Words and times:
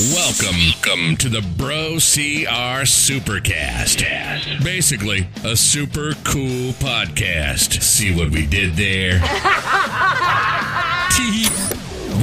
Welcome, 0.00 1.16
to 1.16 1.28
the 1.28 1.42
Bro 1.58 1.96
CR 1.96 2.86
Supercast. 2.86 4.64
Basically, 4.64 5.28
a 5.44 5.54
super 5.54 6.14
cool 6.24 6.72
podcast. 6.72 7.82
See 7.82 8.16
what 8.16 8.30
we 8.30 8.46
did 8.46 8.76
there? 8.76 9.20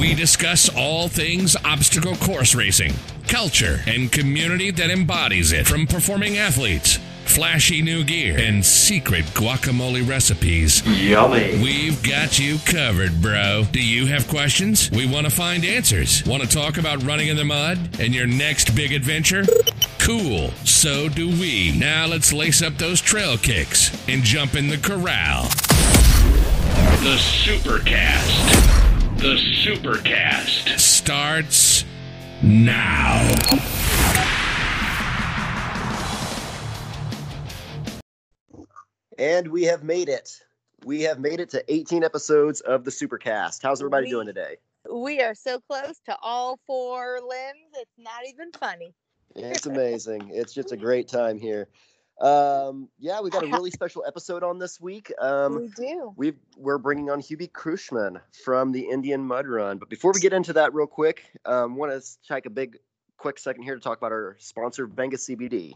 we 0.00 0.12
discuss 0.12 0.68
all 0.76 1.06
things 1.06 1.54
obstacle 1.64 2.16
course 2.16 2.52
racing, 2.52 2.94
culture, 3.28 3.82
and 3.86 4.10
community 4.10 4.72
that 4.72 4.90
embodies 4.90 5.52
it, 5.52 5.68
from 5.68 5.86
performing 5.86 6.36
athletes 6.36 6.98
flashy 7.28 7.82
new 7.82 8.04
gear, 8.04 8.38
and 8.38 8.64
secret 8.64 9.24
guacamole 9.26 10.08
recipes. 10.08 10.82
Yummy. 10.86 11.60
We've 11.62 12.02
got 12.02 12.38
you 12.38 12.58
covered, 12.64 13.20
bro. 13.20 13.64
Do 13.70 13.82
you 13.82 14.06
have 14.06 14.26
questions? 14.28 14.90
We 14.90 15.06
want 15.06 15.26
to 15.26 15.30
find 15.30 15.64
answers. 15.64 16.24
Want 16.24 16.42
to 16.42 16.48
talk 16.48 16.78
about 16.78 17.02
running 17.04 17.28
in 17.28 17.36
the 17.36 17.44
mud 17.44 18.00
and 18.00 18.14
your 18.14 18.26
next 18.26 18.74
big 18.74 18.92
adventure? 18.92 19.44
Cool. 19.98 20.50
So 20.64 21.08
do 21.08 21.28
we. 21.28 21.76
Now 21.78 22.06
let's 22.06 22.32
lace 22.32 22.62
up 22.62 22.78
those 22.78 23.00
trail 23.00 23.36
kicks 23.36 23.90
and 24.08 24.22
jump 24.22 24.54
in 24.54 24.68
the 24.68 24.78
corral. 24.78 25.44
The 27.02 27.16
Supercast. 27.16 29.18
The 29.18 29.36
Supercast 29.36 30.78
starts 30.78 31.84
now. 32.42 33.18
And 39.18 39.48
we 39.48 39.64
have 39.64 39.82
made 39.82 40.08
it. 40.08 40.40
We 40.84 41.02
have 41.02 41.18
made 41.18 41.40
it 41.40 41.50
to 41.50 41.64
18 41.66 42.04
episodes 42.04 42.60
of 42.60 42.84
the 42.84 42.92
Supercast. 42.92 43.60
How's 43.64 43.80
everybody 43.80 44.06
we, 44.06 44.10
doing 44.10 44.26
today? 44.28 44.58
We 44.88 45.20
are 45.20 45.34
so 45.34 45.58
close 45.68 45.98
to 46.06 46.16
all 46.22 46.60
four 46.68 47.18
limbs. 47.20 47.74
It's 47.74 47.98
not 47.98 48.20
even 48.28 48.52
funny. 48.52 48.94
It's 49.34 49.66
amazing. 49.66 50.30
it's 50.32 50.54
just 50.54 50.70
a 50.70 50.76
great 50.76 51.08
time 51.08 51.40
here. 51.40 51.68
Um, 52.20 52.88
yeah, 53.00 53.20
we 53.20 53.30
got 53.30 53.42
a 53.42 53.46
really 53.52 53.72
special 53.72 54.04
episode 54.06 54.44
on 54.44 54.60
this 54.60 54.80
week. 54.80 55.12
Um, 55.20 55.62
we 55.62 55.68
do. 55.68 56.12
we 56.16 56.32
we're 56.56 56.78
bringing 56.78 57.10
on 57.10 57.20
Hubie 57.20 57.50
Krushman 57.50 58.20
from 58.44 58.70
the 58.70 58.88
Indian 58.88 59.26
Mud 59.26 59.48
Run. 59.48 59.78
But 59.78 59.88
before 59.88 60.12
we 60.12 60.20
get 60.20 60.32
into 60.32 60.52
that, 60.52 60.74
real 60.74 60.86
quick, 60.86 61.24
um, 61.44 61.74
want 61.74 61.90
to 61.90 62.08
take 62.32 62.46
a 62.46 62.50
big, 62.50 62.78
quick 63.16 63.40
second 63.40 63.64
here 63.64 63.74
to 63.74 63.80
talk 63.80 63.98
about 63.98 64.12
our 64.12 64.36
sponsor, 64.38 64.86
Venga 64.86 65.16
CBD. 65.16 65.74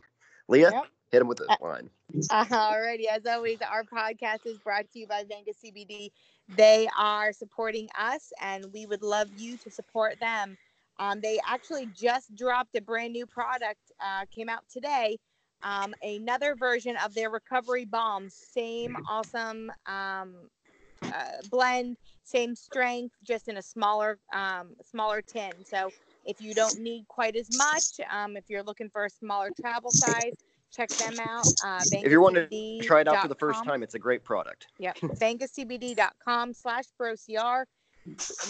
Leah, 0.52 0.72
Yep. 0.72 0.86
hit 1.10 1.22
him 1.22 1.28
with 1.28 1.38
the 1.38 1.50
Uh, 1.50 1.56
line. 1.60 1.90
Alrighty, 2.30 3.06
as 3.10 3.26
always, 3.26 3.60
our 3.62 3.84
podcast 3.84 4.46
is 4.46 4.58
brought 4.58 4.90
to 4.90 4.98
you 4.98 5.06
by 5.06 5.24
Venga 5.28 5.52
CBD. 5.52 6.12
They 6.48 6.88
are 6.98 7.32
supporting 7.32 7.88
us, 7.98 8.32
and 8.40 8.66
we 8.72 8.86
would 8.86 9.02
love 9.02 9.28
you 9.36 9.56
to 9.58 9.70
support 9.70 10.18
them. 10.20 10.56
Um, 10.98 11.20
they 11.20 11.38
actually 11.46 11.86
just 11.86 12.34
dropped 12.34 12.76
a 12.76 12.80
brand 12.82 13.12
new 13.12 13.26
product, 13.26 13.92
uh, 14.00 14.26
came 14.34 14.48
out 14.48 14.64
today. 14.70 15.18
Um, 15.62 15.94
another 16.02 16.54
version 16.54 16.96
of 17.04 17.14
their 17.14 17.30
recovery 17.30 17.84
bombs, 17.84 18.34
same 18.34 18.96
awesome 19.08 19.72
um, 19.86 20.34
uh, 21.12 21.42
blend, 21.50 21.96
same 22.24 22.54
strength, 22.54 23.14
just 23.24 23.48
in 23.48 23.56
a 23.56 23.62
smaller, 23.62 24.18
um, 24.32 24.74
smaller 24.82 25.22
tin. 25.22 25.64
So 25.64 25.92
if 26.24 26.40
you 26.40 26.54
don't 26.54 26.78
need 26.78 27.06
quite 27.08 27.36
as 27.36 27.48
much, 27.56 28.00
um, 28.10 28.36
if 28.36 28.44
you're 28.48 28.62
looking 28.62 28.88
for 28.88 29.04
a 29.04 29.10
smaller 29.10 29.50
travel 29.60 29.90
size, 29.90 30.32
check 30.72 30.88
them 30.90 31.18
out. 31.20 31.46
Uh, 31.64 31.80
If 31.92 32.10
you're 32.10 32.20
wanting 32.20 32.48
to 32.48 32.86
try 32.86 33.00
it 33.00 33.08
out 33.08 33.22
for 33.22 33.28
the 33.28 33.34
first 33.34 33.64
time, 33.64 33.82
it's 33.82 33.94
a 33.94 33.98
great 33.98 34.24
product. 34.24 34.68
Yep. 34.78 34.96
VengaCBD.com 35.00 36.54
slash 36.54 36.84
BroCR 37.00 37.64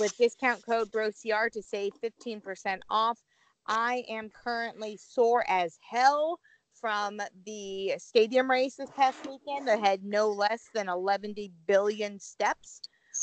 with 0.00 0.16
discount 0.16 0.64
code 0.64 0.90
BroCR 0.90 1.50
to 1.50 1.62
save 1.62 1.92
15% 2.02 2.80
off. 2.88 3.18
I 3.66 4.04
am 4.08 4.30
currently 4.30 4.96
sore 4.96 5.44
as 5.48 5.78
hell 5.88 6.38
from 6.80 7.20
the 7.46 7.94
stadium 7.98 8.50
race 8.50 8.76
this 8.76 8.90
past 8.96 9.18
weekend 9.26 9.68
that 9.68 9.80
had 9.80 10.02
no 10.04 10.28
less 10.30 10.68
than 10.74 10.88
11 10.88 11.34
billion 11.66 12.18
steps. 12.18 12.80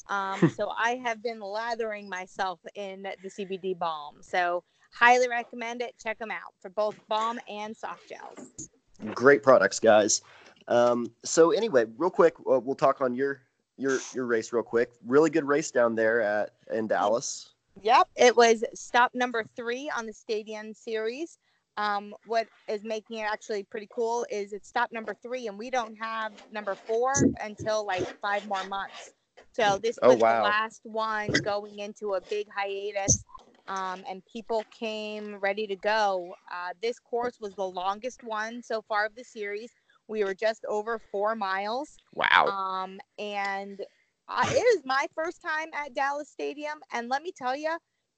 Um, 0.10 0.52
so 0.56 0.70
I 0.78 1.02
have 1.04 1.22
been 1.22 1.40
lathering 1.40 2.10
myself 2.10 2.60
in 2.76 3.04
the 3.04 3.30
CBD 3.30 3.78
balm. 3.78 4.18
So 4.22 4.64
highly 4.94 5.28
recommend 5.28 5.82
it. 5.82 5.96
Check 6.02 6.18
them 6.20 6.32
out 6.32 6.54
for 6.62 6.70
both 6.70 6.96
balm 7.08 7.40
and 7.50 7.76
soft 7.76 8.08
gels. 8.10 8.70
great 9.14 9.42
products 9.42 9.80
guys 9.80 10.22
um, 10.68 11.10
so 11.24 11.52
anyway 11.52 11.86
real 11.98 12.10
quick 12.10 12.36
uh, 12.52 12.60
we'll 12.60 12.76
talk 12.76 13.00
on 13.00 13.16
your 13.16 13.42
your 13.78 13.98
your 14.14 14.26
race 14.26 14.52
real 14.52 14.62
quick 14.62 14.92
really 15.08 15.30
good 15.30 15.46
race 15.46 15.72
down 15.72 15.96
there 15.96 16.20
at 16.20 16.50
in 16.74 16.86
dallas 16.86 17.54
Yep, 17.82 18.10
it 18.16 18.36
was 18.36 18.64
stop 18.74 19.12
number 19.16 19.44
three 19.56 19.90
on 19.96 20.06
the 20.06 20.14
Stadium 20.14 20.74
Series. 20.74 21.38
Um, 21.78 22.14
what 22.26 22.48
is 22.68 22.84
making 22.84 23.20
it 23.20 23.28
actually 23.32 23.64
pretty 23.64 23.88
cool 23.90 24.26
is 24.30 24.52
it's 24.52 24.68
stop 24.68 24.92
number 24.92 25.14
three, 25.14 25.48
and 25.48 25.58
we 25.58 25.70
don't 25.70 25.96
have 25.96 26.34
number 26.52 26.76
four 26.76 27.14
until 27.42 27.86
like 27.86 28.04
five 28.20 28.46
more 28.48 28.64
months. 28.66 29.14
So 29.60 29.78
this 29.82 30.00
Oh, 30.02 30.14
was 30.14 30.16
wow. 30.16 30.26
the 30.26 30.36
last 30.36 30.82
one 30.84 31.42
going 31.42 31.80
into 31.80 32.14
a 32.14 32.22
big 32.22 32.48
hiatus, 32.56 33.26
um, 33.68 34.04
and 34.08 34.24
people 34.26 34.68
came 34.72 35.36
ready 35.40 35.68
to 35.68 35.76
go. 35.76 36.36
Uh, 36.52 36.70
this 36.82 37.00
course 37.00 37.40
was 37.40 37.56
the 37.56 37.68
longest 37.68 38.24
one 38.24 38.62
so 38.64 38.82
far 38.82 39.06
of 39.06 39.16
the 39.16 39.24
series. 39.24 39.74
We 40.08 40.24
were 40.24 40.36
just 40.36 40.66
over 40.68 41.00
four 41.12 41.36
miles. 41.36 42.00
wow 42.14 42.54
Um, 42.54 43.00
and 43.18 43.82
uh, 44.28 44.46
it 44.50 44.66
is 44.78 44.82
my 44.86 45.08
first 45.16 45.42
time 45.42 45.70
at 45.74 45.94
Dallas 45.94 46.30
Stadium, 46.30 46.80
and 46.92 47.10
let 47.10 47.22
me 47.24 47.32
tell 47.36 47.56
you, 47.56 47.78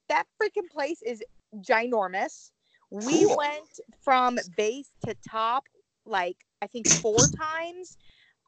that 0.10 0.26
freaking 0.42 0.70
place 0.70 1.02
is 1.02 1.24
ginormous. 1.58 2.52
We 2.90 3.26
Cool. 3.26 3.38
went 3.38 3.80
from 4.04 4.40
base 4.56 4.92
to 5.06 5.16
top 5.30 5.66
like 6.06 6.38
I 6.62 6.68
think 6.68 6.88
four 7.02 7.30
times. 7.30 7.98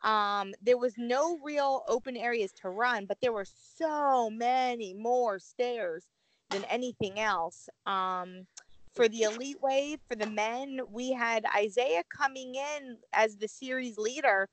Um, 0.04 0.54
there 0.62 0.78
was 0.78 0.96
no 0.98 1.40
real 1.44 1.84
open 1.88 2.18
areas 2.18 2.52
to 2.62 2.70
run, 2.70 3.06
but 3.06 3.20
there 3.22 3.32
were 3.34 3.46
so 3.46 4.30
many 4.30 4.94
more 4.94 5.40
stairs 5.40 6.06
than 6.50 6.64
anything 6.66 7.20
else. 7.20 7.70
Um, 7.86 8.48
for 8.94 9.08
the 9.08 9.24
elite 9.24 9.62
wave, 9.62 10.00
for 10.08 10.16
the 10.16 10.30
men, 10.30 10.80
we 10.92 11.12
had 11.14 11.46
Isaiah 11.56 12.04
coming 12.16 12.56
in 12.56 12.98
as 13.14 13.38
the 13.38 13.48
series 13.48 13.98
leader 13.98 14.50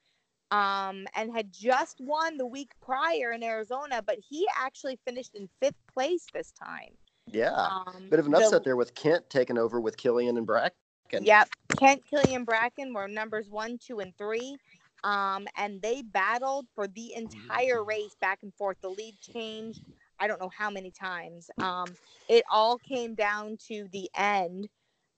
um, 0.50 1.06
and 1.14 1.32
had 1.34 1.52
just 1.52 2.00
won 2.00 2.36
the 2.36 2.46
week 2.46 2.70
prior 2.80 3.32
in 3.32 3.42
Arizona, 3.42 4.02
but 4.04 4.18
he 4.18 4.46
actually 4.58 4.98
finished 5.04 5.34
in 5.34 5.48
fifth 5.60 5.76
place 5.92 6.26
this 6.32 6.52
time. 6.52 6.96
yeah 7.26 7.68
Um, 7.86 8.08
bit 8.10 8.18
of 8.18 8.26
an 8.26 8.32
the- 8.32 8.38
upset 8.38 8.64
there 8.64 8.76
with 8.76 8.94
kent 8.94 9.28
taking 9.30 9.58
over 9.58 9.80
with 9.80 9.96
killian 9.96 10.36
and 10.36 10.46
bracken 10.46 10.74
Yep. 11.12 11.48
Kent, 11.78 12.02
Killian, 12.08 12.44
Bracken 12.44 12.92
were 12.92 13.08
numbers 13.08 13.48
one, 13.50 13.78
two, 13.78 14.00
and 14.00 14.16
three. 14.16 14.56
Um, 15.04 15.46
and 15.56 15.80
they 15.82 16.02
battled 16.02 16.66
for 16.74 16.86
the 16.86 17.14
entire 17.14 17.84
race 17.84 18.16
back 18.20 18.40
and 18.42 18.54
forth. 18.54 18.76
The 18.82 18.90
lead 18.90 19.18
changed, 19.20 19.82
I 20.18 20.26
don't 20.26 20.40
know 20.40 20.50
how 20.56 20.70
many 20.70 20.90
times. 20.90 21.50
Um, 21.60 21.96
it 22.28 22.44
all 22.50 22.78
came 22.78 23.14
down 23.14 23.56
to 23.68 23.88
the 23.92 24.10
end, 24.16 24.68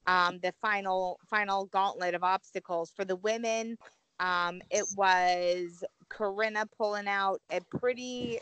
um, 0.07 0.39
the 0.43 0.53
final 0.61 1.19
final 1.29 1.67
gauntlet 1.67 2.15
of 2.15 2.23
obstacles. 2.23 2.93
For 2.95 3.05
the 3.05 3.17
women, 3.17 3.77
um, 4.21 4.63
it 4.71 4.85
was 4.97 5.85
Corinna 6.09 6.67
pulling 6.77 7.09
out 7.09 7.41
a 7.51 7.61
pretty 7.79 8.41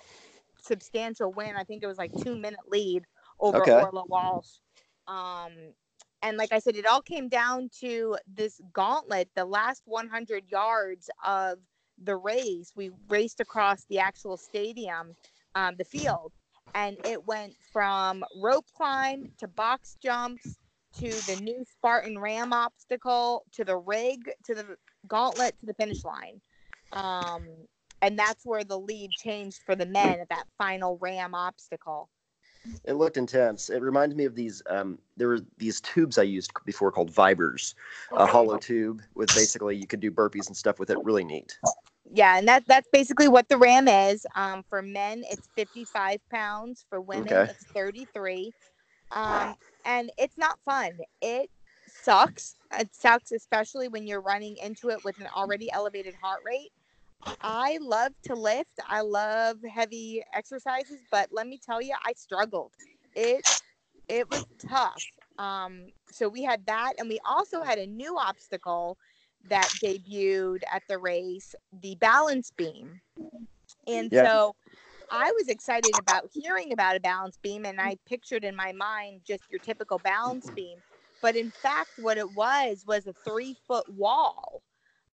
substantial 0.61 1.33
win. 1.33 1.57
I 1.57 1.65
think 1.65 1.83
it 1.83 1.87
was 1.87 1.99
like 1.99 2.13
two 2.23 2.37
minute 2.37 2.61
lead 2.69 3.05
over 3.41 3.59
Okay. 3.59 3.73
Orla 3.73 4.05
Walsh. 4.07 4.59
Um, 5.09 5.53
and 6.23 6.37
like 6.37 6.53
I 6.53 6.59
said, 6.59 6.77
it 6.77 6.87
all 6.87 7.03
came 7.03 7.29
down 7.29 7.71
to 7.81 8.17
this 8.27 8.61
gauntlet, 8.73 9.29
the 9.35 9.45
last 9.45 9.83
100 9.87 10.45
yards 10.51 11.09
of 11.25 11.59
the 12.03 12.17
race. 12.17 12.73
We 12.77 12.91
raced 13.09 13.41
across 13.41 13.85
the 13.89 13.99
actual 13.99 14.37
stadium, 14.37 15.15
um, 15.55 15.77
the 15.79 15.85
field, 15.85 16.33
and 16.75 16.97
it 17.05 17.27
went 17.27 17.55
from 17.73 18.25
rope 18.37 18.67
climb 18.77 19.31
to 19.39 19.49
box 19.49 19.97
jumps 20.03 20.59
to 20.99 21.09
the 21.09 21.37
new 21.43 21.65
Spartan 21.65 22.19
Ram 22.19 22.53
obstacle 22.53 23.45
to 23.53 23.65
the 23.65 23.77
rig 23.77 24.31
to 24.45 24.55
the 24.55 24.77
gauntlet 25.07 25.59
to 25.61 25.67
the 25.67 25.75
finish 25.75 26.05
line. 26.05 26.41
Um, 26.93 27.47
and 28.03 28.19
that's 28.19 28.45
where 28.45 28.65
the 28.65 28.79
lead 28.79 29.11
changed 29.13 29.61
for 29.65 29.75
the 29.75 29.87
men 29.87 30.21
at 30.21 30.29
that 30.31 30.45
final 30.59 30.99
Ram 31.01 31.35
obstacle. 31.35 32.09
It 32.85 32.95
looked 32.95 33.17
intense 33.17 33.71
it 33.71 33.83
reminded 33.83 34.17
me 34.17 34.25
of 34.25 34.35
these 34.35 34.63
um, 34.69 34.99
there 35.17 35.29
were 35.29 35.41
these 35.59 35.81
tubes 35.81 36.19
i 36.19 36.23
used 36.23 36.53
before 36.65 36.91
called 36.91 37.11
ViPRs 37.13 37.75
a 38.17 38.27
hollow 38.27 38.59
tube 38.59 39.03
with 39.15 39.33
basically 39.35 39.77
you 39.77 39.87
could 39.87 40.01
do 40.01 40.11
burpees 40.11 40.49
and 40.49 40.57
stuff 40.57 40.79
with 40.79 40.91
it 40.91 40.99
really 41.05 41.25
neat 41.25 41.59
Yeah, 42.13 42.39
and 42.39 42.49
that 42.49 42.65
that's 42.67 42.89
basically 42.93 43.29
what 43.29 43.49
the 43.49 43.57
ram 43.59 43.87
is. 43.87 44.27
Um, 44.35 44.65
for 44.69 44.83
men, 44.83 45.23
it's 45.31 45.49
55 45.57 46.19
pounds. 46.33 46.85
For 46.89 47.01
women, 47.01 47.33
Okay. 47.33 47.47
it's 47.49 47.67
33. 47.75 48.53
Um, 49.13 49.55
and 49.85 50.11
it's 50.19 50.37
not 50.39 50.59
fun. 50.65 50.93
It 51.21 51.51
sucks. 51.87 52.57
It 52.79 52.95
sucks, 52.95 53.33
especially 53.33 53.89
when 53.89 54.07
you're 54.07 54.21
running 54.21 54.57
into 54.63 54.91
it 54.91 55.05
with 55.05 55.19
an 55.21 55.29
already 55.35 55.71
elevated 55.73 56.15
heart 56.21 56.41
rate. 56.45 56.73
I 57.41 57.79
love 57.81 58.13
to 58.25 58.35
lift. 58.35 58.81
I 58.87 59.01
love 59.03 59.59
heavy 59.63 60.23
exercises, 60.33 61.05
but 61.11 61.29
let 61.33 61.47
me 61.47 61.59
tell 61.59 61.81
you, 61.83 61.95
I 62.05 62.13
struggled. 62.15 62.75
It 63.15 63.45
it 64.09 64.29
was 64.31 64.47
tough. 64.59 65.05
Um, 65.39 65.91
so 66.11 66.29
we 66.29 66.43
had 66.43 66.67
that, 66.67 66.95
and 66.99 67.09
we 67.09 67.19
also 67.25 67.63
had 67.63 67.79
a 67.79 67.87
new 67.87 68.19
obstacle 68.19 68.99
that 69.45 69.79
debuted 69.79 70.63
at 70.73 70.83
the 70.89 70.99
race, 70.99 71.55
the 71.73 71.97
balance 71.97 72.51
beam. 72.51 73.01
And 73.87 74.13
Yeah. 74.13 74.27
so 74.27 74.57
I 75.11 75.33
was 75.33 75.49
excited 75.49 75.99
about 75.99 76.31
hearing 76.33 76.73
about 76.73 76.97
a 76.97 77.01
balance 77.01 77.39
beam, 77.39 77.65
and 77.67 77.81
I 77.81 77.97
pictured 78.07 78.45
in 78.45 78.57
my 78.57 78.73
mind 78.73 79.23
just 79.25 79.51
your 79.51 79.61
typical 79.61 79.99
balance 79.99 80.51
beam. 80.51 80.83
But 81.21 81.37
in 81.37 81.51
fact, 81.51 81.93
what 81.97 82.19
it 82.19 82.33
was 82.33 82.85
was 82.87 83.07
a 83.07 83.13
three 83.13 83.55
foot 83.55 83.89
wall 83.89 84.63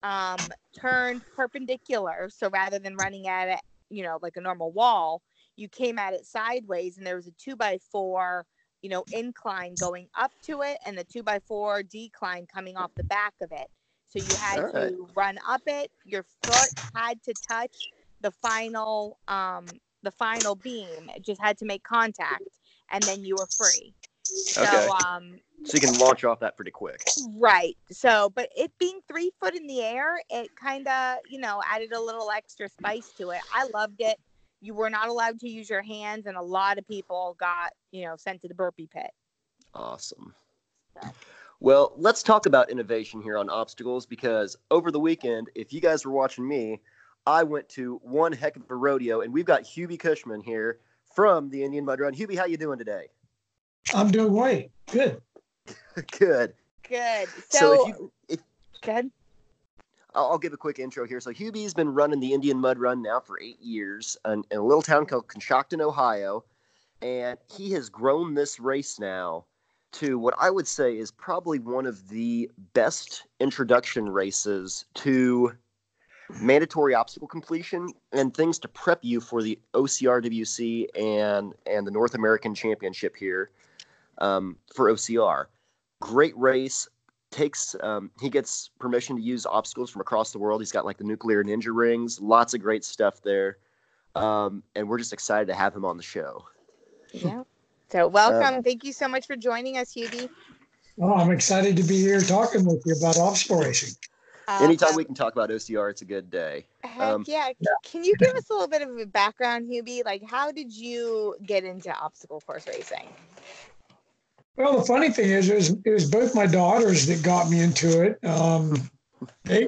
um, 0.03 0.51
turned 0.79 1.23
perpendicular. 1.33 2.29
So 2.31 2.49
rather 2.51 2.79
than 2.79 2.97
running 2.97 3.27
at 3.29 3.49
it, 3.49 3.61
you 3.91 4.03
know, 4.03 4.19
like 4.23 4.37
a 4.37 4.41
normal 4.41 4.73
wall, 4.73 5.23
you 5.57 5.69
came 5.69 5.99
at 5.99 6.15
it 6.15 6.27
sideways, 6.27 6.99
and 6.99 7.07
there 7.07 7.17
was 7.17 7.27
a 7.27 7.33
two 7.33 7.57
by 7.57 7.79
four, 7.91 8.47
you 8.83 8.91
know, 8.91 9.05
incline 9.13 9.77
going 9.77 10.09
up 10.17 10.33
to 10.45 10.63
it, 10.63 10.79
and 10.87 10.97
the 10.99 11.05
two 11.05 11.23
by 11.23 11.41
four 11.41 11.83
decline 11.83 12.47
coming 12.47 12.77
off 12.77 12.93
the 12.97 13.05
back 13.05 13.35
of 13.43 13.53
it. 13.53 13.69
So 14.09 14.19
you 14.19 14.37
had 14.37 14.57
All 14.59 14.71
right. 14.73 14.95
to 14.95 15.09
run 15.15 15.39
up 15.47 15.63
it. 15.67 15.91
Your 16.05 16.25
foot 16.45 16.71
had 16.95 17.23
to 17.25 17.35
touch 17.35 17.91
the 18.21 18.31
final, 18.31 19.19
um, 19.29 19.81
the 20.03 20.11
final 20.11 20.55
beam. 20.55 21.09
It 21.15 21.25
just 21.25 21.41
had 21.41 21.59
to 21.59 21.65
make 21.65 21.83
contact, 21.85 22.61
and 22.91 23.07
then 23.07 23.25
you 23.25 23.37
were 23.37 23.49
free. 23.59 23.95
Okay. 24.57 24.71
So, 24.71 24.91
um, 24.91 25.41
So 25.65 25.77
you 25.77 25.81
can 25.81 25.99
launch 25.99 26.25
off 26.25 26.41
that 26.41 26.57
pretty 26.57 26.71
quick. 26.71 27.05
Right. 27.37 27.77
So, 27.91 28.31
but 28.31 28.49
it 28.57 28.73
being 28.79 29.01
three 29.09 29.31
foot 29.41 29.55
in 29.55 29.67
the 29.67 29.83
air, 29.83 30.21
it 30.31 30.51
kind 30.57 30.87
of, 30.89 31.19
you 31.31 31.41
know, 31.41 31.63
added 31.71 31.93
a 31.93 32.01
little 32.01 32.31
extra 32.31 32.69
spice 32.69 33.13
to 33.19 33.31
it. 33.31 33.41
I 33.53 33.67
loved 33.73 34.01
it. 34.01 34.19
You 34.61 34.75
were 34.75 34.91
not 34.91 35.09
allowed 35.09 35.41
to 35.41 35.49
use 35.49 35.69
your 35.69 35.83
hands, 35.83 36.27
and 36.27 36.37
a 36.37 36.43
lot 36.43 36.79
of 36.79 36.87
people 36.87 37.37
got, 37.41 37.73
you 37.91 38.05
know, 38.05 38.15
sent 38.17 38.41
to 38.43 38.49
the 38.49 38.55
burpee 38.55 38.89
pit. 38.93 39.11
Awesome. 39.75 40.35
Well, 41.61 41.93
let's 41.97 42.23
talk 42.23 42.47
about 42.47 42.71
innovation 42.71 43.23
here 43.23 43.39
on 43.39 43.49
obstacles 43.49 44.05
because 44.05 44.57
over 44.71 44.91
the 44.91 45.01
weekend, 45.01 45.49
if 45.55 45.73
you 45.73 45.81
guys 45.81 46.05
were 46.05 46.13
watching 46.13 46.47
me, 46.47 46.81
I 47.27 47.45
went 47.45 47.69
to 47.71 48.01
one 48.03 48.33
heck 48.33 48.57
of 48.57 48.63
a 48.69 48.75
rodeo, 48.75 49.21
and 49.21 49.33
we've 49.33 49.45
got 49.45 49.63
Hubie 49.63 49.99
Cushman 49.99 50.41
here 50.41 50.81
from 51.15 51.51
the 51.51 51.63
Indian 51.63 51.85
Mud 51.85 52.01
Run. 52.01 52.15
Hubie, 52.15 52.37
how 52.37 52.47
you 52.47 52.57
doing 52.57 52.79
today? 52.79 53.09
I'm 53.95 54.11
doing 54.11 54.33
great. 54.33 54.71
Good. 54.91 55.21
Good. 56.19 56.55
Good. 56.89 57.29
So, 57.49 57.59
So, 57.59 57.73
if 57.73 57.89
you, 57.89 58.13
if 58.29 58.41
good. 58.81 59.11
I'll, 60.15 60.33
I'll 60.33 60.39
give 60.39 60.53
a 60.53 60.57
quick 60.57 60.79
intro 60.79 61.07
here. 61.07 61.21
So 61.21 61.31
Hubie's 61.31 61.75
been 61.75 61.93
running 61.93 62.21
the 62.21 62.33
Indian 62.33 62.59
Mud 62.59 62.79
Run 62.79 63.03
now 63.03 63.21
for 63.21 63.41
eight 63.41 63.61
years 63.61 64.17
in, 64.27 64.45
in 64.51 64.59
a 64.59 64.63
little 64.63 64.83
town 64.83 65.07
called 65.07 65.29
Coshocton, 65.29 65.81
Ohio, 65.81 66.45
and 67.01 67.39
he 67.55 67.73
has 67.73 67.89
grown 67.89 68.35
this 68.35 68.61
race 68.61 68.99
now 68.99 69.45
to 69.93 70.19
what 70.19 70.35
I 70.41 70.51
would 70.51 70.67
say 70.67 70.97
is 70.97 71.11
probably 71.11 71.59
one 71.59 71.87
of 71.87 72.09
the 72.09 72.51
best 72.73 73.27
introduction 73.41 74.09
races 74.09 74.87
to 74.95 75.53
mandatory 76.41 76.95
obstacle 76.95 77.29
completion 77.29 77.93
and 78.13 78.35
things 78.35 78.59
to 78.61 78.69
prep 78.69 79.01
you 79.03 79.21
for 79.21 79.43
the 79.43 79.59
OCRWC 79.75 80.87
and 80.99 81.53
and 81.67 81.87
the 81.87 81.91
North 81.91 82.15
American 82.15 82.55
Championship 82.55 83.15
here 83.15 83.51
um, 84.19 84.57
for 84.75 84.91
OCR. 84.91 85.47
Great 86.01 86.37
race. 86.37 86.89
Takes 87.31 87.75
um, 87.83 88.11
he 88.21 88.29
gets 88.29 88.71
permission 88.79 89.17
to 89.17 89.23
use 89.23 89.47
obstacles 89.47 89.89
from 89.89 90.03
across 90.03 90.33
the 90.33 90.39
world. 90.39 90.61
He's 90.61 90.73
got 90.73 90.85
like 90.85 90.99
the 90.99 91.05
nuclear 91.05 91.43
ninja 91.43 91.75
rings, 91.75 92.21
lots 92.21 92.53
of 92.53 92.61
great 92.61 92.85
stuff 92.85 93.23
there, 93.23 93.57
um, 94.15 94.63
and 94.75 94.87
we're 94.87 94.99
just 94.99 95.15
excited 95.15 95.47
to 95.47 95.55
have 95.55 95.75
him 95.75 95.87
on 95.87 95.97
the 95.97 96.03
show. 96.03 96.45
Yeah. 97.11 97.45
So, 97.91 98.07
welcome. 98.07 98.63
Thank 98.63 98.85
you 98.85 98.93
so 98.93 99.09
much 99.09 99.27
for 99.27 99.35
joining 99.35 99.79
us, 99.79 99.95
Hubie. 99.95 100.29
Well, 100.97 101.15
I'm 101.15 101.31
excited 101.31 101.75
to 101.77 101.83
be 101.83 101.99
here 101.99 102.21
talking 102.21 102.67
with 102.67 102.83
you 102.85 102.95
about 102.97 103.19
obstacle 103.19 103.61
racing. 103.61 103.97
Anytime 104.49 104.89
Awesome. 104.89 104.97
we 104.97 105.05
can 105.05 105.15
talk 105.15 105.33
about 105.33 105.51
OCR, 105.51 105.91
it's 105.91 106.03
a 106.03 106.05
good 106.05 106.31
day. 106.31 106.67
Heck 106.83 107.01
um, 107.01 107.25
yeah. 107.29 107.51
Can 107.85 108.05
you 108.05 108.15
give 108.17 108.35
us 108.35 108.51
a 108.51 108.53
little 108.53 108.69
bit 108.69 108.83
of 108.83 108.97
a 108.99 109.07
background, 109.07 109.69
Hubie? 109.71 110.05
Like, 110.05 110.23
how 110.29 110.51
did 110.51 110.73
you 110.73 111.37
get 111.47 111.65
into 111.65 111.95
obstacle 111.95 112.41
course 112.41 112.67
racing? 112.67 113.09
Well, 114.57 114.79
the 114.79 114.85
funny 114.85 115.11
thing 115.11 115.31
is, 115.31 115.49
it 115.49 115.55
was, 115.55 115.71
it 115.71 115.91
was 115.91 116.11
both 116.11 116.35
my 116.35 116.47
daughters 116.47 117.07
that 117.07 117.23
got 117.23 117.49
me 117.49 117.61
into 117.61 118.03
it. 118.03 118.23
Um, 118.25 118.91
they, 119.45 119.63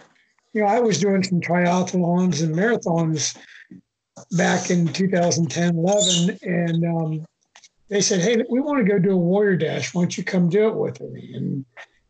you 0.52 0.62
know, 0.62 0.66
I 0.66 0.80
was 0.80 1.00
doing 1.00 1.22
some 1.22 1.40
triathlons 1.40 2.42
and 2.42 2.54
marathons 2.54 3.36
back 4.32 4.70
in 4.70 4.86
2010, 4.88 5.78
11, 5.78 6.38
and 6.42 6.84
um, 6.84 7.26
they 7.88 8.00
said, 8.00 8.20
"Hey, 8.20 8.42
we 8.48 8.60
want 8.60 8.84
to 8.84 8.90
go 8.90 8.98
do 8.98 9.12
a 9.12 9.16
warrior 9.16 9.56
dash. 9.56 9.94
Why 9.94 10.02
don't 10.02 10.16
you 10.16 10.24
come 10.24 10.48
do 10.48 10.68
it 10.68 10.74
with 10.74 11.00
me?" 11.00 11.32
And 11.34 11.64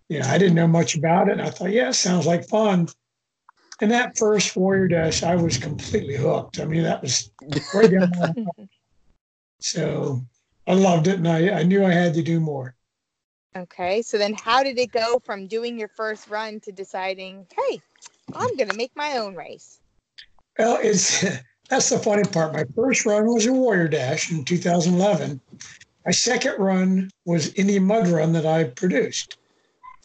you 0.09 0.20
know, 0.20 0.27
I 0.27 0.38
didn't 0.38 0.55
know 0.55 0.67
much 0.67 0.97
about 0.97 1.29
it. 1.29 1.32
And 1.32 1.43
I 1.43 1.50
thought, 1.50 1.70
"Yeah, 1.70 1.91
sounds 1.93 2.27
like 2.27 2.49
fun." 2.49 2.88
And 3.81 3.91
that 3.91 4.17
first 4.17 4.56
warrior 4.56 4.88
dash, 4.88 5.23
I 5.23 5.37
was 5.37 5.59
completely 5.59 6.17
hooked. 6.17 6.61
I 6.61 6.65
mean, 6.65 6.82
that 6.82 7.03
was 7.03 7.31
right 7.75 7.91
down 7.91 8.11
So 9.61 10.23
I 10.66 10.75
loved 10.75 11.06
it, 11.08 11.16
and 11.16 11.28
I, 11.28 11.50
I 11.50 11.62
knew 11.62 11.84
I 11.84 11.93
had 11.93 12.14
to 12.14 12.22
do 12.22 12.40
more. 12.40 12.75
Okay, 13.56 14.02
so 14.02 14.19
then 14.19 14.34
how 14.34 14.62
did 14.62 14.78
it 14.78 14.90
go 14.90 15.20
from 15.25 15.46
doing 15.46 15.78
your 15.78 15.88
first 15.88 16.28
run 16.28 16.58
to 16.61 16.72
deciding, 16.72 17.46
hey, 17.55 17.81
I'm 18.34 18.56
going 18.56 18.69
to 18.69 18.76
make 18.76 18.90
my 18.96 19.19
own 19.19 19.34
race? 19.37 19.78
Well, 20.58 20.78
it's 20.82 21.25
that's 21.69 21.90
the 21.90 21.99
funny 21.99 22.25
part. 22.25 22.52
My 22.52 22.64
first 22.75 23.06
run 23.06 23.26
was 23.26 23.46
a 23.46 23.52
Warrior 23.52 23.88
Dash 23.88 24.31
in 24.32 24.44
2011. 24.44 25.40
My 26.05 26.11
second 26.12 26.58
run 26.58 27.10
was 27.25 27.55
Indian 27.55 27.84
Mud 27.84 28.08
Run 28.08 28.32
that 28.32 28.44
I 28.44 28.64
produced. 28.64 29.38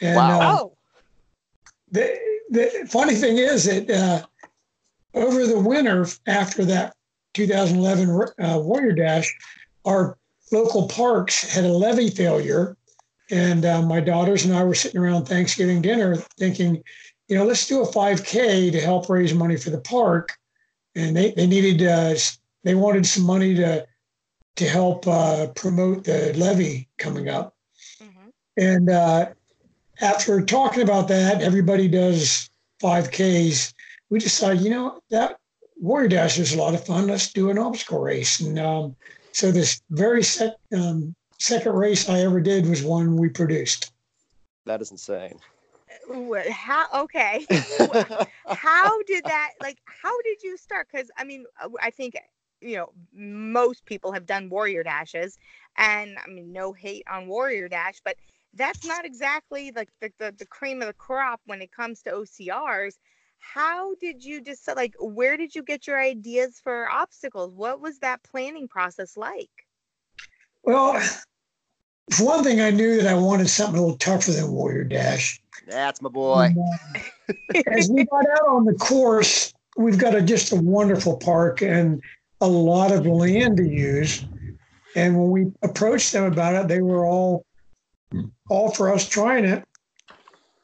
And 0.01 0.15
Wow. 0.17 0.39
uh, 0.41 0.57
Oh, 0.57 0.71
the 1.91 2.19
the 2.51 2.87
funny 2.89 3.15
thing 3.15 3.37
is 3.37 3.65
that 3.65 3.89
uh, 3.89 4.25
over 5.13 5.45
the 5.45 5.59
winter 5.59 6.05
after 6.27 6.63
that 6.65 6.93
2011 7.33 8.09
uh, 8.39 8.59
Warrior 8.59 8.93
Dash, 8.93 9.35
our 9.85 10.17
local 10.51 10.87
parks 10.87 11.43
had 11.43 11.65
a 11.65 11.71
levee 11.71 12.09
failure, 12.09 12.75
and 13.31 13.65
uh, 13.65 13.81
my 13.81 13.99
daughters 13.99 14.45
and 14.45 14.55
I 14.55 14.63
were 14.63 14.75
sitting 14.75 14.99
around 14.99 15.25
Thanksgiving 15.25 15.81
dinner 15.81 16.15
thinking, 16.15 16.83
you 17.27 17.35
know, 17.35 17.45
let's 17.45 17.67
do 17.67 17.81
a 17.81 17.87
5K 17.87 18.71
to 18.71 18.81
help 18.81 19.09
raise 19.09 19.33
money 19.33 19.55
for 19.57 19.69
the 19.69 19.81
park, 19.81 20.37
and 20.95 21.15
they 21.15 21.31
they 21.31 21.45
needed 21.45 21.83
uh, 21.83 22.15
they 22.63 22.75
wanted 22.75 23.05
some 23.05 23.23
money 23.23 23.55
to 23.55 23.85
to 24.55 24.67
help 24.67 25.07
uh, 25.07 25.47
promote 25.55 26.03
the 26.03 26.33
levy 26.35 26.89
coming 26.97 27.29
up. 27.29 27.55
mhm. 28.01 28.31
And 28.57 28.89
uh, 28.89 29.27
after 30.01 30.41
talking 30.41 30.83
about 30.83 31.07
that, 31.07 31.41
everybody 31.41 31.87
does 31.87 32.49
5Ks. 32.81 33.73
We 34.09 34.19
decided, 34.19 34.61
you 34.61 34.69
know, 34.69 35.01
that 35.11 35.39
Warrior 35.79 36.09
Dash 36.09 36.39
is 36.39 36.53
a 36.53 36.57
lot 36.57 36.73
of 36.73 36.85
fun. 36.85 37.07
Let's 37.07 37.31
do 37.31 37.49
an 37.49 37.57
obstacle 37.57 37.99
race. 37.99 38.39
And 38.39 38.59
um, 38.59 38.95
so 39.39 39.51
this 39.53 39.81
very 39.89 40.21
sec- 40.21 40.57
um, 40.75 41.15
second 41.37 41.73
race 41.73 42.09
I 42.09 42.19
ever 42.19 42.41
did 42.41 42.67
was 42.67 42.83
one 42.83 43.15
we 43.15 43.29
produced. 43.29 43.93
That 44.65 44.81
is 44.81 44.91
insane. 44.91 45.39
How? 46.51 46.87
Okay. 46.93 47.45
how 48.47 49.01
did 49.03 49.23
that, 49.23 49.51
like, 49.61 49.77
how 49.85 50.21
did 50.23 50.43
you 50.43 50.57
start? 50.57 50.87
Because, 50.91 51.09
I 51.17 51.23
mean, 51.23 51.45
uh, 51.63 51.69
I 51.81 51.89
think, 51.89 52.17
you 52.59 52.75
know, 52.75 52.89
most 53.13 53.85
people 53.85 54.11
have 54.11 54.25
done 54.25 54.49
warrior 54.49 54.83
dashes, 54.83 55.37
and 55.77 56.17
I 56.21 56.29
mean, 56.29 56.51
no 56.51 56.73
hate 56.73 57.05
on 57.09 57.27
warrior 57.27 57.69
dash, 57.69 58.01
but 58.03 58.17
that's 58.53 58.85
not 58.85 59.05
exactly 59.05 59.71
like 59.73 59.89
the, 60.01 60.11
the, 60.19 60.33
the 60.37 60.45
cream 60.45 60.81
of 60.81 60.87
the 60.87 60.93
crop 60.93 61.39
when 61.45 61.61
it 61.61 61.71
comes 61.71 62.01
to 62.01 62.11
OCRs. 62.11 62.95
How 63.39 63.95
did 63.95 64.23
you 64.23 64.41
decide 64.41 64.75
like 64.75 64.95
where 64.99 65.37
did 65.37 65.55
you 65.55 65.63
get 65.63 65.87
your 65.87 65.99
ideas 65.99 66.59
for 66.63 66.89
obstacles? 66.89 67.53
What 67.53 67.81
was 67.81 67.99
that 67.99 68.21
planning 68.23 68.67
process 68.67 69.17
like? 69.17 69.49
Well, 70.63 70.99
for 72.11 72.25
one 72.25 72.43
thing, 72.43 72.61
I 72.61 72.71
knew 72.71 73.01
that 73.01 73.07
I 73.07 73.15
wanted 73.15 73.49
something 73.49 73.77
a 73.77 73.81
little 73.81 73.97
tougher 73.97 74.31
than 74.31 74.51
Warrior 74.51 74.83
Dash. 74.83 75.41
That's 75.67 76.01
my 76.01 76.09
boy. 76.09 76.53
And, 76.55 76.57
uh, 77.55 77.61
as 77.67 77.89
we 77.89 78.05
got 78.05 78.25
out 78.31 78.47
on 78.47 78.65
the 78.65 78.73
course, 78.73 79.53
we've 79.77 79.97
got 79.97 80.15
a, 80.15 80.21
just 80.21 80.51
a 80.51 80.55
wonderful 80.55 81.17
park 81.17 81.61
and 81.61 82.01
a 82.41 82.47
lot 82.47 82.91
of 82.91 83.05
land 83.05 83.57
to 83.57 83.67
use. 83.67 84.25
And 84.95 85.17
when 85.17 85.29
we 85.29 85.51
approached 85.61 86.11
them 86.11 86.23
about 86.23 86.55
it, 86.55 86.67
they 86.67 86.81
were 86.81 87.05
all 87.05 87.45
all 88.49 88.71
for 88.71 88.91
us 88.91 89.07
trying 89.07 89.45
it. 89.45 89.63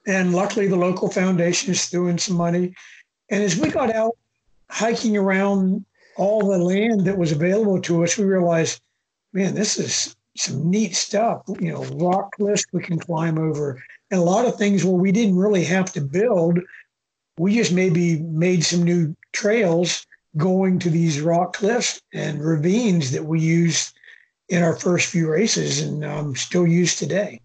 And 0.08 0.34
luckily, 0.34 0.68
the 0.68 0.76
local 0.76 1.10
foundation 1.10 1.72
is 1.72 1.86
throwing 1.86 2.18
some 2.18 2.38
money. 2.38 2.76
And 3.30 3.44
as 3.44 3.58
we 3.58 3.70
got 3.70 3.90
out 3.90 4.14
hiking 4.70 5.18
around 5.18 5.86
all 6.16 6.48
the 6.48 6.58
land 6.58 7.02
that 7.02 7.18
was 7.18 7.32
available 7.32 7.82
to 7.82 8.04
us, 8.04 8.18
we 8.18 8.26
realized, 8.26 8.82
man, 9.34 9.56
this 9.56 9.78
is 9.78 10.16
some 10.38 10.70
neat 10.70 10.96
stuff. 10.96 11.44
You 11.60 11.72
know, 11.72 11.84
rock 11.96 12.36
cliffs 12.36 12.66
we 12.72 12.84
can 12.84 13.00
climb 13.00 13.38
over, 13.38 13.82
and 14.12 14.20
a 14.20 14.24
lot 14.24 14.46
of 14.46 14.58
things 14.58 14.86
where 14.86 14.96
we 14.96 15.12
didn't 15.12 15.38
really 15.38 15.64
have 15.64 15.92
to 15.94 16.02
build. 16.02 16.60
We 17.38 17.56
just 17.56 17.74
maybe 17.74 18.20
made 18.22 18.64
some 18.64 18.84
new 18.84 19.16
trails 19.34 20.06
going 20.38 20.80
to 20.80 20.90
these 20.90 21.22
rock 21.22 21.54
cliffs 21.54 22.02
and 22.14 22.44
ravines 22.44 23.12
that 23.12 23.26
we 23.26 23.40
used 23.40 23.98
in 24.50 24.62
our 24.62 24.76
first 24.76 25.08
few 25.08 25.30
races 25.30 25.82
and 25.82 26.06
um, 26.06 26.36
still 26.36 26.68
use 26.68 26.96
today. 26.96 27.42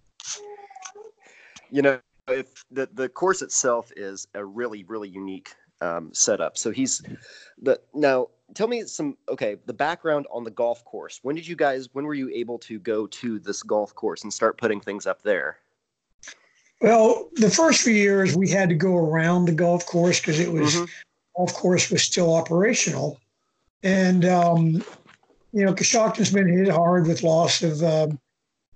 you 1.70 1.82
know, 1.82 2.00
if 2.32 2.64
the 2.70 2.88
the 2.92 3.08
course 3.08 3.42
itself 3.42 3.92
is 3.96 4.26
a 4.34 4.44
really 4.44 4.84
really 4.84 5.08
unique 5.08 5.54
um, 5.80 6.10
setup. 6.12 6.56
So 6.58 6.70
he's 6.70 7.02
the 7.62 7.80
now. 7.94 8.28
Tell 8.54 8.66
me 8.66 8.82
some 8.82 9.16
okay. 9.28 9.56
The 9.66 9.72
background 9.72 10.26
on 10.32 10.42
the 10.42 10.50
golf 10.50 10.84
course. 10.84 11.20
When 11.22 11.36
did 11.36 11.46
you 11.46 11.54
guys? 11.54 11.88
When 11.92 12.04
were 12.04 12.14
you 12.14 12.28
able 12.30 12.58
to 12.60 12.80
go 12.80 13.06
to 13.06 13.38
this 13.38 13.62
golf 13.62 13.94
course 13.94 14.24
and 14.24 14.32
start 14.32 14.58
putting 14.58 14.80
things 14.80 15.06
up 15.06 15.22
there? 15.22 15.58
Well, 16.80 17.28
the 17.34 17.50
first 17.50 17.82
few 17.82 17.92
years 17.92 18.36
we 18.36 18.48
had 18.48 18.68
to 18.70 18.74
go 18.74 18.96
around 18.96 19.44
the 19.44 19.52
golf 19.52 19.86
course 19.86 20.18
because 20.18 20.40
it 20.40 20.50
was 20.50 20.74
Mhm. 20.74 20.88
golf 21.36 21.54
course 21.54 21.90
was 21.90 22.02
still 22.02 22.34
operational, 22.34 23.20
and 23.82 24.24
um, 24.24 24.84
you 25.52 25.64
know, 25.64 25.72
Coshocton's 25.72 26.32
been 26.32 26.48
hit 26.48 26.68
hard 26.68 27.06
with 27.06 27.22
loss 27.22 27.62
of 27.62 27.82
um, 27.82 28.18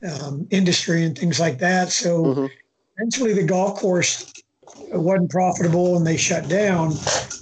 um, 0.09 0.47
industry 0.51 1.05
and 1.05 1.19
things 1.19 1.41
like 1.41 1.59
that. 1.59 1.91
So 1.91 2.25
Mhm. 2.25 2.51
Eventually, 2.97 3.33
the 3.33 3.45
golf 3.45 3.79
course 3.79 4.33
wasn't 4.91 5.31
profitable, 5.31 5.97
and 5.97 6.07
they 6.07 6.17
shut 6.17 6.49
down. 6.49 6.93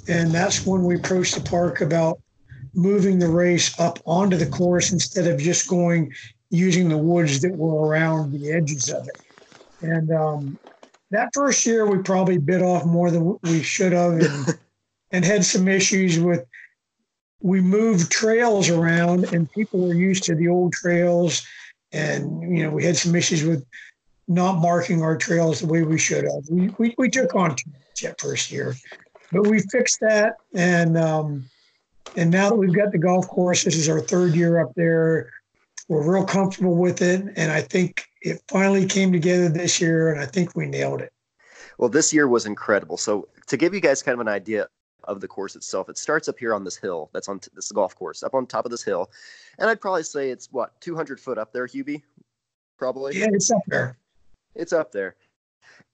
And 0.08 0.32
that's 0.32 0.66
when 0.66 0.84
we 0.84 0.96
approached 0.96 1.34
the 1.34 1.48
park 1.48 1.80
about 1.80 2.20
moving 2.74 3.18
the 3.18 3.28
race 3.28 3.78
up 3.78 4.00
onto 4.06 4.36
the 4.36 4.46
course 4.46 4.92
instead 4.92 5.26
of 5.26 5.38
just 5.38 5.68
going 5.68 6.12
using 6.50 6.88
the 6.88 6.98
woods 6.98 7.40
that 7.40 7.56
were 7.56 7.86
around 7.86 8.32
the 8.32 8.52
edges 8.52 8.88
of 8.88 9.06
it. 9.06 9.20
And 9.80 10.10
um, 10.12 10.58
that 11.10 11.30
first 11.34 11.64
year, 11.66 11.86
we 11.86 12.02
probably 12.02 12.38
bit 12.38 12.62
off 12.62 12.84
more 12.84 13.10
than 13.10 13.38
we 13.42 13.62
should 13.62 13.92
have, 13.92 14.12
and, 14.12 14.58
and 15.10 15.24
had 15.24 15.44
some 15.44 15.68
issues 15.68 16.18
with. 16.18 16.44
We 17.44 17.60
moved 17.60 18.12
trails 18.12 18.68
around, 18.70 19.24
and 19.32 19.50
people 19.50 19.80
were 19.80 19.94
used 19.94 20.22
to 20.24 20.36
the 20.36 20.46
old 20.46 20.72
trails, 20.72 21.44
and 21.90 22.56
you 22.56 22.62
know 22.62 22.70
we 22.70 22.84
had 22.84 22.96
some 22.96 23.16
issues 23.16 23.44
with 23.44 23.64
not 24.34 24.60
marking 24.60 25.02
our 25.02 25.16
trails 25.16 25.60
the 25.60 25.66
way 25.66 25.82
we 25.82 25.98
should 25.98 26.24
have. 26.24 26.44
We 26.50 26.68
we, 26.78 26.94
we 26.98 27.10
took 27.10 27.34
on 27.34 27.56
too 27.56 27.70
much 27.70 28.02
that 28.02 28.20
first 28.20 28.50
year, 28.50 28.74
but 29.30 29.46
we 29.46 29.60
fixed 29.60 30.00
that, 30.00 30.36
and 30.54 30.96
um, 30.96 31.44
and 32.16 32.30
now 32.30 32.50
that 32.50 32.56
we've 32.56 32.74
got 32.74 32.92
the 32.92 32.98
golf 32.98 33.28
course, 33.28 33.64
this 33.64 33.76
is 33.76 33.88
our 33.88 34.00
third 34.00 34.34
year 34.34 34.60
up 34.60 34.72
there. 34.74 35.30
We're 35.88 36.10
real 36.10 36.24
comfortable 36.24 36.76
with 36.76 37.02
it, 37.02 37.24
and 37.36 37.52
I 37.52 37.60
think 37.60 38.06
it 38.22 38.40
finally 38.48 38.86
came 38.86 39.12
together 39.12 39.48
this 39.48 39.80
year, 39.80 40.12
and 40.12 40.20
I 40.20 40.26
think 40.26 40.54
we 40.54 40.66
nailed 40.66 41.02
it. 41.02 41.12
Well, 41.78 41.88
this 41.88 42.12
year 42.12 42.28
was 42.28 42.46
incredible. 42.46 42.96
So 42.96 43.28
to 43.48 43.56
give 43.56 43.74
you 43.74 43.80
guys 43.80 44.02
kind 44.02 44.14
of 44.14 44.20
an 44.20 44.28
idea 44.28 44.68
of 45.04 45.20
the 45.20 45.28
course 45.28 45.56
itself, 45.56 45.88
it 45.88 45.98
starts 45.98 46.28
up 46.28 46.38
here 46.38 46.54
on 46.54 46.64
this 46.64 46.76
hill. 46.76 47.10
That's 47.12 47.28
on 47.28 47.40
t- 47.40 47.50
this 47.54 47.72
golf 47.72 47.96
course 47.96 48.22
up 48.22 48.34
on 48.34 48.46
top 48.46 48.64
of 48.64 48.70
this 48.70 48.82
hill, 48.82 49.10
and 49.58 49.68
I'd 49.68 49.80
probably 49.80 50.04
say 50.04 50.30
it's 50.30 50.48
what 50.52 50.80
200 50.80 51.18
foot 51.18 51.38
up 51.38 51.52
there, 51.52 51.66
Hubie. 51.66 52.02
Probably. 52.78 53.18
Yeah, 53.18 53.28
it's 53.32 53.50
up 53.50 53.62
there. 53.68 53.96
It's 54.54 54.72
up 54.72 54.92
there. 54.92 55.16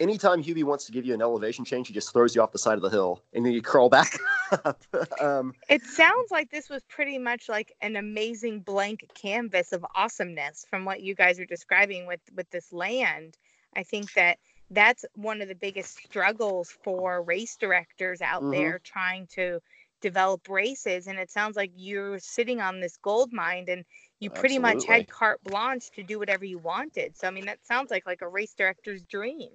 Anytime 0.00 0.42
Hubie 0.42 0.64
wants 0.64 0.86
to 0.86 0.92
give 0.92 1.04
you 1.04 1.14
an 1.14 1.22
elevation 1.22 1.64
change, 1.64 1.88
he 1.88 1.94
just 1.94 2.12
throws 2.12 2.34
you 2.34 2.42
off 2.42 2.52
the 2.52 2.58
side 2.58 2.74
of 2.74 2.82
the 2.82 2.88
hill, 2.88 3.22
and 3.32 3.44
then 3.44 3.52
you 3.52 3.62
crawl 3.62 3.88
back 3.88 4.18
up. 4.64 4.84
um, 5.20 5.54
It 5.68 5.82
sounds 5.84 6.30
like 6.30 6.50
this 6.50 6.68
was 6.68 6.82
pretty 6.84 7.18
much 7.18 7.48
like 7.48 7.72
an 7.80 7.96
amazing 7.96 8.60
blank 8.60 9.04
canvas 9.14 9.72
of 9.72 9.84
awesomeness 9.94 10.64
from 10.68 10.84
what 10.84 11.02
you 11.02 11.14
guys 11.14 11.38
are 11.38 11.46
describing 11.46 12.06
with 12.06 12.20
with 12.34 12.48
this 12.50 12.72
land. 12.72 13.36
I 13.76 13.82
think 13.82 14.12
that 14.14 14.38
that's 14.70 15.04
one 15.14 15.42
of 15.42 15.48
the 15.48 15.54
biggest 15.54 15.96
struggles 15.96 16.70
for 16.82 17.22
race 17.22 17.56
directors 17.56 18.20
out 18.20 18.42
Mhm. 18.42 18.52
there 18.52 18.78
trying 18.80 19.26
to 19.28 19.60
develop 20.00 20.48
races 20.48 21.06
and 21.08 21.18
it 21.18 21.30
sounds 21.30 21.56
like 21.56 21.72
you're 21.74 22.18
sitting 22.20 22.60
on 22.60 22.80
this 22.80 22.96
gold 22.98 23.32
mine 23.32 23.66
and 23.68 23.84
you 24.20 24.30
pretty 24.30 24.58
much 24.58 24.84
had 24.84 25.08
carte 25.08 25.42
blanche 25.44 25.90
to 25.92 26.02
do 26.02 26.18
whatever 26.18 26.44
you 26.44 26.58
wanted. 26.58 27.16
So 27.16 27.26
I 27.28 27.30
mean 27.30 27.46
that 27.46 27.64
sounds 27.64 27.90
like 27.90 28.06
like 28.06 28.22
a 28.22 28.28
race 28.28 28.54
director's 28.54 29.02
dream. 29.04 29.50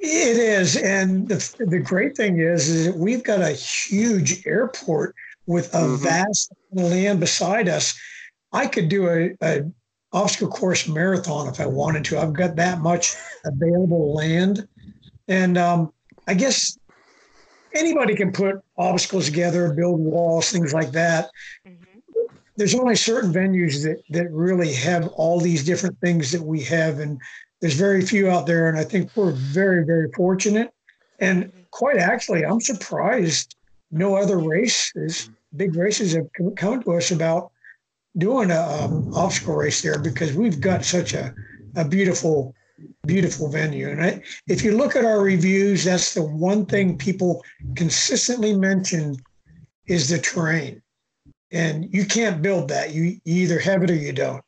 It 0.00 0.36
is, 0.36 0.76
and 0.76 1.28
the 1.28 1.54
the 1.58 1.80
great 1.80 2.16
thing 2.16 2.38
is, 2.38 2.68
is 2.68 2.86
that 2.86 2.96
we've 2.96 3.24
got 3.24 3.40
a 3.40 3.50
huge 3.50 4.46
airport 4.46 5.14
with 5.46 5.74
a 5.74 5.78
Mhm. 5.78 5.98
vast 6.02 6.52
land 6.72 7.18
beside 7.20 7.68
us. 7.68 7.98
I 8.52 8.66
could 8.68 8.88
do 8.88 9.08
a, 9.08 9.34
a 9.42 9.62
obstacle 10.12 10.48
course 10.48 10.86
marathon 10.86 11.48
if 11.48 11.58
I 11.60 11.66
wanted 11.66 12.04
to. 12.06 12.18
I've 12.18 12.32
got 12.32 12.54
that 12.56 12.80
much 12.80 13.16
available 13.44 14.14
land, 14.14 14.68
and 15.26 15.58
um, 15.58 15.92
I 16.28 16.34
guess 16.34 16.78
anybody 17.74 18.14
can 18.14 18.32
put 18.32 18.56
obstacles 18.76 19.26
together, 19.26 19.72
build 19.74 19.98
walls, 20.00 20.50
things 20.50 20.72
like 20.72 20.92
that. 20.92 21.28
Mhm. 21.66 21.87
There's 22.58 22.74
only 22.74 22.96
certain 22.96 23.32
venues 23.32 23.84
that 23.84 24.02
that 24.10 24.30
really 24.32 24.72
have 24.74 25.06
all 25.08 25.40
these 25.40 25.64
different 25.64 25.98
things 26.00 26.32
that 26.32 26.42
we 26.42 26.60
have, 26.64 26.98
and 26.98 27.20
there's 27.60 27.74
very 27.74 28.02
few 28.02 28.28
out 28.28 28.46
there. 28.46 28.68
And 28.68 28.76
I 28.76 28.84
think 28.84 29.10
we're 29.14 29.30
very, 29.30 29.84
very 29.84 30.10
fortunate. 30.12 30.72
And 31.20 31.52
quite 31.70 31.98
actually, 31.98 32.44
I'm 32.44 32.60
surprised 32.60 33.54
no 33.90 34.16
other 34.16 34.38
races, 34.38 35.30
big 35.56 35.76
races, 35.76 36.14
have 36.14 36.28
come- 36.56 36.82
to 36.82 36.92
us 36.94 37.10
about 37.10 37.52
doing 38.16 38.50
a 38.50 38.60
um, 38.60 39.14
obstacle 39.14 39.54
race 39.54 39.80
there 39.80 39.98
because 39.98 40.32
we've 40.32 40.60
got 40.60 40.84
such 40.84 41.14
a, 41.14 41.32
a 41.76 41.84
beautiful, 41.84 42.54
beautiful 43.06 43.48
venue. 43.48 43.88
And 43.88 44.02
I, 44.02 44.22
if 44.48 44.64
you 44.64 44.76
look 44.76 44.96
at 44.96 45.04
our 45.04 45.20
reviews, 45.20 45.84
that's 45.84 46.14
the 46.14 46.22
one 46.22 46.66
thing 46.66 46.98
people 46.98 47.44
consistently 47.76 48.54
mention 48.54 49.16
is 49.86 50.08
the 50.08 50.18
terrain. 50.18 50.82
And 51.50 51.92
you 51.94 52.04
can't 52.04 52.42
build 52.42 52.68
that. 52.68 52.92
You, 52.94 53.04
you 53.24 53.42
either 53.42 53.58
have 53.58 53.82
it 53.82 53.90
or 53.90 53.94
you 53.96 54.12
don't. 54.12 54.44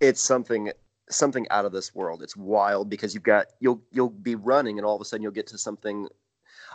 it's 0.00 0.20
something 0.20 0.70
something 1.08 1.46
out 1.50 1.64
of 1.64 1.72
this 1.72 1.94
world. 1.94 2.22
It's 2.22 2.36
wild 2.36 2.90
because 2.90 3.14
you've 3.14 3.22
got 3.22 3.46
you'll 3.60 3.82
you'll 3.92 4.10
be 4.10 4.34
running 4.34 4.78
and 4.78 4.86
all 4.86 4.94
of 4.94 5.00
a 5.00 5.04
sudden 5.04 5.22
you'll 5.22 5.32
get 5.32 5.46
to 5.48 5.58
something 5.58 6.08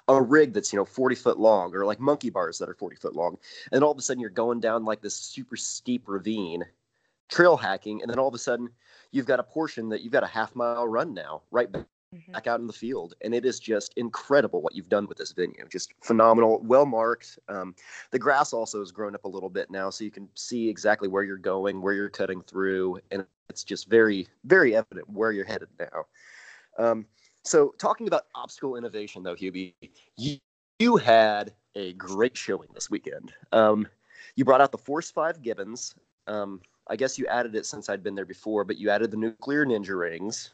a 0.07 0.21
rig 0.21 0.53
that's 0.53 0.73
you 0.73 0.77
know 0.77 0.85
40 0.85 1.15
foot 1.15 1.39
long 1.39 1.75
or 1.75 1.85
like 1.85 1.99
monkey 1.99 2.29
bars 2.29 2.57
that 2.57 2.69
are 2.69 2.73
40 2.73 2.95
foot 2.95 3.15
long 3.15 3.37
and 3.71 3.83
all 3.83 3.91
of 3.91 3.97
a 3.97 4.01
sudden 4.01 4.19
you're 4.19 4.29
going 4.29 4.59
down 4.59 4.83
like 4.83 5.01
this 5.01 5.15
super 5.15 5.55
steep 5.55 6.03
ravine 6.07 6.63
trail 7.29 7.55
hacking 7.55 8.01
and 8.01 8.09
then 8.09 8.17
all 8.17 8.27
of 8.27 8.33
a 8.33 8.39
sudden 8.39 8.69
you've 9.11 9.25
got 9.25 9.39
a 9.39 9.43
portion 9.43 9.89
that 9.89 10.01
you've 10.01 10.11
got 10.11 10.23
a 10.23 10.27
half 10.27 10.55
mile 10.55 10.87
run 10.87 11.13
now 11.13 11.41
right 11.51 11.69
Mhm. 12.13 12.33
back 12.33 12.45
out 12.47 12.59
in 12.59 12.67
the 12.67 12.73
field 12.73 13.13
and 13.21 13.33
it 13.33 13.45
is 13.45 13.59
just 13.59 13.93
incredible 13.95 14.61
what 14.61 14.75
you've 14.75 14.89
done 14.89 15.07
with 15.07 15.17
this 15.17 15.31
venue. 15.31 15.65
Just 15.69 15.93
phenomenal 16.03 16.59
well 16.61 16.85
marked 16.85 17.39
um, 17.47 17.73
the 18.11 18.19
grass 18.19 18.51
also 18.51 18.79
has 18.79 18.91
grown 18.91 19.15
up 19.15 19.23
a 19.23 19.27
little 19.29 19.49
bit 19.49 19.69
now 19.71 19.89
so 19.89 20.03
you 20.03 20.11
can 20.11 20.27
see 20.35 20.67
exactly 20.69 21.07
where 21.07 21.23
you're 21.23 21.37
going 21.37 21.81
where 21.81 21.93
you're 21.93 22.09
cutting 22.09 22.41
through 22.41 22.99
and 23.11 23.25
it's 23.49 23.63
just 23.63 23.89
very 23.89 24.27
very 24.43 24.75
evident 24.75 25.09
where 25.09 25.31
you're 25.31 25.45
headed 25.45 25.69
now. 25.79 26.05
Um, 26.77 27.05
so 27.43 27.73
talking 27.77 28.07
about 28.07 28.23
obstacle 28.35 28.75
innovation 28.75 29.23
though 29.23 29.35
hubie 29.35 29.73
you, 30.17 30.37
you 30.79 30.97
had 30.97 31.53
a 31.75 31.93
great 31.93 32.35
showing 32.35 32.69
this 32.73 32.89
weekend. 32.89 33.33
Um, 33.53 33.87
you 34.35 34.43
brought 34.45 34.61
out 34.61 34.71
the 34.73 34.77
force 34.77 35.09
5 35.11 35.41
gibbons. 35.41 35.95
Um, 36.27 36.61
i 36.87 36.95
guess 36.95 37.17
you 37.17 37.25
added 37.27 37.55
it 37.55 37.65
since 37.65 37.89
i'd 37.89 38.03
been 38.03 38.15
there 38.15 38.25
before 38.25 38.63
but 38.63 38.77
you 38.77 38.89
added 38.89 39.11
the 39.11 39.17
nuclear 39.17 39.65
ninja 39.65 39.97
rings 39.97 40.53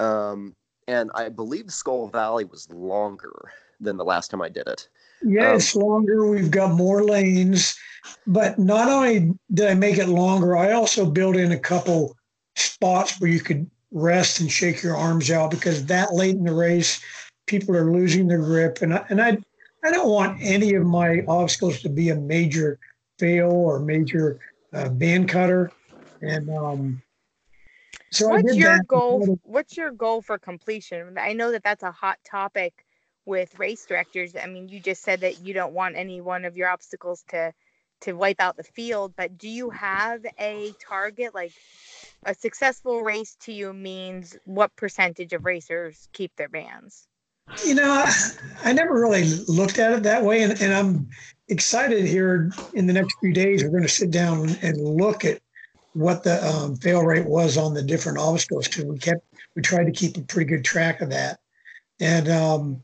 um, 0.00 0.54
and 0.88 1.10
I 1.14 1.28
believe 1.28 1.70
Skull 1.72 2.08
Valley 2.08 2.44
was 2.44 2.70
longer 2.70 3.50
than 3.80 3.96
the 3.96 4.04
last 4.04 4.30
time 4.30 4.42
I 4.42 4.48
did 4.48 4.66
it. 4.66 4.88
Yeah, 5.22 5.50
Um, 5.50 5.56
it's 5.56 5.74
longer. 5.74 6.28
We've 6.28 6.50
got 6.50 6.74
more 6.74 7.04
lanes, 7.04 7.76
but 8.26 8.58
not 8.58 8.88
only 8.88 9.32
did 9.52 9.68
I 9.68 9.74
make 9.74 9.98
it 9.98 10.08
longer, 10.08 10.56
I 10.56 10.72
also 10.72 11.10
built 11.10 11.36
in 11.36 11.52
a 11.52 11.58
couple 11.58 12.16
spots 12.54 13.20
where 13.20 13.30
you 13.30 13.40
could 13.40 13.68
rest 13.90 14.40
and 14.40 14.50
shake 14.50 14.82
your 14.82 14.96
arms 14.96 15.30
out 15.30 15.50
because 15.50 15.86
that 15.86 16.14
late 16.14 16.36
in 16.36 16.44
the 16.44 16.54
race, 16.54 17.00
people 17.46 17.74
are 17.76 17.90
losing 17.90 18.28
their 18.28 18.38
grip, 18.38 18.82
and 18.82 18.94
I, 18.94 19.04
and 19.08 19.20
I 19.20 19.38
I 19.84 19.90
don't 19.90 20.08
want 20.08 20.38
any 20.40 20.74
of 20.74 20.84
my 20.84 21.24
obstacles 21.28 21.80
to 21.82 21.88
be 21.88 22.08
a 22.10 22.16
major 22.16 22.78
fail 23.18 23.52
or 23.52 23.78
major 23.78 24.40
uh, 24.72 24.88
band 24.88 25.28
cutter, 25.28 25.70
and 26.22 26.50
um, 26.50 27.02
so 28.16 28.28
what's 28.28 28.56
your 28.56 28.82
goal 28.84 29.38
what's 29.42 29.76
your 29.76 29.90
goal 29.90 30.22
for 30.22 30.38
completion? 30.38 31.18
I 31.18 31.32
know 31.32 31.52
that 31.52 31.62
that's 31.62 31.82
a 31.82 31.90
hot 31.92 32.18
topic 32.24 32.84
with 33.24 33.58
race 33.58 33.84
directors. 33.86 34.34
I 34.36 34.46
mean 34.46 34.68
you 34.68 34.80
just 34.80 35.02
said 35.02 35.20
that 35.20 35.40
you 35.40 35.52
don't 35.54 35.72
want 35.72 35.96
any 35.96 36.20
one 36.20 36.44
of 36.44 36.56
your 36.56 36.68
obstacles 36.68 37.24
to 37.28 37.52
to 38.02 38.12
wipe 38.12 38.40
out 38.40 38.56
the 38.56 38.62
field 38.62 39.14
but 39.16 39.38
do 39.38 39.48
you 39.48 39.70
have 39.70 40.24
a 40.38 40.72
target? 40.86 41.34
Like 41.34 41.52
a 42.24 42.34
successful 42.34 43.02
race 43.02 43.36
to 43.40 43.52
you 43.52 43.72
means 43.72 44.36
what 44.44 44.74
percentage 44.76 45.32
of 45.32 45.44
racers 45.44 46.08
keep 46.12 46.34
their 46.36 46.48
bands 46.48 47.06
You 47.64 47.74
know, 47.74 47.90
I, 47.90 48.10
I 48.64 48.72
never 48.72 48.94
really 48.94 49.24
looked 49.46 49.78
at 49.78 49.92
it 49.92 50.02
that 50.02 50.24
way, 50.24 50.42
and, 50.42 50.60
and 50.60 50.74
I'm 50.74 51.08
excited 51.48 52.04
here 52.04 52.50
in 52.74 52.86
the 52.86 52.92
next 52.92 53.16
few 53.20 53.32
days. 53.32 53.62
We're 53.62 53.70
going 53.70 53.82
to 53.82 53.88
sit 53.88 54.10
down 54.10 54.50
and 54.62 54.76
look 54.80 55.24
at 55.24 55.40
what 55.96 56.22
the 56.22 56.46
um, 56.46 56.76
fail 56.76 57.02
rate 57.02 57.26
was 57.26 57.56
on 57.56 57.72
the 57.72 57.82
different 57.82 58.18
obstacles 58.18 58.68
because 58.68 58.84
we 58.84 58.98
kept 58.98 59.24
we 59.54 59.62
tried 59.62 59.84
to 59.84 59.92
keep 59.92 60.16
a 60.18 60.20
pretty 60.20 60.48
good 60.48 60.64
track 60.64 61.00
of 61.00 61.10
that, 61.10 61.40
and 62.00 62.28
um, 62.28 62.82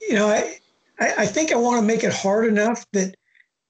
you 0.00 0.14
know, 0.14 0.28
I 0.28 0.58
I, 0.98 1.26
think 1.26 1.52
I 1.52 1.56
want 1.56 1.80
to 1.80 1.86
make 1.86 2.02
it 2.02 2.12
hard 2.12 2.46
enough 2.46 2.86
that 2.92 3.14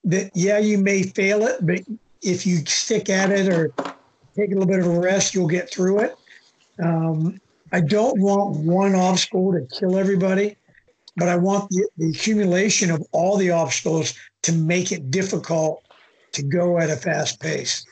that 0.05 0.31
yeah, 0.35 0.59
you 0.59 0.79
may 0.79 1.03
fail 1.03 1.47
it, 1.47 1.67
but 1.67 1.81
if 2.23 2.47
you 2.47 2.59
stick 2.67 3.11
at 3.11 3.31
it 3.31 3.53
or 3.53 3.73
take 4.37 4.51
a 4.51 4.55
little 4.55 4.67
bit 4.67 4.81
of 4.81 4.87
a 4.87 5.01
rest, 5.01 5.35
you'll 5.35 5.49
get 5.49 5.71
through 5.71 6.01
it. 6.01 6.17
Um, 6.83 7.41
I 7.73 7.81
don't 7.81 8.21
want 8.21 8.57
one 8.59 8.95
obstacle 8.95 9.53
to 9.53 9.67
kill 9.79 9.99
everybody, 9.99 10.57
but 11.17 11.29
I 11.29 11.37
want 11.37 11.71
the, 11.71 11.89
the 11.97 12.11
accumulation 12.11 12.91
of 12.91 13.03
all 13.11 13.37
the 13.37 13.51
obstacles 13.51 14.15
to 14.43 14.53
make 14.53 14.93
it 14.93 15.11
difficult 15.11 15.83
to 16.33 16.43
go 16.43 16.79
at 16.79 16.91
a 16.91 16.97
fast 16.97 17.41
pace. 17.41 17.85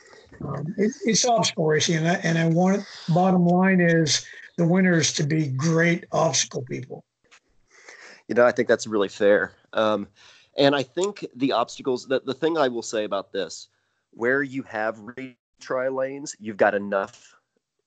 Um, 0.45 0.73
it, 0.77 0.91
it's 1.05 1.25
obstacle 1.25 1.65
racing, 1.65 1.97
and 1.97 2.07
I, 2.07 2.13
and 2.15 2.37
I 2.37 2.47
want 2.47 2.83
bottom 3.09 3.45
line 3.45 3.79
is 3.79 4.25
the 4.57 4.67
winners 4.67 5.13
to 5.13 5.23
be 5.23 5.47
great 5.47 6.05
obstacle 6.11 6.63
people. 6.63 7.03
You 8.27 8.35
know, 8.35 8.45
I 8.45 8.51
think 8.51 8.67
that's 8.67 8.87
really 8.87 9.09
fair. 9.09 9.53
Um, 9.73 10.07
and 10.57 10.75
I 10.75 10.83
think 10.83 11.25
the 11.35 11.51
obstacles 11.51 12.07
that 12.07 12.25
the 12.25 12.33
thing 12.33 12.57
I 12.57 12.67
will 12.67 12.81
say 12.81 13.03
about 13.03 13.31
this, 13.31 13.67
where 14.11 14.43
you 14.43 14.63
have 14.63 14.97
retry 14.99 15.93
lanes, 15.93 16.35
you've 16.39 16.57
got 16.57 16.75
enough 16.75 17.35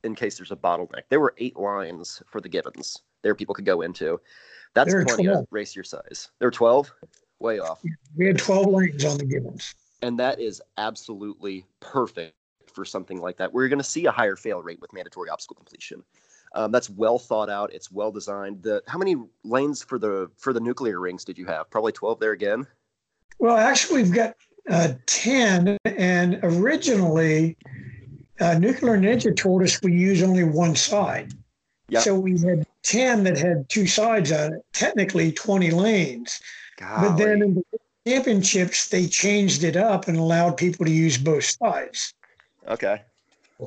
in 0.04 0.14
case 0.14 0.36
there's 0.36 0.52
a 0.52 0.56
bottleneck. 0.56 1.02
There 1.08 1.20
were 1.20 1.34
eight 1.38 1.56
lines 1.56 2.22
for 2.30 2.40
the 2.40 2.48
Gibbons 2.48 3.02
there 3.26 3.34
people 3.34 3.56
could 3.56 3.64
go 3.64 3.80
into. 3.82 4.20
That's 4.74 4.92
plenty 4.92 5.24
12. 5.24 5.40
of 5.40 5.46
race 5.50 5.74
your 5.74 5.84
size. 5.84 6.30
There 6.38 6.46
were 6.46 6.52
12? 6.52 6.92
Way 7.40 7.58
off. 7.58 7.82
We 8.16 8.26
had 8.26 8.38
12 8.38 8.66
lanes 8.68 9.04
on 9.04 9.18
the 9.18 9.24
Gibbons. 9.24 9.74
And 10.00 10.18
that 10.20 10.38
is 10.40 10.62
absolutely 10.78 11.66
perfect 11.80 12.34
for 12.76 12.84
something 12.84 13.20
like 13.20 13.38
that. 13.38 13.52
where 13.52 13.64
you're 13.64 13.68
going 13.68 13.80
to 13.80 13.84
see 13.84 14.06
a 14.06 14.10
higher 14.12 14.36
fail 14.36 14.62
rate 14.62 14.80
with 14.80 14.92
mandatory 14.92 15.30
obstacle 15.30 15.56
completion. 15.56 16.04
Um, 16.54 16.70
that's 16.70 16.88
well 16.88 17.18
thought 17.18 17.50
out. 17.50 17.72
It's 17.72 17.90
well 17.90 18.12
designed. 18.12 18.62
The 18.62 18.82
how 18.86 18.98
many 18.98 19.16
lanes 19.42 19.82
for 19.82 19.98
the 19.98 20.30
for 20.36 20.52
the 20.52 20.60
nuclear 20.60 21.00
rings 21.00 21.24
did 21.24 21.36
you 21.36 21.46
have? 21.46 21.68
Probably 21.70 21.90
twelve 21.90 22.20
there 22.20 22.32
again. 22.32 22.66
Well, 23.38 23.56
actually, 23.56 24.02
we've 24.02 24.14
got 24.14 24.36
uh, 24.70 24.94
10, 25.06 25.76
and 25.84 26.40
originally, 26.42 27.56
uh, 28.40 28.58
Nuclear 28.58 28.96
Ninja 28.96 29.36
told 29.36 29.62
us 29.62 29.80
we 29.82 29.92
use 29.92 30.22
only 30.22 30.44
one 30.44 30.74
side. 30.74 31.34
Yeah. 31.88 32.00
So 32.00 32.14
we 32.14 32.38
had 32.40 32.66
10 32.82 33.24
that 33.24 33.38
had 33.38 33.68
two 33.68 33.86
sides 33.86 34.32
on 34.32 34.54
it, 34.54 34.64
technically 34.72 35.32
20 35.32 35.70
lanes. 35.70 36.40
But 36.78 37.16
then 37.16 37.42
in 37.42 37.54
the 37.54 37.62
championships, 38.06 38.88
they 38.88 39.06
changed 39.06 39.64
it 39.64 39.76
up 39.76 40.08
and 40.08 40.16
allowed 40.16 40.56
people 40.56 40.86
to 40.86 40.92
use 40.92 41.16
both 41.18 41.44
sides. 41.44 42.14
Okay. 42.68 43.02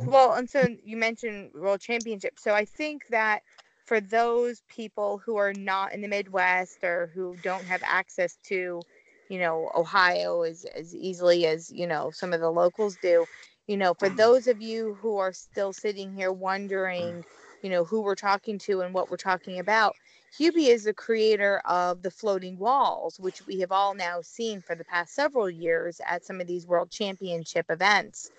Well, 0.06 0.34
and 0.34 0.50
so 0.50 0.68
you 0.84 0.98
mentioned 0.98 1.52
World 1.54 1.82
Championship. 1.82 2.40
So 2.40 2.54
I 2.54 2.66
think 2.66 3.08
that 3.10 3.44
for 3.86 4.00
those 4.00 4.62
people 4.70 5.18
who 5.20 5.38
are 5.38 5.54
not 5.54 5.94
in 5.94 6.02
the 6.02 6.08
Midwest 6.08 6.84
or 6.84 7.12
who 7.14 7.38
don't 7.42 7.66
have 7.66 7.82
access 7.84 8.38
to, 8.46 8.86
you 9.30 9.40
know, 9.40 9.72
Ohio 9.76 10.42
as, 10.44 10.66
as 10.76 10.96
easily 10.96 11.46
as, 11.48 11.72
you 11.72 11.88
know, 11.88 12.12
some 12.12 12.34
of 12.34 12.40
the 12.40 12.50
locals 12.52 12.98
do, 12.98 13.26
you 13.68 13.78
know, 13.78 13.94
for 13.94 14.10
those 14.10 14.48
of 14.48 14.62
you 14.62 14.96
who 15.02 15.18
are 15.18 15.34
still 15.34 15.74
sitting 15.74 16.14
here 16.14 16.32
wondering, 16.32 17.24
you 17.62 17.70
know, 17.70 17.84
who 17.84 18.02
we're 18.02 18.16
talking 18.16 18.58
to 18.60 18.82
and 18.82 18.94
what 18.94 19.10
we're 19.10 19.18
talking 19.18 19.60
about, 19.60 19.96
Hubie 20.40 20.70
is 20.70 20.84
the 20.84 20.94
creator 20.94 21.62
of 21.66 22.02
the 22.02 22.12
floating 22.12 22.58
walls, 22.58 23.20
which 23.20 23.46
we 23.46 23.60
have 23.60 23.72
all 23.72 23.96
now 23.96 24.22
seen 24.22 24.62
for 24.62 24.76
the 24.76 24.86
past 24.86 25.14
several 25.14 25.50
years 25.50 26.00
at 26.08 26.24
some 26.26 26.40
of 26.40 26.48
these 26.48 26.68
world 26.68 26.92
championship 26.92 27.66
events. 27.70 28.32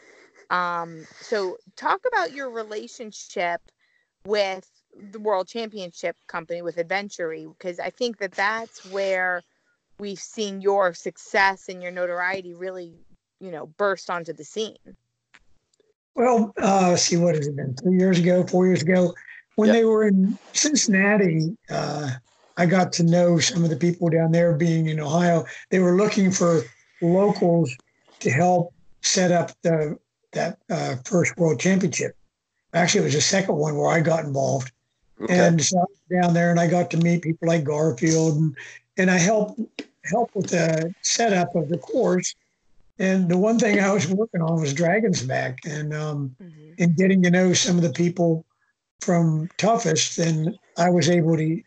Um, 0.50 1.06
so 1.20 1.56
talk 1.76 2.00
about 2.06 2.32
your 2.34 2.50
relationship 2.50 3.60
with 4.26 4.68
the 5.12 5.20
World 5.20 5.48
Championship 5.48 6.16
company 6.26 6.62
with 6.62 6.76
Adventurey, 6.76 7.46
because 7.56 7.78
I 7.78 7.90
think 7.90 8.18
that 8.18 8.32
that's 8.32 8.84
where 8.92 9.42
we've 9.98 10.18
seen 10.18 10.60
your 10.60 10.92
success 10.94 11.68
and 11.68 11.82
your 11.82 11.92
notoriety 11.92 12.54
really, 12.54 12.94
you 13.40 13.50
know, 13.50 13.66
burst 13.66 14.10
onto 14.10 14.32
the 14.32 14.44
scene. 14.44 14.76
Well, 16.16 16.52
uh, 16.60 16.96
see, 16.96 17.16
what 17.16 17.36
has 17.36 17.46
it 17.46 17.54
been? 17.54 17.76
Three 17.76 17.98
years 17.98 18.18
ago, 18.18 18.44
four 18.46 18.66
years 18.66 18.82
ago, 18.82 19.14
when 19.54 19.68
Yeah. 19.68 19.74
they 19.74 19.84
were 19.84 20.08
in 20.08 20.38
Cincinnati, 20.52 21.56
uh, 21.70 22.10
I 22.56 22.66
got 22.66 22.92
to 22.94 23.04
know 23.04 23.38
some 23.38 23.62
of 23.62 23.70
the 23.70 23.76
people 23.76 24.08
down 24.10 24.32
there. 24.32 24.54
Being 24.54 24.88
in 24.88 24.98
Ohio, 25.00 25.44
they 25.70 25.78
were 25.78 25.96
looking 25.96 26.32
for 26.32 26.62
locals 27.00 27.74
to 28.20 28.30
help 28.30 28.74
set 29.02 29.30
up 29.30 29.52
the 29.62 29.96
that 30.32 30.58
uh, 30.70 30.96
first 31.04 31.36
World 31.36 31.60
Championship. 31.60 32.14
Actually, 32.72 33.02
it 33.02 33.04
was 33.04 33.14
the 33.14 33.20
second 33.20 33.56
one 33.56 33.76
where 33.76 33.90
I 33.90 34.00
got 34.00 34.24
involved, 34.24 34.72
Okay. 35.20 35.38
and 35.38 35.62
so 35.62 35.78
I 35.78 35.82
was 35.82 36.22
down 36.22 36.34
there, 36.34 36.50
and 36.50 36.60
I 36.60 36.66
got 36.66 36.90
to 36.92 36.96
meet 36.96 37.22
people 37.22 37.48
like 37.48 37.64
Garfield, 37.64 38.36
and 38.36 38.56
and 38.96 39.10
I 39.10 39.18
helped 39.18 39.60
help 40.04 40.30
with 40.34 40.50
the 40.50 40.94
setup 41.02 41.54
of 41.54 41.68
the 41.68 41.78
course. 41.78 42.34
And 42.98 43.28
the 43.28 43.38
one 43.38 43.58
thing 43.58 43.80
I 43.80 43.92
was 43.92 44.06
working 44.08 44.42
on 44.42 44.60
was 44.60 44.72
Dragon's 44.74 45.22
Back, 45.22 45.58
and 45.64 45.92
um, 45.94 46.36
and 46.78 46.96
getting 46.96 47.22
to 47.22 47.30
know 47.30 47.52
some 47.52 47.76
of 47.76 47.82
the 47.82 47.92
people 47.92 48.44
from 49.00 49.48
Toughest, 49.56 50.18
and 50.18 50.56
I 50.76 50.90
was 50.90 51.08
able 51.10 51.36
to 51.36 51.62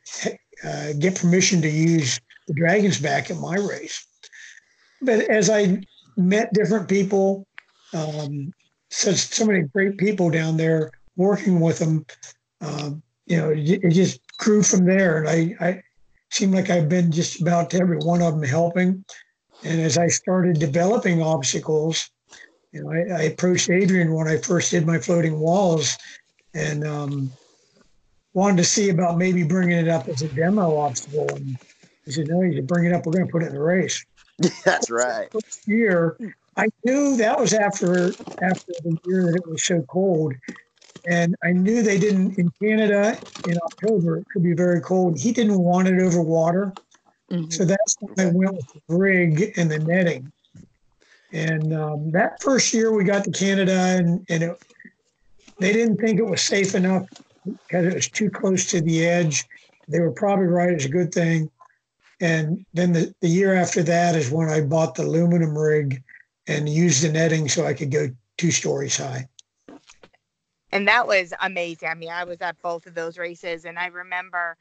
uh, 0.63 0.93
get 0.99 1.19
permission 1.19 1.61
to 1.63 1.69
use 1.69 2.19
the 2.47 2.53
Dragon's 2.53 2.99
Back 2.99 3.29
at 3.29 3.37
my 3.37 3.55
race. 3.57 4.05
But 5.01 5.21
as 5.29 5.49
I 5.49 5.83
met 6.15 6.53
different 6.53 6.87
people, 6.87 7.45
um, 7.93 8.53
such 8.89 9.17
so 9.17 9.45
many 9.45 9.61
great 9.61 9.97
people 9.97 10.29
down 10.29 10.57
there 10.57 10.91
working 11.15 11.59
with 11.59 11.79
them, 11.79 12.05
um, 12.61 13.01
you 13.25 13.37
know, 13.37 13.49
it, 13.49 13.83
it 13.83 13.91
just 13.91 14.19
grew 14.37 14.63
from 14.63 14.85
there. 14.85 15.23
And 15.23 15.29
I, 15.29 15.65
I 15.65 15.83
seemed 16.29 16.53
like 16.53 16.69
I've 16.69 16.89
been 16.89 17.11
just 17.11 17.41
about 17.41 17.69
to 17.71 17.79
every 17.79 17.97
one 17.97 18.21
of 18.21 18.33
them 18.33 18.47
helping. 18.47 19.03
And 19.63 19.81
as 19.81 19.97
I 19.97 20.07
started 20.07 20.59
developing 20.59 21.21
obstacles, 21.21 22.09
you 22.71 22.83
know, 22.83 22.91
I, 22.91 23.19
I 23.19 23.21
approached 23.23 23.69
Adrian 23.69 24.13
when 24.13 24.27
I 24.27 24.37
first 24.37 24.71
did 24.71 24.85
my 24.85 24.97
floating 24.97 25.39
walls, 25.39 25.97
and 26.55 26.85
um, 26.85 27.31
wanted 28.33 28.57
to 28.57 28.63
see 28.63 28.89
about 28.89 29.17
maybe 29.17 29.43
bringing 29.43 29.77
it 29.77 29.87
up 29.87 30.07
as 30.07 30.21
a 30.21 30.27
demo 30.27 30.75
obstacle. 30.77 31.27
And 31.35 31.57
he 32.05 32.11
said, 32.11 32.27
"No, 32.27 32.41
you 32.41 32.61
bring 32.63 32.85
it 32.85 32.93
up. 32.93 33.05
We're 33.05 33.13
going 33.13 33.27
to 33.27 33.31
put 33.31 33.43
it 33.43 33.47
in 33.47 33.53
the 33.53 33.61
race." 33.61 34.03
That's 34.65 34.89
right. 34.89 35.31
First 35.31 35.67
year, 35.67 36.17
I 36.57 36.67
knew 36.83 37.17
that 37.17 37.39
was 37.39 37.53
after 37.53 38.15
after 38.41 38.73
the 38.83 38.97
year 39.05 39.25
that 39.25 39.37
it 39.37 39.47
was 39.47 39.63
so 39.63 39.81
cold, 39.83 40.33
and 41.05 41.35
I 41.43 41.51
knew 41.51 41.81
they 41.81 41.97
didn't 41.97 42.37
in 42.37 42.51
Canada 42.61 43.19
in 43.45 43.57
October. 43.65 44.17
It 44.17 44.27
could 44.31 44.43
be 44.43 44.53
very 44.53 44.81
cold. 44.81 45.19
He 45.19 45.31
didn't 45.31 45.59
want 45.59 45.87
it 45.87 45.99
over 45.99 46.21
water, 46.21 46.73
so 47.49 47.65
that's 47.65 47.97
when 47.99 48.27
I 48.27 48.31
went 48.31 48.55
with 48.55 48.67
the 48.87 48.95
rig 48.95 49.53
and 49.57 49.69
the 49.69 49.79
netting. 49.79 50.31
And 51.31 51.73
um, 51.73 52.11
that 52.11 52.41
first 52.41 52.73
year 52.73 52.91
we 52.93 53.03
got 53.03 53.23
to 53.23 53.31
Canada, 53.31 53.95
and, 53.97 54.23
and 54.29 54.43
it, 54.43 54.57
they 55.59 55.73
didn't 55.73 55.97
think 55.97 56.19
it 56.19 56.25
was 56.25 56.41
safe 56.41 56.75
enough 56.75 57.03
because 57.45 57.85
it 57.87 57.93
was 57.95 58.09
too 58.09 58.29
close 58.29 58.65
to 58.67 58.81
the 58.81 59.05
edge. 59.05 59.43
They 59.87 59.99
were 59.99 60.11
probably 60.11 60.45
right; 60.45 60.69
it's 60.69 60.85
a 60.85 60.89
good 60.89 61.11
thing. 61.11 61.49
And 62.19 62.63
then 62.73 62.93
the, 62.93 63.13
the 63.21 63.27
year 63.27 63.55
after 63.55 63.81
that 63.83 64.15
is 64.15 64.29
when 64.29 64.49
I 64.49 64.61
bought 64.61 64.95
the 64.95 65.03
aluminum 65.03 65.57
rig 65.57 66.03
and 66.47 66.67
use 66.67 67.01
the 67.01 67.09
netting 67.09 67.47
so 67.47 67.65
I 67.65 67.73
could 67.73 67.91
go 67.91 68.09
two 68.37 68.51
stories 68.51 68.97
high. 68.97 69.27
and 70.71 70.87
that 70.87 71.07
was 71.07 71.33
amazing. 71.41 71.89
I 71.89 71.93
mean, 71.93 72.09
I 72.09 72.23
was 72.23 72.41
at 72.41 72.61
both 72.61 72.85
of 72.87 72.95
those 72.95 73.17
races, 73.17 73.65
and 73.65 73.77
I 73.77 73.87
remember 73.87 74.57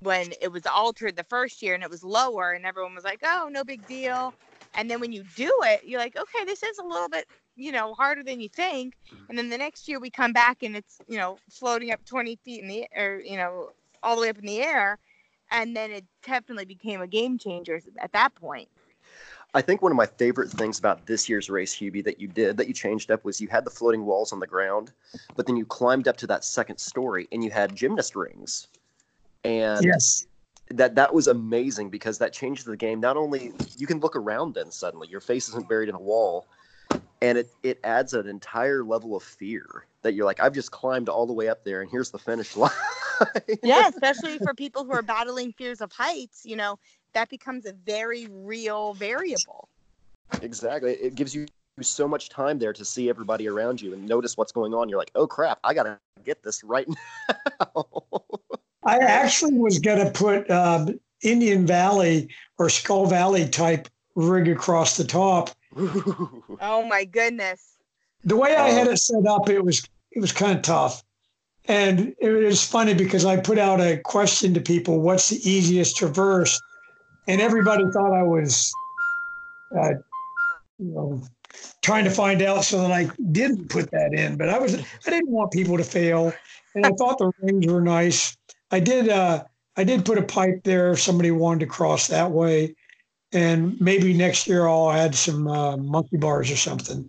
when 0.00 0.32
it 0.42 0.50
was 0.50 0.66
altered 0.66 1.16
the 1.16 1.24
first 1.24 1.62
year 1.62 1.74
and 1.74 1.82
it 1.82 1.90
was 1.90 2.04
lower, 2.04 2.52
and 2.52 2.66
everyone 2.66 2.94
was 2.94 3.04
like, 3.04 3.20
"Oh, 3.24 3.48
no 3.50 3.64
big 3.64 3.86
deal." 3.86 4.34
And 4.74 4.90
then 4.90 5.00
when 5.00 5.12
you 5.12 5.24
do 5.36 5.52
it, 5.64 5.84
you're 5.84 6.00
like, 6.00 6.16
"Okay, 6.16 6.44
this 6.44 6.62
is 6.62 6.78
a 6.78 6.84
little 6.84 7.08
bit, 7.08 7.26
you 7.54 7.72
know, 7.72 7.94
harder 7.94 8.22
than 8.22 8.40
you 8.40 8.48
think." 8.48 8.94
Mm-hmm. 9.12 9.24
And 9.28 9.38
then 9.38 9.48
the 9.48 9.58
next 9.58 9.88
year 9.88 9.98
we 9.98 10.10
come 10.10 10.32
back 10.32 10.62
and 10.62 10.76
it's, 10.76 10.98
you 11.08 11.16
know, 11.16 11.38
floating 11.50 11.92
up 11.92 12.04
20 12.04 12.36
feet 12.36 12.62
in 12.62 12.68
the 12.68 12.86
or 12.94 13.20
you 13.20 13.36
know, 13.36 13.70
all 14.02 14.16
the 14.16 14.22
way 14.22 14.28
up 14.28 14.38
in 14.38 14.46
the 14.46 14.60
air, 14.60 14.98
and 15.50 15.76
then 15.76 15.90
it 15.90 16.04
definitely 16.22 16.66
became 16.66 17.00
a 17.00 17.06
game 17.06 17.38
changer 17.38 17.80
at 17.98 18.12
that 18.12 18.34
point. 18.34 18.68
I 19.56 19.62
think 19.62 19.80
one 19.80 19.90
of 19.90 19.96
my 19.96 20.04
favorite 20.04 20.50
things 20.50 20.78
about 20.78 21.06
this 21.06 21.30
year's 21.30 21.48
race, 21.48 21.74
Hubie, 21.74 22.04
that 22.04 22.20
you 22.20 22.28
did, 22.28 22.58
that 22.58 22.68
you 22.68 22.74
changed 22.74 23.10
up, 23.10 23.24
was 23.24 23.40
you 23.40 23.48
had 23.48 23.64
the 23.64 23.70
floating 23.70 24.04
walls 24.04 24.30
on 24.30 24.38
the 24.38 24.46
ground, 24.46 24.92
but 25.34 25.46
then 25.46 25.56
you 25.56 25.64
climbed 25.64 26.08
up 26.08 26.18
to 26.18 26.26
that 26.26 26.44
second 26.44 26.76
story 26.76 27.26
and 27.32 27.42
you 27.42 27.50
had 27.50 27.74
gymnast 27.74 28.14
rings. 28.14 28.68
And 29.44 29.82
Yes. 29.82 30.26
that 30.68 30.94
that 30.96 31.14
was 31.14 31.28
amazing 31.28 31.88
because 31.88 32.18
that 32.18 32.34
changed 32.34 32.66
the 32.66 32.76
game. 32.76 33.00
Not 33.00 33.16
only 33.16 33.52
you 33.78 33.86
can 33.86 33.98
look 33.98 34.14
around 34.14 34.54
then 34.54 34.70
suddenly, 34.70 35.08
your 35.08 35.20
face 35.20 35.48
isn't 35.48 35.68
buried 35.70 35.88
in 35.88 35.94
a 35.94 36.00
wall, 36.00 36.46
and 37.22 37.38
it 37.38 37.48
it 37.62 37.80
adds 37.82 38.12
an 38.12 38.28
entire 38.28 38.84
level 38.84 39.16
of 39.16 39.22
fear 39.22 39.86
that 40.02 40.12
you're 40.12 40.26
like, 40.26 40.38
I've 40.38 40.52
just 40.52 40.70
climbed 40.70 41.08
all 41.08 41.26
the 41.26 41.32
way 41.32 41.48
up 41.48 41.64
there, 41.64 41.80
and 41.80 41.90
here's 41.90 42.10
the 42.10 42.18
finish 42.18 42.56
line. 42.56 42.70
yeah, 43.62 43.88
especially 43.88 44.38
for 44.38 44.52
people 44.54 44.84
who 44.84 44.92
are 44.92 45.02
battling 45.02 45.52
fears 45.52 45.80
of 45.80 45.92
heights, 45.92 46.42
you 46.44 46.56
know, 46.56 46.78
that 47.16 47.30
becomes 47.30 47.64
a 47.64 47.72
very 47.72 48.28
real 48.30 48.92
variable. 48.92 49.70
exactly. 50.42 50.92
It 50.92 51.14
gives 51.14 51.34
you 51.34 51.46
so 51.80 52.06
much 52.06 52.28
time 52.28 52.58
there 52.58 52.74
to 52.74 52.84
see 52.84 53.08
everybody 53.08 53.48
around 53.48 53.80
you 53.80 53.94
and 53.94 54.06
notice 54.06 54.36
what's 54.36 54.52
going 54.52 54.74
on. 54.74 54.90
You're 54.90 54.98
like, 54.98 55.12
oh 55.14 55.26
crap, 55.26 55.58
I 55.64 55.72
gotta 55.72 55.98
get 56.24 56.42
this 56.42 56.62
right 56.62 56.86
now. 56.88 57.86
I 58.84 58.98
actually 58.98 59.54
was 59.54 59.78
going 59.78 60.04
to 60.04 60.10
put 60.12 60.48
um, 60.50 61.00
Indian 61.22 61.66
Valley 61.66 62.28
or 62.58 62.68
Skull 62.68 63.06
Valley 63.06 63.48
type 63.48 63.88
rig 64.14 64.46
across 64.48 64.96
the 64.96 65.04
top. 65.04 65.50
Oh 66.60 66.86
my 66.88 67.04
goodness. 67.04 67.78
The 68.24 68.36
way 68.36 68.54
I 68.54 68.68
had 68.68 68.86
it 68.88 68.98
set 68.98 69.26
up, 69.26 69.48
it 69.48 69.64
was 69.64 69.86
it 70.12 70.20
was 70.20 70.32
kind 70.32 70.56
of 70.56 70.62
tough, 70.62 71.02
and 71.66 72.14
it 72.18 72.30
was 72.30 72.62
funny 72.64 72.94
because 72.94 73.24
I 73.24 73.38
put 73.38 73.58
out 73.58 73.80
a 73.80 73.98
question 73.98 74.54
to 74.54 74.60
people: 74.60 75.00
"What's 75.00 75.28
the 75.30 75.36
easiest 75.48 75.96
traverse?" 75.96 76.60
And 77.28 77.40
everybody 77.40 77.84
thought 77.92 78.12
I 78.12 78.22
was, 78.22 78.72
uh, 79.76 79.90
you 80.78 80.92
know, 80.92 81.22
trying 81.82 82.04
to 82.04 82.10
find 82.10 82.42
out 82.42 82.64
so 82.64 82.80
that 82.82 82.92
I 82.92 83.10
didn't 83.32 83.68
put 83.68 83.90
that 83.90 84.12
in. 84.12 84.36
But 84.36 84.48
I 84.48 84.58
was 84.58 84.74
I 84.74 85.10
didn't 85.10 85.30
want 85.30 85.52
people 85.52 85.76
to 85.76 85.84
fail, 85.84 86.32
and 86.74 86.86
I 86.86 86.90
thought 86.92 87.18
the 87.18 87.32
rings 87.40 87.66
were 87.66 87.80
nice. 87.80 88.36
I 88.70 88.80
did 88.80 89.08
uh, 89.08 89.44
I 89.76 89.84
did 89.84 90.04
put 90.04 90.18
a 90.18 90.22
pipe 90.22 90.62
there 90.64 90.92
if 90.92 91.00
somebody 91.00 91.30
wanted 91.30 91.60
to 91.60 91.66
cross 91.66 92.08
that 92.08 92.30
way, 92.30 92.74
and 93.32 93.80
maybe 93.80 94.12
next 94.14 94.46
year 94.46 94.66
I'll 94.68 94.90
add 94.90 95.14
some 95.14 95.48
uh, 95.48 95.76
monkey 95.76 96.16
bars 96.16 96.50
or 96.50 96.56
something. 96.56 97.08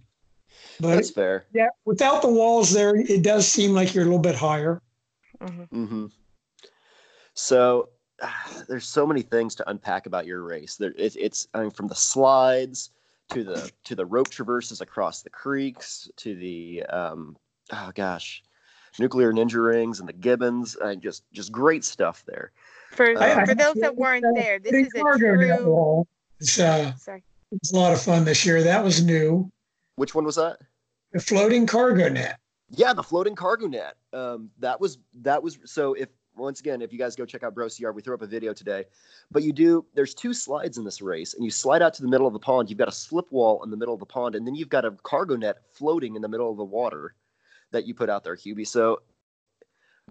But 0.80 0.96
That's 0.96 1.12
fair. 1.12 1.46
yeah, 1.54 1.70
without 1.86 2.22
the 2.22 2.30
walls 2.30 2.72
there, 2.72 2.96
it 2.96 3.24
does 3.24 3.48
seem 3.48 3.74
like 3.74 3.94
you're 3.94 4.04
a 4.04 4.08
little 4.08 4.20
bit 4.20 4.36
higher. 4.36 4.82
Mhm. 5.42 5.68
hmm 5.70 6.06
So 7.34 7.90
there's 8.68 8.88
so 8.88 9.06
many 9.06 9.22
things 9.22 9.56
to 9.56 9.70
unpack 9.70 10.06
about 10.06 10.26
your 10.26 10.42
race. 10.44 10.76
There, 10.76 10.94
it, 10.98 11.16
it's 11.20 11.48
I 11.54 11.62
mean, 11.62 11.72
from 11.72 11.88
the 11.88 11.96
slides 11.96 12.92
to 13.30 13.44
the 13.44 13.72
to 13.86 13.96
the 13.96 14.06
rope 14.06 14.30
traverses 14.30 14.82
across 14.82 15.22
the 15.22 15.30
creeks 15.30 16.10
to 16.18 16.36
the 16.36 16.84
um, 16.90 17.38
oh 17.72 17.92
gosh, 17.96 18.44
nuclear 19.00 19.32
ninja 19.34 19.64
rings 19.64 20.00
and 20.00 20.08
the 20.08 20.14
gibbons. 20.14 20.76
And 20.76 21.02
just 21.02 21.24
just 21.32 21.52
great 21.52 21.84
stuff 21.84 22.24
there. 22.26 22.52
For 22.92 23.18
I- 23.18 23.42
I 23.42 23.46
for 23.46 23.56
those 23.56 23.76
that 23.76 23.96
weren't 23.96 24.26
there, 24.36 24.60
this 24.60 24.74
is 24.74 24.92
a 24.96 25.18
true. 25.18 26.06
It's, 26.40 26.60
uh, 26.60 26.94
Sorry. 26.98 27.24
it's 27.52 27.74
a 27.74 27.76
lot 27.76 27.94
of 27.94 28.02
fun 28.02 28.24
this 28.24 28.46
year. 28.46 28.62
That 28.62 28.84
was 28.84 29.04
new. 29.04 29.52
Which 29.96 30.14
one 30.14 30.24
was 30.24 30.36
that? 30.36 30.60
The 31.12 31.20
floating 31.20 31.66
cargo 31.66 32.10
net. 32.10 32.40
Yeah, 32.70 32.94
the 32.94 33.02
floating 33.02 33.36
cargo 33.36 33.66
net. 33.68 33.96
Um, 34.14 34.52
that 34.60 34.80
was 34.80 35.00
that 35.22 35.42
was 35.42 35.58
so. 35.66 35.94
If 35.94 36.10
once 36.38 36.60
again, 36.60 36.82
if 36.82 36.92
you 36.92 37.00
guys 37.00 37.16
go 37.16 37.26
check 37.26 37.44
out 37.44 37.56
Bro 37.56 37.70
CR, 37.70 37.92
we 37.92 38.02
threw 38.02 38.14
up 38.14 38.22
a 38.22 38.28
video 38.28 38.54
today. 38.54 38.86
But 39.32 39.44
you 39.44 39.54
do. 39.54 39.86
There's 39.94 40.14
two 40.14 40.34
slides 40.34 40.78
in 40.78 40.84
this 40.84 41.02
race, 41.02 41.34
and 41.34 41.44
you 41.44 41.52
slide 41.52 41.82
out 41.82 41.94
to 41.96 42.02
the 42.02 42.08
middle 42.08 42.28
of 42.28 42.34
the 42.34 42.40
pond. 42.40 42.70
You've 42.70 42.80
got 42.80 42.88
a 42.88 42.94
slip 42.94 43.32
wall 43.32 43.64
in 43.64 43.72
the 43.72 43.78
middle 43.78 43.94
of 43.94 44.00
the 44.00 44.06
pond, 44.06 44.36
and 44.36 44.46
then 44.46 44.56
you've 44.56 44.70
got 44.70 44.86
a 44.86 44.92
cargo 45.04 45.36
net 45.36 45.58
floating 45.74 46.16
in 46.16 46.22
the 46.22 46.28
middle 46.28 46.50
of 46.50 46.58
the 46.58 46.64
water 46.64 47.16
that 47.72 47.86
you 47.86 47.94
put 47.94 48.10
out 48.10 48.24
there, 48.24 48.36
Hubie. 48.36 48.68
So. 48.68 49.02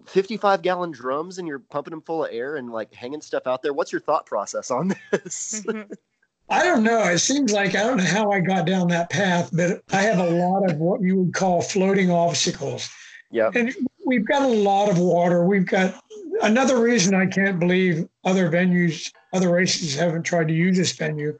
55 0.05 0.61
gallon 0.61 0.91
drums 0.91 1.39
and 1.39 1.47
you're 1.47 1.57
pumping 1.57 1.89
them 1.89 2.03
full 2.03 2.23
of 2.23 2.31
air 2.31 2.57
and 2.57 2.71
like 2.71 2.93
hanging 2.93 3.19
stuff 3.19 3.47
out 3.47 3.63
there. 3.63 3.73
What's 3.73 3.91
your 3.91 3.99
thought 3.99 4.27
process 4.27 4.69
on 4.69 4.93
this? 5.11 5.65
I 6.49 6.63
don't 6.63 6.83
know. 6.83 7.03
It 7.03 7.19
seems 7.19 7.51
like 7.51 7.75
I 7.75 7.83
don't 7.83 7.97
know 7.97 8.05
how 8.05 8.31
I 8.31 8.39
got 8.39 8.65
down 8.65 8.87
that 8.89 9.09
path, 9.09 9.49
but 9.51 9.81
I 9.91 10.01
have 10.01 10.19
a 10.19 10.29
lot 10.29 10.69
of 10.69 10.77
what 10.77 11.01
you 11.01 11.17
would 11.17 11.33
call 11.33 11.61
floating 11.61 12.09
obstacles. 12.09 12.89
yeah. 13.31 13.51
And 13.53 13.75
we've 14.05 14.25
got 14.25 14.43
a 14.43 14.47
lot 14.47 14.89
of 14.89 14.97
water. 14.97 15.43
We've 15.43 15.65
got 15.65 16.01
another 16.41 16.81
reason 16.81 17.13
I 17.15 17.25
can't 17.25 17.59
believe 17.59 18.07
other 18.23 18.49
venues, 18.49 19.11
other 19.33 19.49
races 19.49 19.95
haven't 19.95 20.23
tried 20.23 20.47
to 20.47 20.53
use 20.53 20.77
this 20.77 20.91
venue. 20.93 21.37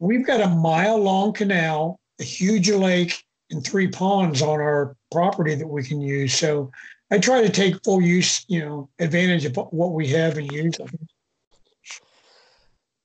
We've 0.00 0.26
got 0.26 0.40
a 0.40 0.48
mile 0.48 0.98
long 0.98 1.32
canal, 1.32 1.98
a 2.20 2.24
huge 2.24 2.70
lake, 2.70 3.24
and 3.50 3.64
three 3.64 3.88
ponds 3.88 4.42
on 4.42 4.60
our 4.60 4.96
property 5.10 5.54
that 5.54 5.66
we 5.66 5.82
can 5.82 6.00
use. 6.00 6.34
So 6.34 6.70
I 7.10 7.18
try 7.18 7.42
to 7.42 7.48
take 7.48 7.82
full 7.82 8.00
use, 8.02 8.44
you 8.48 8.60
know, 8.60 8.88
advantage 8.98 9.44
of 9.46 9.56
what 9.56 9.92
we 9.92 10.06
have 10.08 10.36
and 10.36 10.50
use. 10.52 10.74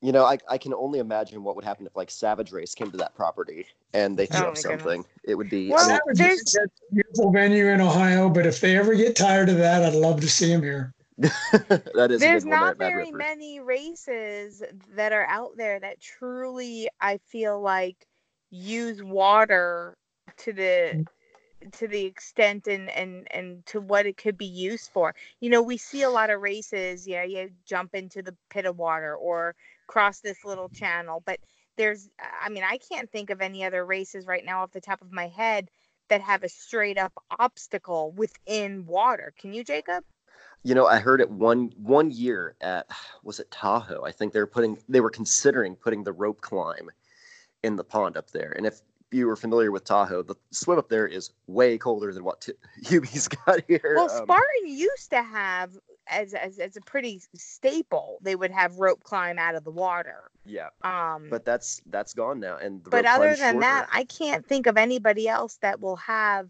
You 0.01 0.11
know, 0.11 0.25
I, 0.25 0.37
I 0.49 0.57
can 0.57 0.73
only 0.73 0.99
imagine 0.99 1.43
what 1.43 1.55
would 1.55 1.63
happen 1.63 1.85
if 1.87 1.95
like 1.95 2.11
Savage 2.11 2.51
Race 2.51 2.75
came 2.75 2.91
to 2.91 2.97
that 2.97 3.15
property 3.15 3.65
and 3.93 4.17
they 4.19 4.23
Oh 4.31 4.35
threw 4.35 4.41
my 4.41 4.47
up 4.49 4.57
something. 4.57 5.05
It 5.23 5.35
would 5.35 5.49
be. 5.49 5.71
I 5.71 5.75
Well, 5.75 5.87
mean, 5.87 5.97
Savage 5.97 6.17
there's- 6.17 6.39
is 6.41 6.55
a 6.57 6.93
beautiful 6.93 7.31
venue 7.31 7.67
in 7.69 7.79
Ohio, 7.79 8.29
but 8.29 8.45
if 8.45 8.59
they 8.59 8.77
ever 8.77 8.95
get 8.95 9.15
tired 9.15 9.47
of 9.47 9.57
that, 9.59 9.81
I'd 9.83 9.95
love 9.95 10.19
to 10.19 10.29
see 10.29 10.47
them 10.49 10.61
here. 10.61 10.93
that 11.93 12.09
is 12.11 12.19
There's 12.19 12.43
a 12.43 12.45
good 12.45 12.51
not 12.51 12.71
at 12.71 12.77
very 12.77 13.05
River. 13.05 13.17
many 13.17 13.59
races 13.59 14.61
that 14.95 15.13
are 15.13 15.25
out 15.25 15.51
there 15.57 15.79
that 15.79 16.01
truly 16.01 16.89
I 16.99 17.19
feel 17.27 17.61
like 17.61 18.07
use 18.49 19.01
water 19.01 19.97
to 20.37 20.53
the 20.53 20.91
mm. 20.93 21.07
to 21.71 21.87
the 21.87 22.03
extent 22.05 22.67
and 22.67 22.89
and 22.89 23.27
and 23.31 23.65
to 23.67 23.79
what 23.79 24.05
it 24.05 24.17
could 24.17 24.37
be 24.37 24.45
used 24.45 24.89
for. 24.91 25.15
You 25.39 25.49
know, 25.49 25.61
we 25.61 25.77
see 25.77 26.01
a 26.01 26.09
lot 26.09 26.29
of 26.29 26.41
races, 26.41 27.07
yeah, 27.07 27.23
you 27.23 27.51
jump 27.65 27.95
into 27.95 28.21
the 28.21 28.35
pit 28.49 28.65
of 28.65 28.77
water 28.77 29.15
or 29.15 29.55
cross 29.87 30.19
this 30.19 30.43
little 30.43 30.69
channel, 30.69 31.23
but 31.25 31.39
there's 31.77 32.09
I 32.41 32.49
mean, 32.49 32.63
I 32.63 32.77
can't 32.77 33.09
think 33.09 33.29
of 33.29 33.41
any 33.41 33.63
other 33.63 33.85
races 33.85 34.27
right 34.27 34.43
now 34.43 34.63
off 34.63 34.71
the 34.71 34.81
top 34.81 35.01
of 35.01 35.11
my 35.11 35.27
head 35.29 35.69
that 36.09 36.21
have 36.21 36.43
a 36.43 36.49
straight 36.49 36.97
up 36.97 37.13
obstacle 37.39 38.11
within 38.11 38.85
water. 38.85 39.33
Can 39.39 39.53
you, 39.53 39.63
Jacob? 39.63 40.03
You 40.63 40.75
know, 40.75 40.87
I 40.87 40.99
heard 40.99 41.19
it 41.21 41.29
one 41.29 41.73
one 41.77 42.11
year 42.11 42.55
at 42.61 42.87
was 43.23 43.39
it 43.39 43.51
Tahoe? 43.51 44.03
I 44.05 44.11
think 44.11 44.33
they 44.33 44.39
were 44.39 44.47
putting 44.47 44.77
they 44.89 45.01
were 45.01 45.09
considering 45.09 45.75
putting 45.75 46.03
the 46.03 46.13
rope 46.13 46.41
climb 46.41 46.89
in 47.63 47.75
the 47.75 47.83
pond 47.83 48.17
up 48.17 48.31
there. 48.31 48.51
And 48.55 48.65
if 48.65 48.81
you 49.11 49.27
were 49.27 49.35
familiar 49.35 49.71
with 49.71 49.83
Tahoe, 49.83 50.23
the 50.23 50.35
swim 50.51 50.79
up 50.79 50.89
there 50.89 51.05
is 51.07 51.29
way 51.47 51.77
colder 51.77 52.11
than 52.13 52.23
what 52.23 52.41
t- 52.45 52.53
Hubie's 52.83 53.27
got 53.27 53.59
here. 53.67 53.93
Well, 53.95 54.09
Um, 54.09 54.23
Spartan 54.23 54.67
used 54.67 55.11
to 55.11 55.21
have 55.21 55.77
as, 56.07 56.33
as 56.33 56.59
as 56.59 56.75
a 56.77 56.81
pretty 56.81 57.21
staple. 57.35 58.17
They 58.21 58.35
would 58.35 58.51
have 58.51 58.77
rope 58.77 59.03
climb 59.03 59.37
out 59.37 59.55
of 59.55 59.63
the 59.63 59.71
water. 59.71 60.31
yeah, 60.45 60.69
Um, 60.83 61.27
but 61.29 61.45
that's 61.45 61.81
that's 61.87 62.13
gone 62.13 62.39
now. 62.39 62.57
And 62.57 62.83
the 62.83 62.89
but 62.89 63.05
other 63.05 63.35
than 63.35 63.59
that. 63.59 63.87
I 63.91 64.03
can't 64.05 64.45
think 64.45 64.65
of 64.67 64.77
anybody 64.77 65.27
else 65.29 65.57
that 65.61 65.79
will 65.79 65.95
have, 65.97 66.49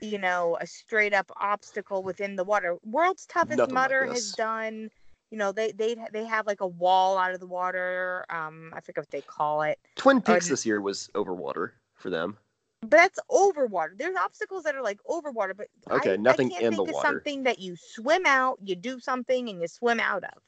you 0.00 0.18
know, 0.18 0.56
a 0.60 0.66
straight 0.66 1.14
up 1.14 1.30
obstacle 1.36 2.02
within 2.02 2.36
the 2.36 2.44
water. 2.44 2.76
World's 2.84 3.26
Toughest 3.26 3.58
Nothing 3.58 3.74
like 3.74 3.90
has 4.10 4.32
done. 4.32 4.90
You 5.30 5.38
know, 5.38 5.52
they 5.52 5.72
they 5.72 5.96
they 6.12 6.24
have 6.24 6.46
like 6.46 6.60
a 6.60 6.66
wall 6.66 7.18
out 7.18 7.32
of 7.34 7.40
the 7.40 7.46
water. 7.46 8.24
Um, 8.30 8.72
I 8.74 8.80
forget 8.80 9.02
what 9.02 9.10
they 9.10 9.22
call 9.22 9.62
it. 9.62 9.78
Twin 9.96 10.20
Peaks 10.20 10.48
this 10.48 10.64
year 10.64 10.80
was 10.80 11.10
over 11.14 11.34
water 11.34 11.74
for 11.94 12.10
them. 12.10 12.36
But 12.82 12.90
that's 12.90 13.18
over 13.30 13.66
water. 13.66 13.94
There's 13.98 14.14
obstacles 14.16 14.62
that 14.64 14.76
are 14.76 14.82
like 14.82 15.00
over 15.06 15.30
water, 15.32 15.54
but 15.54 15.66
Okay, 15.90 16.12
I, 16.12 16.16
nothing 16.16 16.48
I 16.48 16.50
can't 16.50 16.62
in 16.64 16.72
think 16.74 16.86
the 16.88 16.90
of 16.92 16.94
water. 16.94 17.08
something 17.08 17.42
that 17.44 17.58
you 17.58 17.74
swim 17.76 18.22
out, 18.26 18.58
you 18.62 18.76
do 18.76 19.00
something, 19.00 19.48
and 19.48 19.60
you 19.60 19.66
swim 19.66 19.98
out 19.98 20.22
of. 20.24 20.42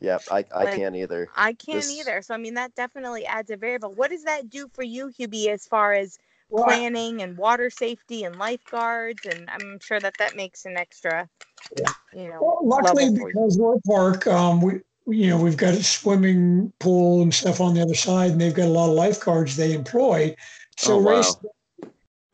Yeah, 0.00 0.18
I, 0.30 0.44
I 0.54 0.64
Like, 0.64 0.74
can't 0.76 0.96
either. 0.96 1.28
I 1.36 1.52
can't 1.54 1.76
This- 1.78 1.98
either. 1.98 2.20
So 2.20 2.34
I 2.34 2.36
mean 2.36 2.54
that 2.54 2.74
definitely 2.74 3.24
adds 3.24 3.50
a 3.50 3.56
variable. 3.56 3.92
What 3.94 4.10
does 4.10 4.24
that 4.24 4.50
do 4.50 4.68
for 4.74 4.82
you, 4.82 5.06
Hubie, 5.18 5.46
as 5.46 5.66
far 5.66 5.94
as 5.94 6.18
Well, 6.54 6.64
planning 6.64 7.20
and 7.20 7.36
water 7.36 7.68
safety 7.68 8.22
and 8.22 8.38
lifeguards? 8.38 9.26
And 9.26 9.50
I'm 9.50 9.80
sure 9.80 9.98
that 10.00 10.14
that 10.18 10.36
makes 10.36 10.64
an 10.66 10.76
extra, 10.76 11.28
you 11.76 12.28
know, 12.28 12.38
Well, 12.40 12.60
luckily, 12.62 13.06
level 13.10 13.26
because 13.26 13.58
we're 13.58 13.74
a 13.74 13.80
park, 13.80 14.26
um, 14.28 14.60
we, 14.60 14.74
we- 15.04 15.16
you 15.18 15.28
know, 15.28 15.36
we've 15.42 15.56
got 15.56 15.74
a 15.74 15.82
swimming 15.82 16.72
pool 16.78 17.22
and 17.22 17.34
stuff 17.34 17.60
on 17.60 17.74
the 17.74 17.82
other 17.82 17.94
side, 17.94 18.30
and 18.30 18.40
they've 18.40 18.54
got 18.54 18.68
a 18.68 18.70
lot 18.70 18.88
of 18.88 18.94
lifeguards 18.94 19.56
they 19.56 19.74
employ. 19.74 20.34
So 20.78 20.94
Oh, 20.94 20.98
wow. 20.98 21.16
race 21.16 21.36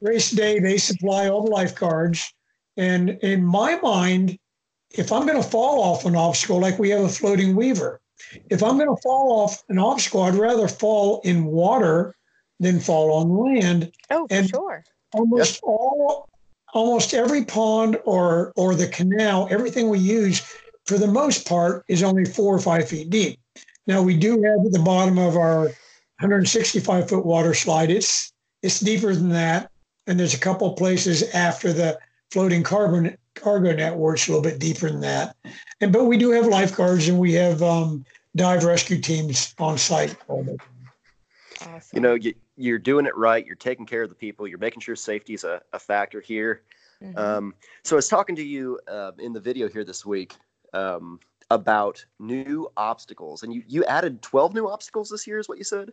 race 0.03 0.31
day, 0.31 0.59
they 0.61 0.77
supply 0.77 1.29
all 1.29 1.43
the 1.45 1.51
lifeguards. 1.51 2.33
And 2.77 3.11
in 3.23 3.43
my 3.45 3.77
mind, 3.81 4.39
if 4.91 5.13
I'm 5.13 5.27
going 5.27 5.43
to 5.43 5.49
fall 5.49 5.83
off 5.83 6.05
an 6.05 6.15
obstacle, 6.15 6.61
like 6.61 6.79
we 6.79 6.91
have 6.91 7.05
a 7.05 7.09
floating 7.09 7.57
weaver, 7.57 8.01
if 8.51 8.63
I'm 8.63 8.77
going 8.77 8.95
to 8.95 9.03
fall 9.03 9.33
off 9.41 9.63
an 9.69 9.79
obstacle, 9.79 10.23
I'd 10.23 10.35
rather 10.35 10.69
fall 10.69 11.21
in 11.25 11.47
water 11.47 12.15
than 12.61 12.79
fall 12.79 13.13
on 13.15 13.55
land. 13.57 13.91
Oh, 14.11 14.29
for 14.29 14.35
and- 14.35 14.49
sure. 14.49 14.85
almost 15.13 15.61
all 15.65 16.29
almost 16.73 17.15
every 17.15 17.45
pond 17.45 17.99
or 18.05 18.53
or 18.55 18.77
the 18.77 18.87
canal 18.87 19.49
everything 19.51 19.89
we 19.89 19.99
use 19.99 20.39
for 20.85 20.99
the 20.99 21.07
most 21.09 21.49
part 21.49 21.85
is 21.89 22.05
only 22.05 22.25
four 22.25 22.55
or 22.55 22.61
five 22.61 22.89
feet 22.89 23.11
deep. 23.11 23.41
Now 23.89 24.03
we 24.03 24.17
do 24.17 24.41
have 24.43 24.65
at 24.65 24.73
the 24.73 24.79
bottom 24.79 25.19
of 25.19 25.37
our 25.37 25.65
165 26.21 27.09
foot 27.09 27.27
water 27.27 27.55
slide. 27.55 27.91
It's 27.91 28.33
it's 28.63 28.79
deeper 28.79 29.15
than 29.15 29.31
that. 29.31 29.71
And 30.07 30.21
there's 30.21 30.35
a 30.35 30.39
couple 30.39 30.73
places 30.75 31.23
after 31.35 31.73
the 31.73 31.99
floating 32.31 32.63
carbon 32.63 33.17
cargo 33.35 33.73
net 33.73 33.97
where 33.97 34.15
it's 34.15 34.29
a 34.29 34.31
little 34.31 34.43
bit 34.43 34.59
deeper 34.61 34.89
than 34.91 35.01
that. 35.01 35.35
And 35.81 35.93
but 35.93 36.05
we 36.05 36.17
do 36.19 36.31
have 36.31 36.47
lifeguards 36.47 37.09
and 37.09 37.19
we 37.19 37.33
have 37.33 37.63
um, 37.63 38.05
dive 38.37 38.65
rescue 38.65 39.01
teams 39.01 39.55
on 39.59 39.79
site 39.79 40.15
Awesome. 41.63 41.97
You 41.97 42.01
know, 42.01 42.15
you, 42.15 42.35
you're 42.61 42.79
doing 42.79 43.07
it 43.07 43.17
right. 43.17 43.45
You're 43.47 43.57
taking 43.57 43.87
care 43.87 44.03
of 44.03 44.09
the 44.09 44.15
people. 44.15 44.47
You're 44.47 44.59
making 44.59 44.81
sure 44.81 44.95
safety 44.97 45.35
is 45.35 45.45
a, 45.45 45.61
a 45.73 45.79
factor 45.79 46.21
here. 46.21 46.63
Mhm. 47.03 47.17
Um, 47.17 47.55
so 47.83 47.97
I 47.97 47.99
was 47.99 48.09
talking 48.09 48.37
to 48.37 48.43
you 48.43 48.79
uh, 48.87 49.13
in 49.19 49.33
the 49.33 49.41
video 49.41 49.69
here 49.69 49.85
this 49.85 50.05
week 50.05 50.35
um, 50.75 51.19
about 51.51 52.05
new 52.19 52.71
obstacles, 52.77 53.43
and 53.43 53.53
you 53.55 53.63
you 53.67 53.85
added 53.87 54.21
12 54.23 54.53
new 54.55 54.69
obstacles 54.69 55.09
this 55.09 55.27
year, 55.27 55.39
is 55.39 55.49
what 55.49 55.59
you 55.59 55.65
said? 55.65 55.93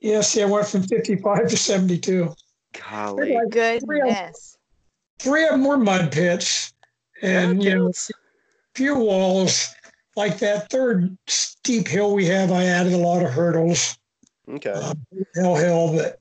yes 0.00 0.34
yeah, 0.34 0.44
I 0.46 0.50
went 0.50 0.66
from 0.66 0.82
55 0.82 1.48
to 1.48 1.56
72 1.56 2.34
Golly, 2.90 3.34
Like, 3.34 3.50
Goodness. 3.50 4.58
three 5.20 5.44
of 5.44 5.50
them 5.52 5.64
were 5.64 5.76
mud 5.78 6.10
pits 6.10 6.72
and 7.22 7.60
That 7.60 7.64
you 7.64 7.74
know 7.74 7.84
counts. 7.84 8.10
few 8.74 8.96
walls 8.98 9.68
like 10.16 10.38
that 10.38 10.70
third 10.70 11.16
steep 11.28 11.86
hill 11.86 12.12
we 12.14 12.24
have 12.26 12.50
i 12.50 12.64
added 12.64 12.92
a 12.92 12.96
lot 12.98 13.22
of 13.24 13.30
hurdles 13.30 13.96
okay, 14.48 14.72
uh, 14.72 14.94
hill 15.34 15.54
hill 15.54 15.96
but 15.96 16.18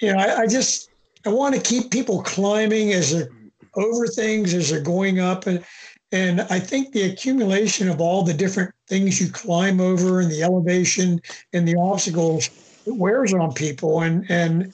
you 0.00 0.12
know 0.12 0.18
I, 0.18 0.40
I 0.40 0.46
just 0.46 0.90
i 1.26 1.28
want 1.30 1.54
to 1.54 1.60
keep 1.60 1.90
people 1.90 2.22
climbing 2.22 2.92
as 2.92 3.12
they're 3.12 3.30
over 3.78 4.06
things 4.06 4.54
as 4.54 4.70
they're 4.70 4.80
going 4.80 5.20
up. 5.20 5.46
And, 5.46 5.64
and 6.12 6.40
I 6.42 6.58
think 6.58 6.92
the 6.92 7.02
accumulation 7.02 7.88
of 7.88 8.00
all 8.00 8.22
the 8.22 8.34
different 8.34 8.74
things 8.88 9.20
you 9.20 9.30
climb 9.30 9.80
over 9.80 10.20
and 10.20 10.30
the 10.30 10.42
elevation 10.42 11.20
and 11.52 11.66
the 11.66 11.76
obstacles 11.76 12.50
it 12.86 12.96
wears 12.96 13.34
on 13.34 13.52
people. 13.52 14.00
And, 14.00 14.24
and 14.30 14.72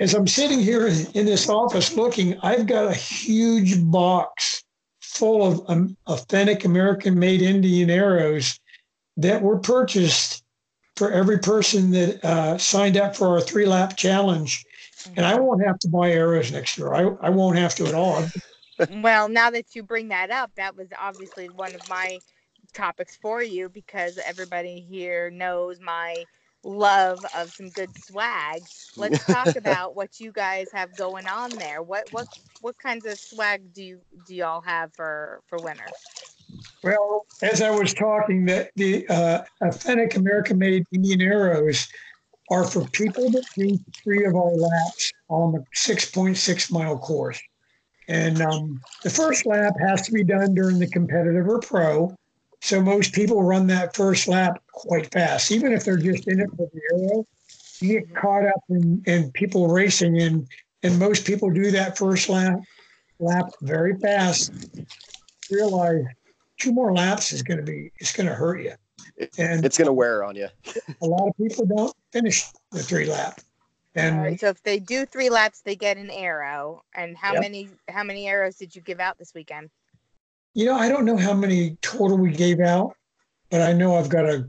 as 0.00 0.14
I'm 0.14 0.26
sitting 0.26 0.60
here 0.60 0.86
in, 0.86 1.26
this 1.26 1.48
office 1.48 1.94
looking, 1.94 2.38
I've 2.40 2.66
got 2.66 2.90
a 2.90 2.94
huge 2.94 3.84
box 3.90 4.64
full 5.00 5.46
of 5.46 5.62
um, 5.68 5.96
authentic 6.06 6.64
American 6.64 7.18
made 7.18 7.42
Indian 7.42 7.90
arrows 7.90 8.58
that 9.18 9.42
were 9.42 9.58
purchased 9.58 10.42
for 11.00 11.10
every 11.10 11.38
person 11.38 11.90
that 11.92 12.22
uh, 12.22 12.58
signed 12.58 12.98
up 12.98 13.16
for 13.16 13.28
our 13.28 13.40
three 13.40 13.64
lap 13.64 13.96
challenge. 13.96 14.66
And 15.16 15.24
I 15.24 15.40
won't 15.40 15.64
have 15.64 15.78
to 15.78 15.88
buy 15.88 16.10
arrows 16.10 16.52
next 16.52 16.76
year. 16.76 16.92
I, 16.92 17.00
I 17.22 17.30
won't 17.30 17.56
have 17.56 17.74
to 17.76 17.86
at 17.86 17.94
all. 17.94 18.28
well, 19.02 19.30
now 19.30 19.48
that 19.50 19.74
you 19.74 19.82
bring 19.82 20.08
that 20.08 20.30
up, 20.30 20.50
that 20.56 20.76
was 20.76 20.88
obviously 21.00 21.48
one 21.48 21.74
of 21.74 21.80
my 21.88 22.20
topics 22.74 23.16
for 23.16 23.42
you 23.42 23.70
because 23.70 24.18
everybody 24.22 24.78
here 24.90 25.30
knows 25.30 25.80
my 25.80 26.26
love 26.62 27.24
of 27.34 27.50
some 27.50 27.70
good 27.70 27.96
swag. 27.96 28.64
Let's 28.94 29.24
talk 29.26 29.56
about 29.56 29.96
what 29.96 30.20
you 30.20 30.32
guys 30.32 30.70
have 30.72 30.94
going 30.94 31.26
on 31.26 31.56
there. 31.56 31.82
What 31.82 32.08
what 32.10 32.28
what 32.60 32.76
kinds 32.76 33.06
of 33.06 33.18
swag 33.18 33.72
do 33.72 33.82
you 33.82 34.00
do 34.22 34.34
y'all 34.34 34.60
have 34.60 34.92
for 34.94 35.40
for 35.46 35.58
winter? 35.58 35.94
Well, 36.82 37.26
as 37.42 37.62
I 37.62 37.70
was 37.70 37.92
talking, 37.94 38.44
that 38.46 38.70
the 38.76 39.06
uh, 39.08 39.42
authentic 39.62 40.16
American-made 40.16 40.86
Indian 40.92 41.20
arrows 41.20 41.88
are 42.50 42.64
for 42.64 42.84
people 42.88 43.30
that 43.30 43.44
do 43.56 43.78
three 44.02 44.24
of 44.24 44.34
our 44.34 44.50
laps 44.50 45.12
on 45.28 45.52
the 45.52 45.64
6.6 45.76 46.72
mile 46.72 46.98
course. 46.98 47.40
And 48.08 48.42
um, 48.42 48.80
the 49.04 49.10
first 49.10 49.46
lap 49.46 49.74
has 49.80 50.02
to 50.02 50.12
be 50.12 50.24
done 50.24 50.54
during 50.54 50.80
the 50.80 50.88
competitive 50.88 51.46
or 51.46 51.60
pro. 51.60 52.12
So 52.60 52.82
most 52.82 53.14
people 53.14 53.42
run 53.42 53.68
that 53.68 53.94
first 53.94 54.26
lap 54.26 54.60
quite 54.72 55.10
fast, 55.12 55.52
even 55.52 55.72
if 55.72 55.84
they're 55.84 55.96
just 55.96 56.26
in 56.26 56.40
it 56.40 56.50
for 56.56 56.68
the 56.72 56.80
arrow. 56.92 57.26
You 57.80 58.00
get 58.00 58.14
caught 58.14 58.44
up 58.44 58.62
in, 58.68 59.02
in 59.06 59.30
people 59.32 59.68
racing, 59.68 60.20
and 60.20 60.46
and 60.82 60.98
most 60.98 61.26
people 61.26 61.50
do 61.50 61.70
that 61.70 61.96
first 61.96 62.28
lap 62.28 62.58
lap 63.18 63.46
very 63.62 63.96
fast. 63.96 64.52
Realize 65.50 66.04
two 66.60 66.72
more 66.72 66.92
laps 66.92 67.32
is 67.32 67.42
going 67.42 67.58
to 67.58 67.64
be 67.64 67.90
it's 67.96 68.12
going 68.12 68.28
to 68.28 68.34
hurt 68.34 68.62
you, 68.62 68.74
and 69.38 69.64
it's 69.64 69.76
going 69.76 69.86
to 69.86 69.92
wear 69.92 70.22
on 70.22 70.36
you. 70.36 70.48
a 71.02 71.06
lot 71.06 71.28
of 71.28 71.36
people 71.36 71.66
don't 71.66 71.94
finish 72.12 72.44
the 72.70 72.82
three 72.82 73.06
lap. 73.06 73.40
And 73.96 74.18
right, 74.18 74.40
so 74.40 74.48
if 74.48 74.62
they 74.62 74.78
do 74.78 75.04
three 75.04 75.30
laps, 75.30 75.62
they 75.62 75.74
get 75.74 75.96
an 75.96 76.10
arrow. 76.10 76.84
And 76.94 77.16
how 77.16 77.32
yep. 77.32 77.42
many 77.42 77.68
how 77.88 78.04
many 78.04 78.28
arrows 78.28 78.56
did 78.56 78.76
you 78.76 78.82
give 78.82 79.00
out 79.00 79.18
this 79.18 79.34
weekend? 79.34 79.70
You 80.54 80.66
know, 80.66 80.76
I 80.76 80.88
don't 80.88 81.04
know 81.04 81.16
how 81.16 81.34
many 81.34 81.76
total 81.80 82.16
we 82.16 82.30
gave 82.30 82.60
out, 82.60 82.96
but 83.50 83.62
I 83.62 83.72
know 83.72 83.96
I've 83.96 84.08
got 84.08 84.26
a 84.26 84.48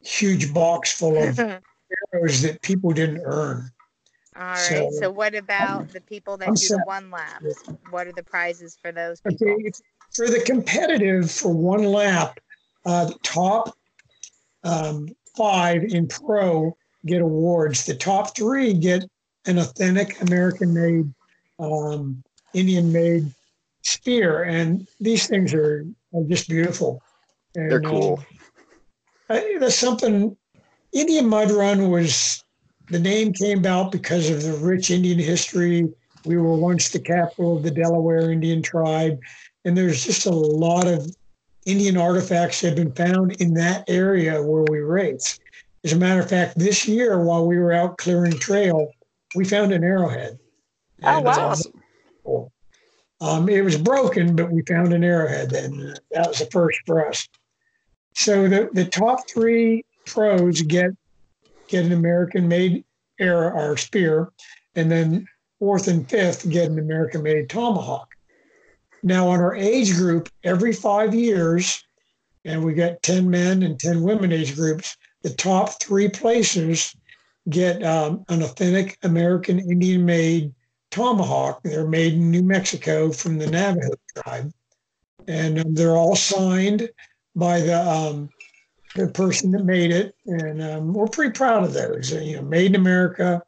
huge 0.00 0.52
box 0.52 0.92
full 0.92 1.16
of 1.16 1.38
arrows 2.12 2.42
that 2.42 2.60
people 2.62 2.92
didn't 2.92 3.22
earn. 3.24 3.70
All 4.36 4.42
right. 4.42 4.56
So, 4.58 4.90
so 4.92 5.10
what 5.10 5.34
about 5.34 5.88
the 5.88 6.00
people 6.00 6.36
that 6.38 6.48
I'm 6.48 6.54
do 6.54 6.60
sad. 6.60 6.78
the 6.78 6.82
one 6.84 7.10
lap? 7.10 7.42
What 7.90 8.06
are 8.06 8.12
the 8.12 8.22
prizes 8.22 8.76
for 8.80 8.92
those 8.92 9.20
people? 9.20 9.48
Okay. 9.48 9.70
For 10.16 10.30
the 10.30 10.40
competitive 10.40 11.30
for 11.30 11.52
one 11.52 11.84
lap, 11.84 12.40
uh, 12.86 13.04
the 13.06 13.18
top 13.22 13.76
um, 14.64 15.08
five 15.36 15.84
in 15.84 16.08
pro 16.08 16.74
get 17.04 17.20
awards. 17.20 17.84
The 17.84 17.94
top 17.94 18.34
three 18.34 18.72
get 18.72 19.04
an 19.46 19.58
authentic 19.58 20.20
American 20.22 20.72
made, 20.72 21.12
um, 21.58 22.22
Indian 22.54 22.92
made 22.92 23.30
spear, 23.82 24.44
and 24.44 24.88
these 25.00 25.26
things 25.26 25.54
are, 25.54 25.84
are 26.14 26.24
just 26.24 26.48
beautiful. 26.48 27.02
And, 27.54 27.70
They're 27.70 27.80
cool. 27.80 28.24
Uh, 29.28 29.40
that's 29.60 29.76
something. 29.76 30.36
Indian 30.92 31.28
Mud 31.28 31.50
Run 31.50 31.90
was 31.90 32.42
the 32.88 32.98
name 32.98 33.32
came 33.32 33.58
about 33.58 33.92
because 33.92 34.30
of 34.30 34.42
the 34.42 34.54
rich 34.54 34.90
Indian 34.90 35.18
history. 35.18 35.88
We 36.24 36.36
were 36.36 36.56
once 36.56 36.88
the 36.88 37.00
capital 37.00 37.56
of 37.56 37.62
the 37.62 37.70
Delaware 37.70 38.30
Indian 38.30 38.62
tribe, 38.62 39.18
and 39.66 39.76
there's 39.76 40.04
just 40.04 40.26
a 40.26 40.30
lot 40.30 40.86
of 40.86 41.14
Indian 41.66 41.96
artifacts 41.96 42.60
that 42.60 42.68
have 42.68 42.76
been 42.76 42.92
found 42.92 43.32
in 43.42 43.52
that 43.54 43.84
area 43.88 44.40
where 44.40 44.62
we 44.70 44.78
race. 44.78 45.40
As 45.84 45.92
a 45.92 45.96
matter 45.96 46.20
of 46.20 46.30
fact, 46.30 46.56
this 46.56 46.86
year 46.86 47.22
while 47.22 47.44
we 47.46 47.58
were 47.58 47.72
out 47.72 47.98
clearing 47.98 48.38
trail, 48.38 48.92
we 49.34 49.44
found 49.44 49.72
an 49.72 49.82
arrowhead. 49.82 50.38
Oh, 51.02 51.20
wow. 51.20 51.48
Awesome. 51.48 51.72
Um, 53.20 53.48
it 53.48 53.64
was 53.64 53.76
broken, 53.76 54.36
but 54.36 54.52
we 54.52 54.62
found 54.62 54.92
an 54.92 55.02
arrowhead, 55.02 55.52
and 55.52 55.98
that 56.12 56.28
was 56.28 56.38
the 56.38 56.46
first 56.46 56.78
for 56.86 57.08
us. 57.08 57.28
So 58.14 58.46
the, 58.48 58.68
the 58.72 58.84
top 58.84 59.28
three 59.28 59.84
pros 60.06 60.62
get 60.62 60.90
get 61.66 61.84
an 61.84 61.92
American 61.92 62.46
made 62.46 62.84
arrow 63.18 63.50
or 63.50 63.76
spear, 63.76 64.30
and 64.76 64.92
then 64.92 65.26
fourth 65.58 65.88
and 65.88 66.08
fifth 66.08 66.48
get 66.48 66.70
an 66.70 66.78
American 66.78 67.22
made 67.22 67.48
tomahawk. 67.48 68.15
Now, 69.06 69.28
on 69.28 69.38
our 69.38 69.54
age 69.54 69.94
group, 69.94 70.28
every 70.42 70.72
five 70.72 71.14
years, 71.14 71.80
and 72.44 72.64
we 72.64 72.74
got 72.74 73.04
10 73.04 73.30
men 73.30 73.62
and 73.62 73.78
10 73.78 74.02
women 74.02 74.32
age 74.32 74.56
groups, 74.56 74.96
the 75.22 75.30
top 75.30 75.80
three 75.80 76.08
places 76.08 76.92
get 77.48 77.84
um, 77.84 78.24
an 78.28 78.42
authentic 78.42 78.98
American 79.04 79.60
Indian 79.60 80.04
made 80.04 80.52
tomahawk. 80.90 81.62
They're 81.62 81.86
made 81.86 82.14
in 82.14 82.32
New 82.32 82.42
Mexico 82.42 83.12
from 83.12 83.38
the 83.38 83.46
Navajo 83.46 83.94
tribe, 84.16 84.52
and 85.28 85.60
um, 85.60 85.74
they're 85.74 85.96
all 85.96 86.16
signed 86.16 86.90
by 87.36 87.60
the 87.60 87.80
um, 87.80 88.28
the 88.96 89.06
person 89.06 89.52
that 89.52 89.64
made 89.64 89.92
it, 89.92 90.16
and 90.26 90.60
um, 90.60 90.92
we're 90.92 91.06
pretty 91.06 91.30
proud 91.30 91.62
of 91.62 91.74
those. 91.74 92.10
You 92.10 92.38
know, 92.38 92.42
made 92.42 92.74
in 92.74 92.74
America, 92.74 93.40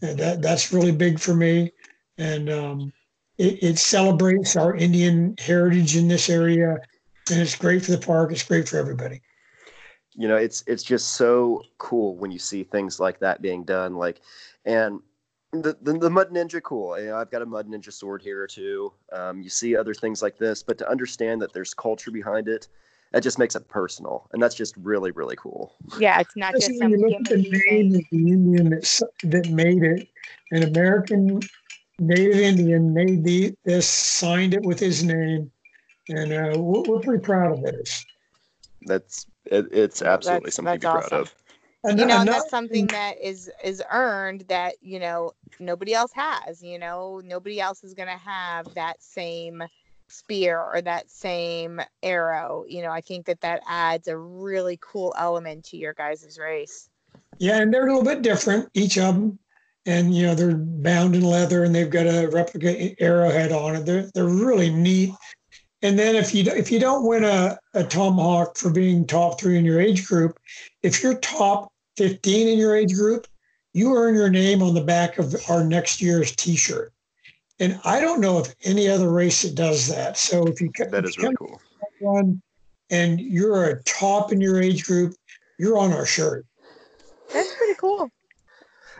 and 0.00 0.16
that 0.20 0.42
that's 0.42 0.72
really 0.72 0.92
big 0.92 1.18
for 1.18 1.34
me, 1.34 1.72
and 2.18 2.48
um, 2.48 2.92
it, 3.38 3.62
it 3.62 3.78
celebrates 3.78 4.56
our 4.56 4.76
Indian 4.76 5.34
heritage 5.38 5.96
in 5.96 6.08
this 6.08 6.28
area, 6.28 6.78
and 7.30 7.40
it's 7.40 7.56
great 7.56 7.84
for 7.84 7.92
the 7.92 7.98
park. 7.98 8.32
It's 8.32 8.42
great 8.42 8.68
for 8.68 8.78
everybody 8.78 9.22
you 10.14 10.28
know 10.28 10.36
it's 10.36 10.62
it's 10.66 10.82
just 10.82 11.14
so 11.14 11.62
cool 11.78 12.16
when 12.16 12.30
you 12.30 12.38
see 12.38 12.62
things 12.62 13.00
like 13.00 13.18
that 13.18 13.40
being 13.40 13.64
done 13.64 13.94
like 13.94 14.20
and 14.64 15.00
the, 15.52 15.76
the, 15.82 15.98
the, 15.98 16.10
mud 16.10 16.30
ninja 16.30 16.62
cool 16.62 16.98
you 16.98 17.06
know, 17.06 17.16
i've 17.16 17.30
got 17.30 17.42
a 17.42 17.46
mud 17.46 17.68
ninja 17.68 17.92
sword 17.92 18.22
here 18.22 18.46
too 18.46 18.92
um, 19.12 19.42
you 19.42 19.50
see 19.50 19.76
other 19.76 19.94
things 19.94 20.22
like 20.22 20.38
this 20.38 20.62
but 20.62 20.78
to 20.78 20.88
understand 20.88 21.40
that 21.40 21.52
there's 21.52 21.74
culture 21.74 22.10
behind 22.10 22.48
it 22.48 22.68
that 23.12 23.22
just 23.22 23.38
makes 23.38 23.54
it 23.54 23.68
personal 23.68 24.28
and 24.32 24.42
that's 24.42 24.54
just 24.54 24.74
really 24.78 25.10
really 25.12 25.36
cool 25.36 25.74
yeah 25.98 26.20
it's 26.20 26.36
not 26.36 26.52
just 26.54 26.78
some 26.78 26.90
you 26.90 26.98
look 26.98 27.12
at 27.12 27.24
the 27.24 27.62
name 27.70 27.94
of 27.94 28.02
the 28.10 28.32
indian 28.32 28.70
that, 28.70 29.02
that 29.24 29.48
made 29.50 29.82
it 29.82 30.08
an 30.52 30.62
american 30.62 31.40
native 32.02 32.36
indian 32.36 32.92
made 32.92 33.24
the, 33.24 33.54
this 33.64 33.88
signed 33.88 34.54
it 34.54 34.62
with 34.62 34.78
his 34.78 35.02
name 35.04 35.50
and 36.08 36.32
uh, 36.32 36.58
we're, 36.58 36.82
we're, 36.82 37.00
pretty 37.00 37.22
proud 37.22 37.52
of 37.52 37.64
it 37.64 38.04
that's 38.82 39.26
it, 39.46 39.66
it's 39.72 40.02
absolutely 40.02 40.46
that's, 40.46 40.56
something 40.56 40.78
that's 40.78 40.82
to 40.82 40.88
be 40.88 40.96
awesome. 40.96 41.08
proud 41.08 41.20
of 41.22 41.34
and, 41.84 41.98
you 41.98 42.06
know, 42.06 42.20
and 42.20 42.28
that's 42.28 42.48
something 42.48 42.86
that 42.88 43.20
is 43.20 43.50
is 43.64 43.82
earned 43.90 44.42
that 44.42 44.76
you 44.80 45.00
know 45.00 45.32
nobody 45.58 45.94
else 45.94 46.12
has. 46.14 46.62
You 46.62 46.78
know, 46.78 47.20
nobody 47.24 47.60
else 47.60 47.82
is 47.82 47.92
going 47.92 48.08
to 48.08 48.16
have 48.16 48.72
that 48.74 49.02
same 49.02 49.62
spear 50.06 50.60
or 50.60 50.80
that 50.82 51.10
same 51.10 51.80
arrow. 52.02 52.64
You 52.68 52.82
know, 52.82 52.90
I 52.90 53.00
think 53.00 53.26
that 53.26 53.40
that 53.40 53.62
adds 53.66 54.06
a 54.06 54.16
really 54.16 54.78
cool 54.80 55.12
element 55.18 55.64
to 55.66 55.76
your 55.76 55.94
guys' 55.94 56.38
race. 56.40 56.88
Yeah, 57.38 57.60
and 57.60 57.74
they're 57.74 57.88
a 57.88 57.92
little 57.92 58.04
bit 58.04 58.22
different, 58.22 58.68
each 58.74 58.96
of 58.98 59.14
them. 59.14 59.38
And 59.84 60.14
you 60.14 60.26
know, 60.26 60.34
they're 60.34 60.56
bound 60.56 61.14
in 61.14 61.22
leather, 61.22 61.64
and 61.64 61.74
they've 61.74 61.90
got 61.90 62.06
a 62.06 62.28
replica 62.28 62.94
arrowhead 63.02 63.52
on 63.52 63.76
it. 63.76 63.86
They're 63.86 64.10
they're 64.14 64.24
really 64.24 64.70
neat. 64.70 65.10
And 65.82 65.98
then 65.98 66.14
if 66.14 66.34
you 66.34 66.44
if 66.52 66.70
you 66.70 66.78
don't 66.78 67.06
win 67.06 67.24
a, 67.24 67.58
a 67.74 67.82
tomahawk 67.82 68.56
for 68.56 68.70
being 68.70 69.06
top 69.06 69.40
three 69.40 69.58
in 69.58 69.64
your 69.64 69.80
age 69.80 70.06
group, 70.06 70.38
if 70.82 71.02
you're 71.02 71.18
top 71.18 71.72
15 71.96 72.48
in 72.48 72.58
your 72.58 72.76
age 72.76 72.94
group, 72.94 73.26
you 73.72 73.96
earn 73.96 74.14
your 74.14 74.30
name 74.30 74.62
on 74.62 74.74
the 74.74 74.84
back 74.84 75.18
of 75.18 75.34
our 75.48 75.64
next 75.64 76.00
year's 76.00 76.34
T-shirt. 76.36 76.92
And 77.58 77.80
I 77.84 78.00
don't 78.00 78.20
know 78.20 78.38
if 78.38 78.54
any 78.64 78.88
other 78.88 79.10
race 79.10 79.42
that 79.42 79.56
does 79.56 79.88
that. 79.88 80.16
So 80.16 80.44
if 80.46 80.60
you 80.60 80.70
that 80.90 81.04
is 81.04 81.18
really 81.18 81.34
cool. 81.36 81.60
One 81.98 82.40
and 82.92 83.20
you're 83.20 83.64
a 83.64 83.82
top 83.84 84.30
in 84.32 84.40
your 84.40 84.62
age 84.62 84.84
group, 84.84 85.14
you're 85.58 85.78
on 85.78 85.92
our 85.92 86.06
shirt. 86.06 86.46
That's 87.32 87.52
pretty 87.56 87.74
cool. 87.78 88.10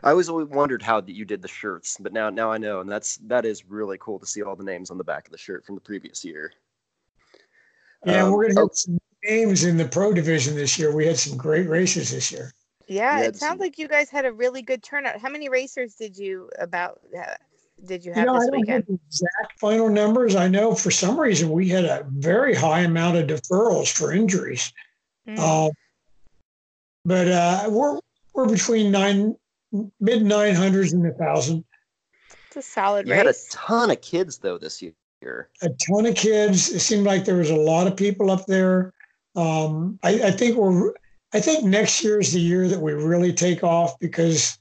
I 0.02 0.10
always 0.10 0.28
always 0.28 0.48
wondered 0.48 0.82
how 0.82 1.02
you 1.06 1.24
did 1.24 1.42
the 1.42 1.48
shirts, 1.48 1.96
but 2.00 2.12
now 2.12 2.28
now 2.28 2.50
I 2.50 2.58
know, 2.58 2.80
and 2.80 2.90
that's 2.90 3.18
that 3.18 3.44
is 3.44 3.64
really 3.64 3.98
cool 4.00 4.18
to 4.18 4.26
see 4.26 4.42
all 4.42 4.56
the 4.56 4.64
names 4.64 4.90
on 4.90 4.98
the 4.98 5.04
back 5.04 5.26
of 5.26 5.32
the 5.32 5.38
shirt 5.38 5.64
from 5.64 5.76
the 5.76 5.80
previous 5.80 6.24
year. 6.24 6.52
Yeah, 8.04 8.24
um, 8.24 8.32
we're 8.32 8.48
gonna 8.48 8.62
oh, 8.62 8.66
get 8.66 8.76
some 8.76 8.98
names 9.24 9.64
in 9.64 9.76
the 9.76 9.86
pro 9.86 10.12
division 10.12 10.56
this 10.56 10.78
year. 10.78 10.94
We 10.94 11.06
had 11.06 11.18
some 11.18 11.36
great 11.36 11.68
races 11.68 12.10
this 12.10 12.32
year. 12.32 12.52
Yeah, 12.88 13.20
it 13.20 13.36
sounds 13.36 13.60
like 13.60 13.78
you 13.78 13.86
guys 13.86 14.10
had 14.10 14.24
a 14.24 14.32
really 14.32 14.60
good 14.60 14.82
turnout. 14.82 15.20
How 15.20 15.28
many 15.28 15.48
racers 15.48 15.94
did 15.94 16.16
you 16.16 16.50
about 16.58 17.00
uh, 17.16 17.34
did 17.84 18.04
you 18.04 18.10
You 18.10 18.16
have 18.16 18.26
know, 18.26 18.34
I 18.34 18.38
this 18.40 18.48
don't 18.48 18.60
weekend? 18.60 18.84
have 18.84 18.86
the 18.86 18.98
exact 19.06 19.60
final 19.60 19.88
numbers. 19.88 20.34
I 20.34 20.48
know 20.48 20.74
for 20.74 20.90
some 20.90 21.18
reason 21.18 21.50
we 21.50 21.68
had 21.68 21.84
a 21.84 22.04
very 22.10 22.54
high 22.54 22.80
amount 22.80 23.18
of 23.18 23.28
deferrals 23.28 23.92
for 23.96 24.12
injuries. 24.12 24.72
Mm. 25.28 25.38
Uh, 25.38 25.70
but 27.04 27.28
uh, 27.28 27.68
we're 27.70 28.00
we're 28.34 28.48
between 28.48 28.90
nine 28.90 29.36
mid 30.00 30.22
nine 30.22 30.54
hundreds 30.54 30.92
and 30.92 31.06
a 31.06 31.12
thousand. 31.12 31.64
it's 32.46 32.56
a 32.56 32.62
solid 32.62 33.06
You 33.06 33.14
had 33.14 33.26
a 33.26 33.34
ton 33.50 33.90
of 33.90 34.00
kids 34.00 34.38
though 34.38 34.58
this 34.58 34.82
year. 34.82 34.94
A 35.62 35.68
ton 35.68 36.06
of 36.06 36.14
kids. 36.14 36.70
It 36.70 36.80
seemed 36.80 37.06
like 37.06 37.24
there 37.24 37.36
was 37.36 37.50
a 37.50 37.56
lot 37.56 37.86
of 37.86 37.96
people 37.96 38.30
up 38.30 38.46
there. 38.46 38.92
Um, 39.36 39.98
I, 40.02 40.10
I 40.24 40.30
think 40.30 40.56
we're. 40.56 40.92
I 41.34 41.40
think 41.40 41.64
next 41.64 42.04
year 42.04 42.20
is 42.20 42.32
the 42.32 42.40
year 42.40 42.68
that 42.68 42.80
we 42.80 42.92
really 42.92 43.32
take 43.32 43.64
off 43.64 43.98
because 43.98 44.58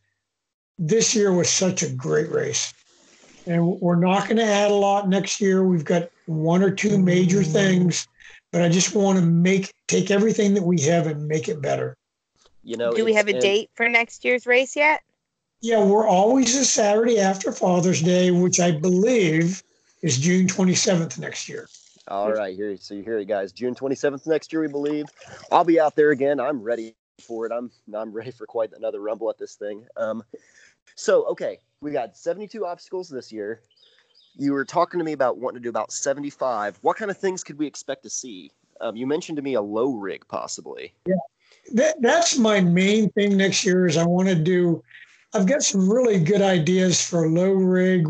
this 0.77 1.13
year 1.13 1.33
was 1.33 1.49
such 1.49 1.83
a 1.83 1.89
great 1.89 2.31
race, 2.31 2.73
and 3.45 3.79
we're 3.81 3.99
not 3.99 4.25
going 4.25 4.37
to 4.37 4.45
add 4.45 4.71
a 4.71 4.75
lot 4.75 5.09
next 5.09 5.41
year. 5.41 5.65
We've 5.65 5.83
got 5.83 6.09
one 6.27 6.63
or 6.63 6.71
two 6.71 6.97
major 6.97 7.43
things, 7.43 8.07
but 8.51 8.61
I 8.61 8.69
just 8.69 8.95
want 8.95 9.19
to 9.19 9.25
make 9.25 9.73
take 9.87 10.11
everything 10.11 10.53
that 10.53 10.63
we 10.63 10.79
have 10.81 11.07
and 11.07 11.27
make 11.27 11.49
it 11.49 11.61
better. 11.61 11.97
You 12.63 12.77
know, 12.77 12.93
Do 12.93 13.05
we 13.05 13.13
have 13.13 13.27
a 13.27 13.31
and- 13.31 13.41
date 13.41 13.69
for 13.73 13.87
next 13.89 14.23
year's 14.23 14.45
race 14.45 14.75
yet? 14.75 15.01
Yeah, 15.61 15.83
we're 15.83 16.07
always 16.07 16.55
a 16.55 16.65
Saturday 16.65 17.19
after 17.19 17.51
Father's 17.51 18.01
Day, 18.01 18.31
which 18.31 18.59
I 18.59 18.71
believe 18.71 19.61
is 20.01 20.17
June 20.17 20.47
27th 20.47 21.19
next 21.19 21.47
year. 21.47 21.67
All 22.07 22.31
right, 22.31 22.55
here. 22.55 22.75
So 22.77 22.95
you 22.95 23.03
hear 23.03 23.19
it, 23.19 23.27
guys. 23.27 23.51
June 23.51 23.75
27th 23.75 24.25
next 24.25 24.51
year, 24.51 24.61
we 24.63 24.67
believe. 24.67 25.05
I'll 25.51 25.63
be 25.63 25.79
out 25.79 25.95
there 25.95 26.09
again. 26.09 26.39
I'm 26.39 26.61
ready 26.63 26.95
for 27.21 27.45
it. 27.45 27.51
I'm 27.51 27.69
I'm 27.93 28.11
ready 28.11 28.31
for 28.31 28.47
quite 28.47 28.73
another 28.73 28.99
rumble 29.01 29.29
at 29.29 29.37
this 29.37 29.53
thing. 29.53 29.85
Um, 29.97 30.23
so 30.95 31.25
okay, 31.25 31.59
we 31.81 31.91
got 31.91 32.17
72 32.17 32.65
obstacles 32.65 33.07
this 33.07 33.31
year. 33.31 33.61
You 34.35 34.53
were 34.53 34.65
talking 34.65 34.97
to 34.97 35.03
me 35.03 35.11
about 35.11 35.37
wanting 35.37 35.59
to 35.59 35.63
do 35.63 35.69
about 35.69 35.91
75. 35.91 36.79
What 36.81 36.97
kind 36.97 37.11
of 37.11 37.17
things 37.17 37.43
could 37.43 37.59
we 37.59 37.67
expect 37.67 38.01
to 38.03 38.09
see? 38.09 38.51
Um, 38.79 38.95
you 38.95 39.05
mentioned 39.05 39.35
to 39.35 39.43
me 39.43 39.53
a 39.53 39.61
low 39.61 39.93
rig, 39.93 40.27
possibly. 40.27 40.93
That, 41.73 42.01
that's 42.01 42.37
my 42.37 42.59
main 42.59 43.09
thing 43.11 43.37
next 43.37 43.63
year 43.63 43.87
is 43.87 43.97
I 43.97 44.05
want 44.05 44.27
to 44.29 44.35
do, 44.35 44.83
I've 45.33 45.45
got 45.45 45.63
some 45.63 45.89
really 45.89 46.19
good 46.19 46.41
ideas 46.41 47.01
for 47.01 47.25
a 47.25 47.29
low 47.29 47.51
rig 47.51 48.07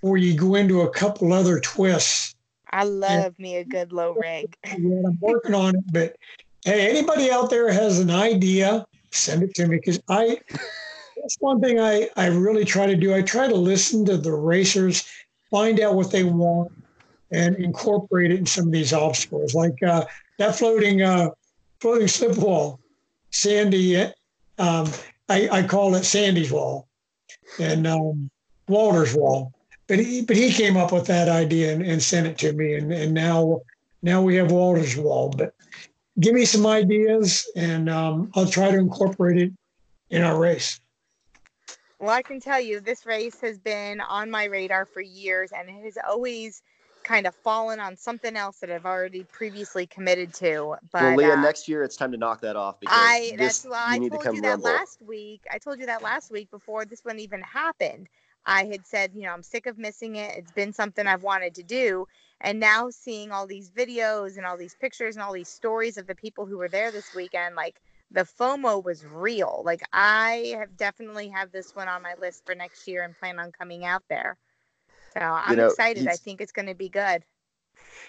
where 0.00 0.16
you 0.16 0.34
go 0.34 0.54
into 0.54 0.82
a 0.82 0.90
couple 0.90 1.32
other 1.32 1.60
twists. 1.60 2.34
I 2.70 2.84
love 2.84 3.38
me 3.38 3.56
a 3.56 3.64
good 3.64 3.92
low 3.92 4.14
rig. 4.14 4.56
I'm 4.64 5.18
working 5.20 5.54
on 5.54 5.76
it, 5.76 5.84
but 5.92 6.16
hey, 6.64 6.90
anybody 6.90 7.30
out 7.30 7.50
there 7.50 7.72
has 7.72 7.98
an 7.98 8.10
idea, 8.10 8.86
send 9.10 9.42
it 9.42 9.54
to 9.54 9.66
me 9.66 9.76
because 9.76 10.00
I, 10.08 10.38
that's 11.16 11.36
one 11.40 11.60
thing 11.60 11.80
I, 11.80 12.08
I 12.16 12.26
really 12.26 12.64
try 12.64 12.86
to 12.86 12.96
do. 12.96 13.14
I 13.14 13.22
try 13.22 13.48
to 13.48 13.54
listen 13.54 14.04
to 14.06 14.16
the 14.16 14.32
racers, 14.32 15.08
find 15.50 15.80
out 15.80 15.94
what 15.94 16.10
they 16.10 16.24
want, 16.24 16.72
and 17.30 17.56
incorporate 17.56 18.32
it 18.32 18.38
in 18.38 18.46
some 18.46 18.66
of 18.66 18.72
these 18.72 18.92
obstacles. 18.92 19.54
Like 19.54 19.82
uh, 19.82 20.04
that 20.38 20.56
floating 20.56 21.02
uh, 21.02 21.30
floating 21.80 22.08
slip 22.08 22.36
wall, 22.38 22.80
Sandy. 23.30 23.96
Um, 24.58 24.90
I, 25.28 25.48
I 25.50 25.62
call 25.62 25.94
it 25.94 26.04
Sandy's 26.04 26.50
wall, 26.50 26.88
and 27.60 27.86
um, 27.86 28.30
Walter's 28.68 29.14
wall. 29.14 29.52
But 29.86 29.98
he 29.98 30.22
but 30.22 30.36
he 30.36 30.52
came 30.52 30.76
up 30.76 30.92
with 30.92 31.06
that 31.06 31.28
idea 31.28 31.72
and, 31.72 31.82
and 31.82 32.02
sent 32.02 32.26
it 32.26 32.38
to 32.38 32.52
me, 32.52 32.74
and, 32.74 32.92
and 32.92 33.14
now 33.14 33.60
now 34.02 34.22
we 34.22 34.36
have 34.36 34.50
Walter's 34.50 34.96
wall. 34.96 35.30
But 35.30 35.54
give 36.20 36.34
me 36.34 36.44
some 36.44 36.66
ideas, 36.66 37.50
and 37.56 37.88
um, 37.88 38.30
I'll 38.34 38.46
try 38.46 38.70
to 38.70 38.78
incorporate 38.78 39.38
it 39.38 39.52
in 40.10 40.22
our 40.22 40.38
race. 40.38 40.80
Well, 42.00 42.10
I 42.10 42.22
can 42.22 42.40
tell 42.40 42.60
you 42.60 42.80
this 42.80 43.04
race 43.06 43.40
has 43.40 43.58
been 43.58 44.00
on 44.00 44.30
my 44.30 44.44
radar 44.44 44.86
for 44.86 45.00
years 45.00 45.50
and 45.52 45.68
it 45.68 45.82
has 45.82 45.98
always 46.08 46.62
kind 47.08 47.26
of 47.26 47.34
fallen 47.34 47.80
on 47.80 47.96
something 47.96 48.36
else 48.36 48.58
that 48.58 48.70
I've 48.70 48.84
already 48.84 49.24
previously 49.24 49.86
committed 49.86 50.34
to. 50.34 50.76
But 50.92 51.02
well, 51.02 51.16
Leah, 51.16 51.32
uh, 51.32 51.40
next 51.40 51.66
year 51.66 51.82
it's 51.82 51.96
time 51.96 52.12
to 52.12 52.18
knock 52.18 52.42
that 52.42 52.54
off 52.54 52.78
because 52.78 52.96
I 52.96 53.32
this, 53.38 53.62
that's 53.62 53.64
why 53.64 53.94
I 53.94 53.98
need 53.98 54.12
to 54.12 54.18
told 54.18 54.36
you 54.36 54.42
that 54.42 54.48
rumble. 54.50 54.66
last 54.66 55.00
week. 55.00 55.42
I 55.50 55.56
told 55.56 55.80
you 55.80 55.86
that 55.86 56.02
last 56.02 56.30
week 56.30 56.50
before 56.50 56.84
this 56.84 57.04
one 57.04 57.18
even 57.18 57.40
happened. 57.40 58.08
I 58.44 58.66
had 58.66 58.86
said, 58.86 59.12
you 59.14 59.22
know, 59.22 59.32
I'm 59.32 59.42
sick 59.42 59.66
of 59.66 59.78
missing 59.78 60.16
it. 60.16 60.36
It's 60.36 60.52
been 60.52 60.72
something 60.72 61.06
I've 61.06 61.22
wanted 61.22 61.54
to 61.56 61.62
do. 61.62 62.06
And 62.42 62.60
now 62.60 62.90
seeing 62.90 63.32
all 63.32 63.46
these 63.46 63.70
videos 63.70 64.36
and 64.36 64.44
all 64.44 64.58
these 64.58 64.76
pictures 64.78 65.16
and 65.16 65.22
all 65.22 65.32
these 65.32 65.48
stories 65.48 65.96
of 65.96 66.06
the 66.06 66.14
people 66.14 66.44
who 66.44 66.58
were 66.58 66.68
there 66.68 66.90
this 66.90 67.14
weekend, 67.14 67.56
like 67.56 67.80
the 68.10 68.28
FOMO 68.38 68.84
was 68.84 69.04
real. 69.06 69.62
Like 69.64 69.82
I 69.94 70.54
have 70.58 70.76
definitely 70.76 71.28
have 71.28 71.52
this 71.52 71.74
one 71.74 71.88
on 71.88 72.02
my 72.02 72.14
list 72.20 72.44
for 72.44 72.54
next 72.54 72.86
year 72.86 73.02
and 73.02 73.18
plan 73.18 73.38
on 73.38 73.50
coming 73.50 73.86
out 73.86 74.02
there. 74.08 74.36
So 75.18 75.24
I'm 75.24 75.56
know, 75.56 75.66
excited. 75.66 76.06
I 76.06 76.16
think 76.16 76.40
it's 76.40 76.52
going 76.52 76.66
to 76.66 76.74
be 76.74 76.88
good. 76.88 77.24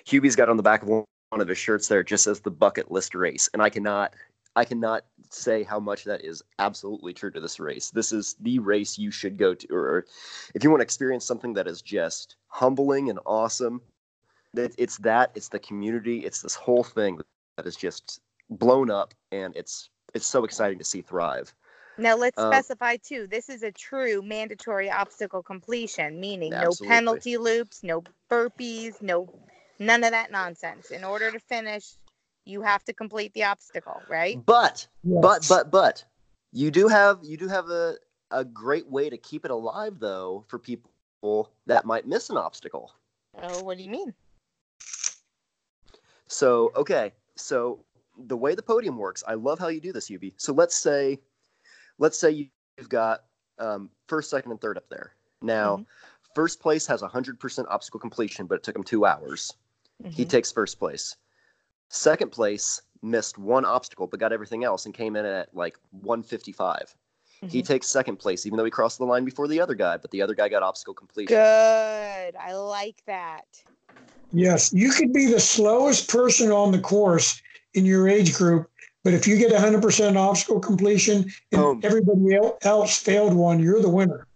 Hubie's 0.05 0.35
got 0.35 0.49
on 0.49 0.57
the 0.57 0.63
back 0.63 0.83
of 0.83 0.89
one 0.89 1.03
one 1.29 1.41
of 1.41 1.47
his 1.47 1.57
shirts 1.57 1.87
there 1.87 2.03
just 2.03 2.23
says 2.23 2.39
the 2.39 2.51
bucket 2.51 2.91
list 2.91 3.13
race, 3.13 3.49
and 3.53 3.61
I 3.61 3.69
cannot, 3.69 4.15
I 4.55 4.65
cannot 4.65 5.05
say 5.29 5.61
how 5.61 5.79
much 5.79 6.03
that 6.05 6.25
is 6.25 6.41
absolutely 6.57 7.13
true 7.13 7.29
to 7.31 7.39
this 7.39 7.59
race. 7.59 7.91
This 7.91 8.11
is 8.11 8.35
the 8.39 8.57
race 8.59 8.97
you 8.97 9.11
should 9.11 9.37
go 9.37 9.53
to, 9.53 9.67
or 9.71 10.05
if 10.55 10.63
you 10.63 10.71
want 10.71 10.81
to 10.81 10.83
experience 10.83 11.25
something 11.25 11.53
that 11.53 11.67
is 11.67 11.81
just 11.81 12.35
humbling 12.47 13.09
and 13.09 13.19
awesome, 13.27 13.81
that 14.55 14.73
it's 14.77 14.97
that, 14.97 15.31
it's 15.35 15.49
the 15.49 15.59
community, 15.59 16.25
it's 16.25 16.41
this 16.41 16.55
whole 16.55 16.83
thing 16.83 17.19
that 17.57 17.67
is 17.67 17.75
just 17.75 18.21
blown 18.49 18.89
up, 18.89 19.13
and 19.31 19.55
it's 19.55 19.89
it's 20.15 20.25
so 20.25 20.43
exciting 20.43 20.79
to 20.79 20.83
see 20.83 21.01
thrive. 21.01 21.53
Now 21.99 22.15
let's 22.15 22.41
Um, 22.41 22.51
specify 22.51 22.95
too. 22.97 23.27
This 23.27 23.49
is 23.49 23.61
a 23.61 23.71
true 23.71 24.21
mandatory 24.21 24.89
obstacle 24.89 25.43
completion, 25.43 26.19
meaning 26.19 26.53
Absolutely. 26.53 26.87
no 26.87 26.95
penalty 26.95 27.37
loops, 27.37 27.83
no 27.83 28.03
burpees, 28.31 29.01
no 29.01 29.27
none 29.79 30.03
of 30.03 30.11
that 30.11 30.31
nonsense. 30.31 30.91
In 30.91 31.03
order 31.03 31.29
to 31.29 31.39
finish, 31.39 31.85
you 32.45 32.61
have 32.61 32.83
to 32.85 32.93
complete 32.93 33.33
the 33.33 33.43
obstacle, 33.43 34.01
right? 34.09 34.39
But 34.45 34.87
Yes. 35.03 35.21
but 35.21 35.47
but 35.49 35.71
but 35.71 36.03
you 36.53 36.71
do 36.71 36.87
have 36.87 37.19
you 37.21 37.35
do 37.37 37.47
have 37.49 37.69
a 37.69 37.95
a 38.31 38.45
great 38.45 38.87
way 38.87 39.09
to 39.09 39.17
keep 39.17 39.43
it 39.43 39.51
alive 39.51 39.99
though 39.99 40.45
for 40.47 40.57
people 40.57 41.51
that 41.65 41.85
might 41.85 42.07
miss 42.07 42.29
an 42.29 42.37
obstacle. 42.37 42.93
Oh, 43.43 43.63
what 43.63 43.77
do 43.77 43.83
you 43.83 43.89
mean? 43.89 44.13
So 46.27 46.71
okay, 46.75 47.11
so 47.35 47.83
the 48.27 48.37
way 48.37 48.55
the 48.55 48.61
podium 48.61 48.97
works, 48.97 49.23
I 49.27 49.33
love 49.33 49.59
how 49.59 49.67
you 49.67 49.81
do 49.81 49.91
this, 49.91 50.09
Hubie. 50.09 50.33
So 50.37 50.53
let's 50.53 50.75
say, 50.75 51.19
let's 51.99 52.17
say 52.17 52.31
you've 52.31 52.89
got 52.89 53.25
um, 53.59 53.89
first, 54.07 54.29
second, 54.29 54.51
and 54.51 54.61
third 54.61 54.77
up 54.77 54.87
there. 54.89 55.11
Now, 55.41 55.77
Mhm. 55.77 55.85
first 56.33 56.61
place 56.61 56.87
has 56.87 57.01
100% 57.01 57.67
obstacle 57.69 57.99
completion, 57.99 58.47
but 58.47 58.55
it 58.55 58.63
took 58.63 58.75
him 58.75 58.83
two 58.83 59.05
hours. 59.05 59.53
He 60.09 60.23
Mhm. 60.23 60.29
takes 60.29 60.49
first 60.49 60.79
place. 60.79 61.17
Second 61.89 62.31
place 62.31 62.81
missed 63.01 63.37
one 63.37 63.65
obstacle, 63.65 64.07
but 64.07 64.19
got 64.19 64.31
everything 64.31 64.63
else 64.63 64.85
and 64.85 64.93
came 64.93 65.17
in 65.17 65.25
at 65.25 65.53
like 65.53 65.77
155. 65.91 66.95
He 67.41 67.61
Mhm. 67.61 67.65
takes 67.65 67.87
second 67.87 68.15
place, 68.17 68.45
even 68.45 68.57
though 68.57 68.65
he 68.65 68.71
crossed 68.71 68.97
the 68.97 69.05
line 69.05 69.25
before 69.25 69.47
the 69.49 69.59
other 69.59 69.75
guy, 69.75 69.97
but 69.97 70.11
the 70.11 70.21
other 70.21 70.35
guy 70.35 70.47
got 70.47 70.63
obstacle 70.63 70.93
completion. 70.93 71.35
Good. 71.35 72.35
I 72.37 72.53
like 72.53 73.03
that. 73.07 73.61
Yes, 74.31 74.71
you 74.71 74.91
could 74.91 75.11
be 75.11 75.25
the 75.25 75.39
slowest 75.39 76.07
person 76.09 76.51
on 76.51 76.71
the 76.71 76.79
course 76.79 77.41
in 77.73 77.83
your 77.85 78.07
age 78.07 78.35
group, 78.35 78.69
but 79.03 79.13
if 79.13 79.27
you 79.27 79.37
get 79.37 79.51
100% 79.51 80.15
obstacle 80.15 80.59
completion 80.59 81.31
and 81.51 81.61
Boom. 81.61 81.81
everybody 81.83 82.37
else 82.61 82.97
failed 82.97 83.33
one, 83.33 83.59
you're 83.59 83.81
the 83.81 83.89
winner. 83.89 84.27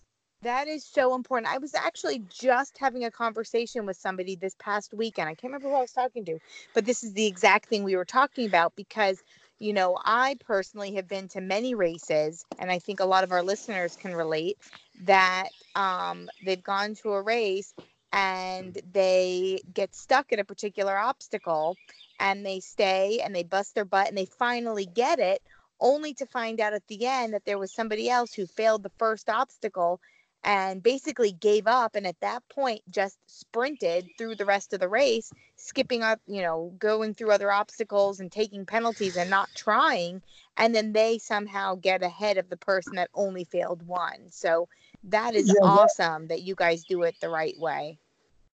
That 0.43 0.67
is 0.67 0.83
so 0.83 1.15
important. 1.15 1.53
I 1.53 1.57
was 1.57 1.73
actually 1.73 2.19
just 2.29 2.77
having 2.77 3.05
a 3.05 3.11
conversation 3.11 3.85
with 3.85 3.95
somebody 3.95 4.35
this 4.35 4.55
past 4.59 4.93
weekend. 4.93 5.29
I 5.29 5.35
can't 5.35 5.53
remember 5.53 5.69
who 5.69 5.75
I 5.75 5.81
was 5.81 5.93
talking 5.93 6.25
to, 6.25 6.37
but 6.73 6.85
this 6.85 7.01
is 7.03 7.13
the 7.13 7.25
exact 7.25 7.69
thing 7.69 7.83
we 7.83 7.95
were 7.95 8.03
talking 8.03 8.45
about 8.45 8.75
because, 8.75 9.23
you 9.59 9.71
know, 9.71 9.97
I 10.03 10.35
personally 10.45 10.95
have 10.95 11.07
been 11.07 11.29
to 11.29 11.39
many 11.39 11.75
races, 11.75 12.45
and 12.59 12.69
I 12.69 12.79
think 12.79 12.99
a 12.99 13.05
lot 13.05 13.23
of 13.23 13.31
our 13.31 13.41
listeners 13.41 13.95
can 13.95 14.13
relate 14.13 14.57
that 15.03 15.47
um, 15.75 16.29
they've 16.45 16.63
gone 16.63 16.95
to 16.95 17.13
a 17.13 17.21
race 17.21 17.73
Mm-hmm. 18.13 18.69
and 18.69 18.77
they 18.91 19.61
get 19.73 19.95
stuck 19.95 20.31
at 20.33 20.39
a 20.39 20.45
particular 20.45 20.97
obstacle 20.97 21.77
and 22.19 22.45
they 22.45 22.59
stay 22.59 23.19
and 23.23 23.35
they 23.35 23.43
bust 23.43 23.75
their 23.75 23.85
butt 23.85 24.07
and 24.09 24.17
they 24.17 24.25
finally 24.25 24.85
get 24.85 25.19
it 25.19 25.41
only 25.79 26.13
to 26.13 26.25
find 26.25 26.59
out 26.59 26.73
at 26.73 26.87
the 26.87 27.05
end 27.05 27.33
that 27.33 27.45
there 27.45 27.59
was 27.59 27.73
somebody 27.73 28.09
else 28.09 28.33
who 28.33 28.45
failed 28.47 28.83
the 28.83 28.91
first 28.97 29.29
obstacle 29.29 29.99
and 30.43 30.83
basically 30.83 31.31
gave 31.31 31.67
up 31.67 31.95
and 31.95 32.05
at 32.07 32.19
that 32.21 32.43
point 32.49 32.81
just 32.89 33.17
sprinted 33.27 34.09
through 34.17 34.35
the 34.35 34.45
rest 34.45 34.73
of 34.73 34.79
the 34.79 34.87
race 34.89 35.33
skipping 35.55 36.03
up 36.03 36.19
you 36.27 36.41
know 36.41 36.73
going 36.79 37.13
through 37.13 37.31
other 37.31 37.51
obstacles 37.51 38.19
and 38.19 38.31
taking 38.31 38.65
penalties 38.65 39.15
and 39.17 39.29
not 39.29 39.53
trying 39.55 40.21
and 40.57 40.73
then 40.75 40.93
they 40.93 41.17
somehow 41.17 41.75
get 41.75 42.03
ahead 42.03 42.37
of 42.37 42.49
the 42.49 42.57
person 42.57 42.95
that 42.95 43.09
only 43.13 43.43
failed 43.45 43.85
one. 43.85 44.29
So 44.29 44.67
that 45.03 45.35
is 45.35 45.51
Yeah, 45.51 45.61
awesome 45.61 46.27
that 46.27 46.41
you 46.43 46.55
guys 46.55 46.85
do 46.85 47.03
it 47.03 47.15
the 47.21 47.29
right 47.29 47.57
way 47.57 47.99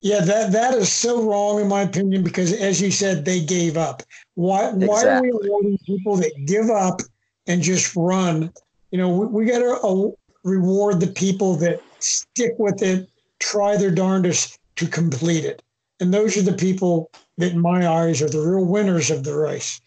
Yeah, 0.05 0.21
that 0.21 0.53
that 0.53 0.75
is 0.75 0.93
so 0.93 1.23
wrong 1.23 1.63
in 1.63 1.67
my 1.67 1.81
opinion 1.81 2.23
because, 2.23 2.53
as 2.53 2.79
you 2.79 2.91
said, 2.91 3.25
they 3.25 3.43
gave 3.43 3.79
up. 3.79 4.03
Why 4.35 4.71
why 4.71 5.03
are 5.07 5.19
we 5.19 5.31
Exactly. 5.31 5.49
awarding 5.49 5.79
people 5.87 6.17
that 6.17 6.33
give 6.45 6.69
up 6.69 7.01
and 7.47 7.63
just 7.63 7.97
run? 7.97 8.53
You 8.91 8.99
know, 8.99 9.09
we, 9.09 9.27
we 9.27 9.45
got 9.47 9.61
to 9.61 9.81
uh, 9.83 10.11
reward 10.45 11.01
the 11.01 11.07
people 11.07 11.57
that 11.57 11.81
stick 12.01 12.53
with 12.59 12.83
it, 12.83 13.09
try 13.41 13.79
their 13.79 13.91
darndest 13.91 14.59
to 14.77 14.87
complete 14.87 15.47
it. 15.47 15.63
And 16.01 16.13
those 16.13 16.37
are 16.37 16.43
the 16.43 16.53
people 16.53 17.11
that, 17.39 17.53
in 17.53 17.61
my 17.61 17.89
eyes, 17.89 18.21
are 18.21 18.29
the 18.29 18.41
real 18.41 18.67
winners 18.67 19.11
of 19.11 19.25
the 19.25 19.35
race. 19.35 19.81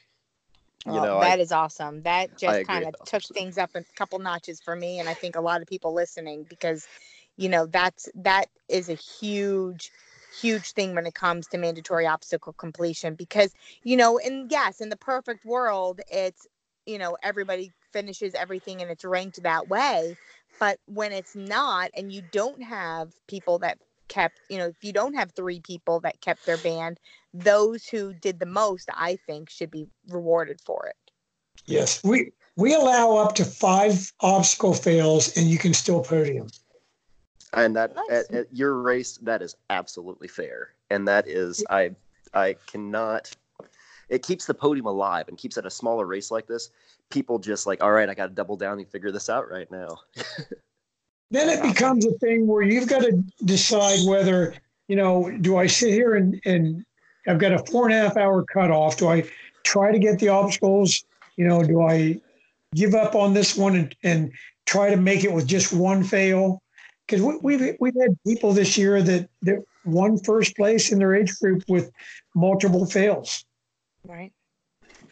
You 0.86 0.94
Well, 0.94 1.02
know, 1.02 1.20
that 1.20 1.40
I- 1.40 1.42
is 1.42 1.52
awesome. 1.52 2.02
That 2.04 2.38
just 2.40 2.66
kind 2.66 2.88
of 2.88 2.96
took 3.06 3.22
things 3.22 3.58
up 3.60 3.76
a 3.76 3.84
couple 3.96 4.18
notches 4.18 4.62
for 4.62 4.76
me, 4.76 5.00
and 5.00 5.08
I 5.08 5.14
think 5.14 5.36
a 5.36 5.42
lot 5.42 5.62
of 5.62 5.68
people 5.68 5.94
listening 5.94 6.44
because, 6.50 6.88
you 7.36 7.50
know, 7.50 7.68
that's 7.68 8.10
that 8.16 8.46
is 8.70 8.90
a 8.90 8.94
huge, 8.96 9.92
huge 10.42 10.72
thing 10.72 10.96
when 10.96 11.06
it 11.06 11.14
comes 11.14 11.48
to 11.48 11.58
mandatory 11.58 12.06
obstacle 12.06 12.54
completion. 12.54 13.16
Because 13.16 13.54
you 13.84 13.98
know, 13.98 14.20
and 14.20 14.52
yes, 14.52 14.82
in 14.82 14.90
the 14.90 14.98
perfect 14.98 15.46
world, 15.46 16.02
it's 16.12 16.48
you 16.86 16.98
know 16.98 17.18
everybody 17.24 17.72
finishes 17.92 18.34
everything 18.36 18.82
and 18.82 18.92
it's 18.92 19.06
ranked 19.06 19.42
that 19.44 19.68
way. 19.70 20.16
But 20.60 20.80
when 20.88 21.12
it's 21.12 21.36
not, 21.36 21.92
and 21.96 22.12
you 22.12 22.24
don't 22.32 22.62
have 22.64 23.14
people 23.28 23.60
that 23.60 23.78
kept, 24.08 24.40
you 24.50 24.58
know, 24.58 24.68
if 24.68 24.84
you 24.84 24.94
don't 24.94 25.14
have 25.14 25.32
three 25.32 25.60
people 25.60 26.00
that 26.02 26.20
kept 26.22 26.46
their 26.46 26.58
band, 26.58 27.00
those 27.34 27.88
who 27.88 28.14
did 28.14 28.40
the 28.40 28.46
most, 28.46 28.90
I 28.94 29.18
think, 29.28 29.50
should 29.50 29.70
be 29.70 29.88
rewarded 30.08 30.60
for 30.62 30.88
it. 30.88 30.96
Yes, 31.66 32.02
we 32.04 32.32
we 32.56 32.74
allow 32.74 33.18
up 33.18 33.36
to 33.36 33.46
five 33.46 34.12
obstacle 34.22 34.74
fails, 34.74 35.36
and 35.38 35.48
you 35.48 35.58
can 35.58 35.74
still 35.74 36.02
podium. 36.02 36.48
And 37.54 37.76
that 37.76 37.96
Nice. 37.96 38.26
at, 38.30 38.36
at 38.36 38.48
your 38.54 38.76
race 38.82 39.18
that 39.24 39.42
is 39.42 39.56
absolutely 39.70 40.28
fair 40.28 40.70
and 40.90 41.08
that 41.08 41.28
is 41.28 41.64
i 41.70 41.92
i 42.34 42.56
cannot 42.66 43.32
it 44.10 44.24
keeps 44.24 44.46
the 44.46 44.54
podium 44.54 44.86
alive 44.86 45.28
and 45.28 45.38
keeps 45.38 45.58
at 45.58 45.66
a 45.66 45.70
smaller 45.70 46.06
race 46.06 46.32
like 46.32 46.48
this 46.48 46.70
people 47.10 47.40
just 47.40 47.66
like 47.66 47.82
all 47.82 47.92
right 47.92 48.10
i 48.10 48.14
got 48.14 48.28
to 48.28 48.34
double 48.34 48.58
down 48.58 48.80
and 48.80 48.88
figure 48.90 49.12
this 49.12 49.30
out 49.30 49.50
right 49.50 49.72
now 49.72 49.98
Then 51.30 51.50
it 51.50 51.62
becomes 51.62 52.06
a 52.06 52.12
thing 52.20 52.48
where 52.48 52.62
you've 52.62 52.88
got 52.88 53.02
to 53.02 53.22
decide 53.44 54.00
whether 54.08 54.54
you 54.88 54.96
know, 54.96 55.30
do 55.42 55.58
I 55.58 55.68
sit 55.68 55.94
here 55.94 56.16
and 56.16 56.40
and 56.46 56.86
I've 57.28 57.40
got 57.40 57.52
a 57.52 57.60
four 57.60 57.86
and 57.86 57.94
a 57.94 58.00
half 58.00 58.18
hour 58.18 58.44
cutoff? 58.44 58.98
Do 58.98 59.10
I 59.10 59.24
try 59.64 59.92
to 59.92 60.00
get 60.00 60.20
the 60.20 60.30
obstacles? 60.30 61.04
You 61.36 61.48
know, 61.48 61.64
do 61.64 61.82
I 61.82 62.20
give 62.74 62.96
up 62.96 63.16
on 63.16 63.34
this 63.34 63.58
one 63.58 63.76
and, 63.76 63.96
and 64.04 64.32
try 64.66 64.90
to 64.90 64.98
make 64.98 65.24
it 65.24 65.34
with 65.34 65.46
just 65.46 65.74
one 65.74 66.04
fail? 66.04 66.62
Because 67.08 67.22
we, 67.22 67.38
we've 67.42 67.78
we've 67.80 67.96
had 68.00 68.18
people 68.26 68.52
this 68.52 68.78
year 68.78 69.02
that 69.02 69.30
that 69.44 69.64
won 69.86 70.18
first 70.20 70.56
place 70.56 70.92
in 70.92 71.00
their 71.00 71.16
age 71.16 71.40
group 71.40 71.64
with 71.68 71.92
multiple 72.36 72.86
fails. 72.86 73.46
Right. 74.06 74.34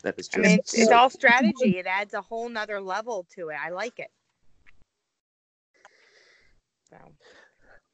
that 0.04 0.16
is 0.18 0.30
I 0.36 0.39
mean, 0.39 0.60
it's, 0.60 0.74
it's 0.74 0.91
all 0.91 1.10
strategy. 1.10 1.78
It 1.78 1.88
adds 1.88 2.14
a 2.14 2.22
whole 2.22 2.50
nother 2.50 2.82
level 2.82 3.26
to 3.36 3.50
it. 3.50 3.58
I 3.62 3.70
like 3.70 4.00
it. 4.00 4.12
So, 6.89 6.98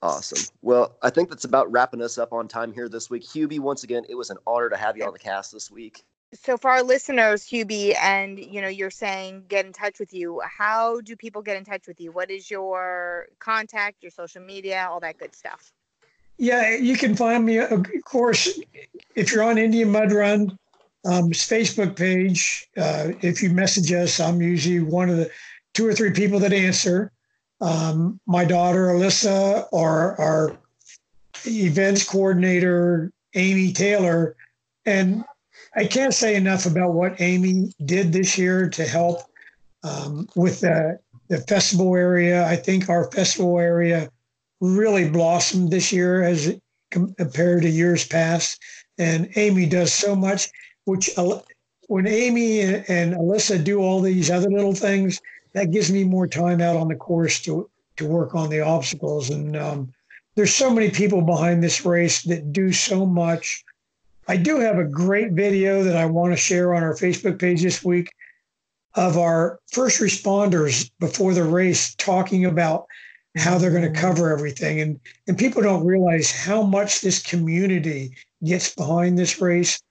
awesome 0.02 0.44
well 0.64 0.98
i 1.04 1.10
think 1.10 1.30
that's 1.30 1.46
about 1.46 1.72
wrapping 1.72 2.02
us 2.02 2.18
up 2.18 2.34
on 2.34 2.48
time 2.48 2.74
here 2.74 2.90
this 2.90 3.10
week 3.10 3.24
hubie 3.24 3.60
once 3.60 3.84
again 3.84 4.04
it 4.10 4.16
was 4.16 4.32
an 4.32 4.38
honor 4.48 4.68
to 4.68 4.76
have 4.76 4.98
you 4.98 5.06
on 5.06 5.14
the 5.14 5.20
cast 5.20 5.52
this 5.52 5.70
week 5.70 6.04
so 6.34 6.58
for 6.58 6.70
our 6.70 6.84
listeners, 6.84 7.44
Hubie, 7.44 7.96
and 8.02 8.40
you 8.40 8.62
know, 8.62 8.68
you're 8.68 8.90
saying 8.90 9.46
get 9.48 9.66
in 9.66 9.74
touch 9.74 10.00
with 10.00 10.14
you. 10.14 10.42
How 10.46 11.02
do 11.02 11.16
people 11.16 11.42
get 11.42 11.58
in 11.58 11.66
touch 11.66 11.88
with 11.88 12.00
you? 12.00 12.12
What 12.12 12.32
is 12.32 12.50
your 12.50 13.28
contact, 13.40 14.02
your 14.02 14.12
social 14.12 14.42
media, 14.42 14.88
all 14.90 15.00
that 15.02 15.18
good 15.18 15.36
stuff? 15.36 15.72
Yeah, 16.38 16.76
you 16.76 16.98
can 16.98 17.16
find 17.16 17.46
me, 17.46 17.60
of 17.60 17.86
course, 18.06 18.60
if 19.16 19.32
you're 19.32 19.44
on 19.44 19.58
Indian 19.58 19.92
Mud 19.92 20.12
Run, 20.12 20.58
um, 21.06 21.32
Facebook 21.32 21.96
page. 21.96 22.68
Uh, 22.78 23.12
if 23.22 23.44
you 23.44 23.50
message 23.52 23.92
us, 23.92 24.20
I'm 24.20 24.42
usually 24.42 24.80
one 24.80 25.10
of 25.10 25.18
the 25.18 25.30
two 25.74 25.86
or 25.86 25.94
three 25.94 26.12
people 26.12 26.40
that 26.40 26.54
answer. 26.54 27.12
Um, 27.60 28.20
my 28.26 28.44
daughter, 28.44 28.88
Alyssa, 28.88 29.68
or 29.72 30.20
our 30.20 30.58
events 31.46 32.10
coordinator, 32.10 33.12
Amy 33.36 33.72
Taylor. 33.72 34.36
And 34.86 35.24
I 35.76 35.86
can't 35.86 36.14
say 36.14 36.36
enough 36.36 36.66
about 36.66 36.94
what 36.94 37.20
Amy 37.22 37.72
did 37.86 38.12
this 38.12 38.38
year 38.38 38.70
to 38.70 38.84
help 38.86 39.22
um, 39.84 40.28
with 40.36 40.62
the, 40.62 41.00
the 41.30 41.40
festival 41.40 41.96
area. 41.96 42.46
I 42.46 42.56
think 42.56 42.90
our 42.90 43.10
festival 43.12 43.60
area 43.60 44.10
really 44.60 45.10
blossomed 45.10 45.72
this 45.72 45.92
year 45.92 46.24
as 46.24 46.56
compared 46.92 47.64
to 47.64 47.70
years 47.70 48.06
past. 48.06 48.62
And 48.98 49.30
Amy 49.36 49.66
does 49.66 49.94
so 49.94 50.16
much, 50.16 50.50
which 50.86 51.10
when 51.88 52.08
Amy 52.08 52.62
and 52.62 53.14
Alyssa 53.16 53.64
do 53.64 53.80
all 53.80 54.02
these 54.02 54.30
other 54.30 54.50
little 54.50 54.76
things, 54.76 55.22
that 55.54 55.72
gives 55.72 55.92
me 55.92 56.04
more 56.04 56.28
time 56.28 56.62
out 56.62 56.76
on 56.76 56.88
the 56.88 56.96
course 56.96 57.42
to 57.42 57.70
to 57.98 58.06
work 58.06 58.34
on 58.36 58.50
the 58.50 58.62
obstacles. 58.62 59.30
And 59.30 59.56
um, 59.56 59.94
there's 60.36 60.56
so 60.56 60.74
many 60.74 60.90
people 60.90 61.22
behind 61.22 61.62
this 61.62 61.86
race 61.86 62.24
that 62.24 62.54
do 62.54 62.72
so 62.72 63.06
much. 63.06 63.64
I 64.32 64.38
do 64.38 64.62
have 64.62 64.78
a 64.78 64.86
great 64.86 65.34
video 65.34 65.84
that 65.84 65.98
I 65.98 66.06
want 66.06 66.32
to 66.32 66.38
share 66.38 66.74
on 66.74 66.84
our 66.84 66.94
Facebook 66.94 67.38
page 67.38 67.62
this 67.62 67.84
week 67.84 68.14
of 68.96 69.18
our 69.18 69.60
first 69.70 70.00
responders 70.00 70.90
before 71.02 71.34
the 71.34 71.44
race 71.44 71.94
talking 71.96 72.46
about 72.46 72.86
how 73.36 73.58
they're 73.58 73.72
going 73.72 73.94
to 73.94 74.00
cover 74.00 74.32
everything. 74.32 74.80
And 74.80 75.02
and 75.28 75.38
people 75.38 75.62
don't 75.62 75.86
realize 75.86 76.32
how 76.32 76.62
much 76.64 77.02
this 77.02 77.22
community 77.22 78.16
gets 78.42 78.74
behind 78.74 79.20
this 79.20 79.42
race 79.42 79.82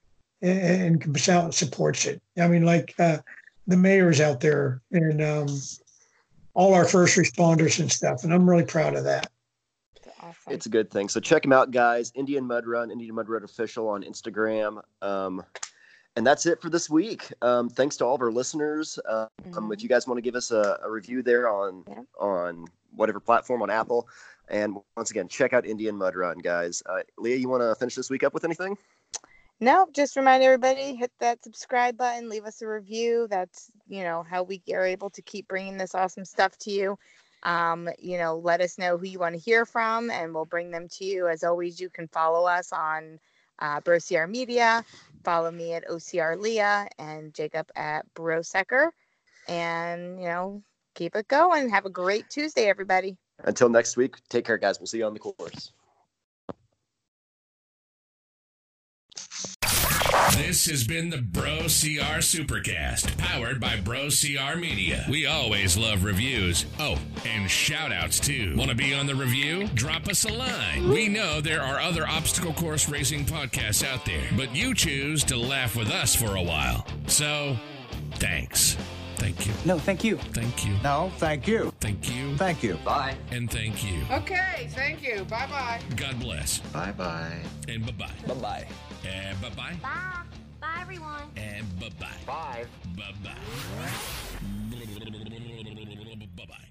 and, 0.41 0.59
and 0.59 1.01
comes 1.03 1.29
out 1.29 1.45
and 1.45 1.55
supports 1.55 2.07
it. 2.07 2.23
I 2.39 2.49
mean 2.49 2.65
like 2.65 2.95
uh, 2.99 3.19
the 3.67 3.77
mayor's 3.77 4.23
out 4.23 4.41
there 4.41 4.81
and 4.91 5.21
um, 5.21 5.49
all 6.55 6.73
our 6.73 6.87
first 6.87 7.17
responders 7.17 7.79
and 7.79 7.91
stuff 7.91 8.25
and 8.25 8.35
i'm 8.35 8.49
really 8.49 8.65
proud 8.65 8.95
of 8.95 9.05
that 9.05 9.31
It's 10.51 10.67
a 10.67 10.71
good 10.71 10.91
thing 10.91 11.09
so 11.09 11.21
check 11.21 11.43
them 11.43 11.53
out 11.53 11.71
guys 11.71 12.13
indian 12.15 12.45
mud 12.47 12.67
run 12.67 12.91
indian 12.91 13.15
mud 13.15 13.29
run 13.29 13.45
official 13.45 13.89
on 13.89 14.03
instagram 14.03 14.83
um, 15.03 15.43
and 16.17 16.27
that's 16.27 16.45
it 16.47 16.61
for 16.61 16.69
this 16.71 16.91
week 16.91 17.33
um, 17.43 17.69
thanks 17.69 17.97
to 17.99 18.05
all 18.05 18.15
of 18.17 18.21
our 18.21 18.33
listeners 18.33 18.99
um, 19.09 19.29
Mhm. 19.49 19.73
if 19.73 19.83
you 19.83 19.89
guys 19.89 20.07
want 20.07 20.19
to 20.19 20.23
give 20.23 20.35
us 20.35 20.51
a, 20.51 20.79
a 20.83 20.91
review 20.91 21.23
there 21.23 21.49
on 21.49 21.85
Yeah. 21.89 22.03
on 22.19 22.67
whatever 22.97 23.21
platform 23.21 23.63
on 23.63 23.71
apple 23.71 24.09
and 24.49 24.77
once 24.97 25.11
again 25.13 25.29
check 25.29 25.53
out 25.53 25.65
indian 25.65 25.97
mud 25.97 26.17
run 26.17 26.39
guys 26.39 26.83
uh, 26.87 27.03
leah 27.19 27.37
you 27.37 27.49
want 27.49 27.63
to 27.63 27.75
finish 27.77 27.95
this 27.95 28.11
week 28.11 28.25
up 28.25 28.35
with 28.35 28.45
anything 28.45 28.77
No, 29.63 29.87
just 29.93 30.17
remind 30.17 30.43
everybody 30.43 30.97
hit 30.97 31.13
that 31.21 31.45
subscribe 31.45 31.95
button, 31.99 32.31
leave 32.31 32.47
us 32.47 32.63
a 32.63 32.67
review. 32.67 33.27
That's 33.29 33.71
you 33.87 34.03
know 34.03 34.25
how 34.29 34.43
we 34.43 34.63
are 34.73 34.87
able 34.87 35.11
to 35.11 35.21
keep 35.23 35.47
bringing 35.49 35.77
this 35.77 35.95
awesome 35.95 36.25
stuff 36.25 36.57
to 36.61 36.71
you. 36.71 36.99
Um, 37.43 37.89
you 37.99 38.19
know, 38.19 38.37
let 38.37 38.61
us 38.61 38.79
know 38.79 38.99
who 38.99 39.07
you 39.07 39.19
want 39.19 39.35
to 39.35 39.41
hear 39.41 39.65
from, 39.65 40.11
and 40.11 40.35
we'll 40.35 40.45
bring 40.45 40.71
them 40.71 40.89
to 40.89 41.05
you. 41.05 41.27
As 41.29 41.43
always, 41.45 41.81
you 41.81 41.89
can 41.89 42.07
follow 42.09 42.47
us 42.47 42.73
on 42.73 43.19
uh, 43.61 43.81
BroCR 43.81 44.29
Media. 44.29 44.85
Follow 45.25 45.51
me 45.51 45.73
at 45.75 45.89
OCR 45.89 46.39
Leah 46.41 46.89
and 46.99 47.33
Jacob 47.35 47.71
at 47.77 48.05
Brosecker, 48.15 48.91
and 49.49 50.19
you 50.21 50.27
know, 50.27 50.63
keep 50.95 51.15
it 51.17 51.29
going. 51.29 51.69
Have 51.71 51.87
a 51.87 51.91
great 51.91 52.29
Tuesday, 52.31 52.69
everybody. 52.69 53.17
until 53.45 53.69
next 53.69 53.97
week 53.97 54.17
take 54.29 54.45
care 54.45 54.59
guys 54.59 54.79
we'll 54.79 54.87
see 54.87 54.99
you 54.99 55.05
on 55.07 55.15
the 55.15 55.21
course 55.21 55.73
This 60.37 60.67
has 60.67 60.85
been 60.85 61.11
the 61.11 61.19
Bro 61.19 61.59
CR 61.63 62.21
Supercast, 62.21 63.17
powered 63.19 63.61
by 63.61 63.77
Bro 63.81 64.09
CR 64.11 64.57
Media. 64.57 65.05
We 65.09 65.27
always 65.27 65.77
love 65.77 66.05
reviews. 66.05 66.67
Oh, 66.79 66.99
and 67.27 67.51
shout 67.51 67.93
outs 67.93 68.21
too. 68.21 68.55
Want 68.57 68.71
to 68.71 68.77
be 68.77 68.95
on 68.95 69.07
the 69.07 69.15
review? 69.15 69.69
Drop 69.75 70.09
us 70.09 70.25
a 70.25 70.33
line. 70.33 70.89
We 70.89 71.09
know 71.09 71.41
there 71.41 71.63
are 71.63 71.81
other 71.81 72.07
obstacle 72.07 72.53
course 72.53 72.89
racing 72.89 73.27
podcasts 73.27 73.85
out 73.85 74.05
there, 74.05 74.23
but 74.37 74.55
you 74.55 74.75
choose 74.75 75.25
to 75.25 75.37
laugh 75.37 75.77
with 75.77 75.91
us 75.91 76.15
for 76.15 76.37
a 76.37 76.43
while. 76.43 76.87
So, 77.07 77.57
thanks. 78.15 78.77
Thank 79.21 79.47
you. 79.47 79.53
No, 79.67 79.79
thank 79.79 80.03
you. 80.03 80.17
Thank 80.33 80.65
you. 80.67 80.73
No, 80.83 81.13
thank 81.19 81.47
you. 81.47 81.71
Thank 81.79 82.09
you. 82.09 82.37
Thank 82.39 82.63
you. 82.63 82.75
bye 82.85 83.15
And 83.31 83.51
thank 83.51 83.85
you. 83.85 84.03
Okay, 84.11 84.71
thank 84.73 85.03
you. 85.03 85.25
Bye 85.27 85.47
bye. 85.47 85.81
God 85.95 86.19
bless. 86.19 86.59
bye 86.73 86.93
bye 86.93 87.43
And 87.69 87.85
bye 87.85 87.93
bye. 87.93 88.11
Bye 88.27 88.35
bye. 88.35 88.67
And 89.07 89.41
bye 89.43 89.51
bye. 89.51 89.77
Bye. 89.83 90.23
Bye, 90.59 90.79
everyone. 90.81 91.29
And 91.37 91.67
bye 91.79 91.91
bye. 92.01 92.07
bye 92.27 92.65
Bye 92.97 93.13
bye. 93.23 93.31
Bye 96.37 96.47
bye. 96.49 96.65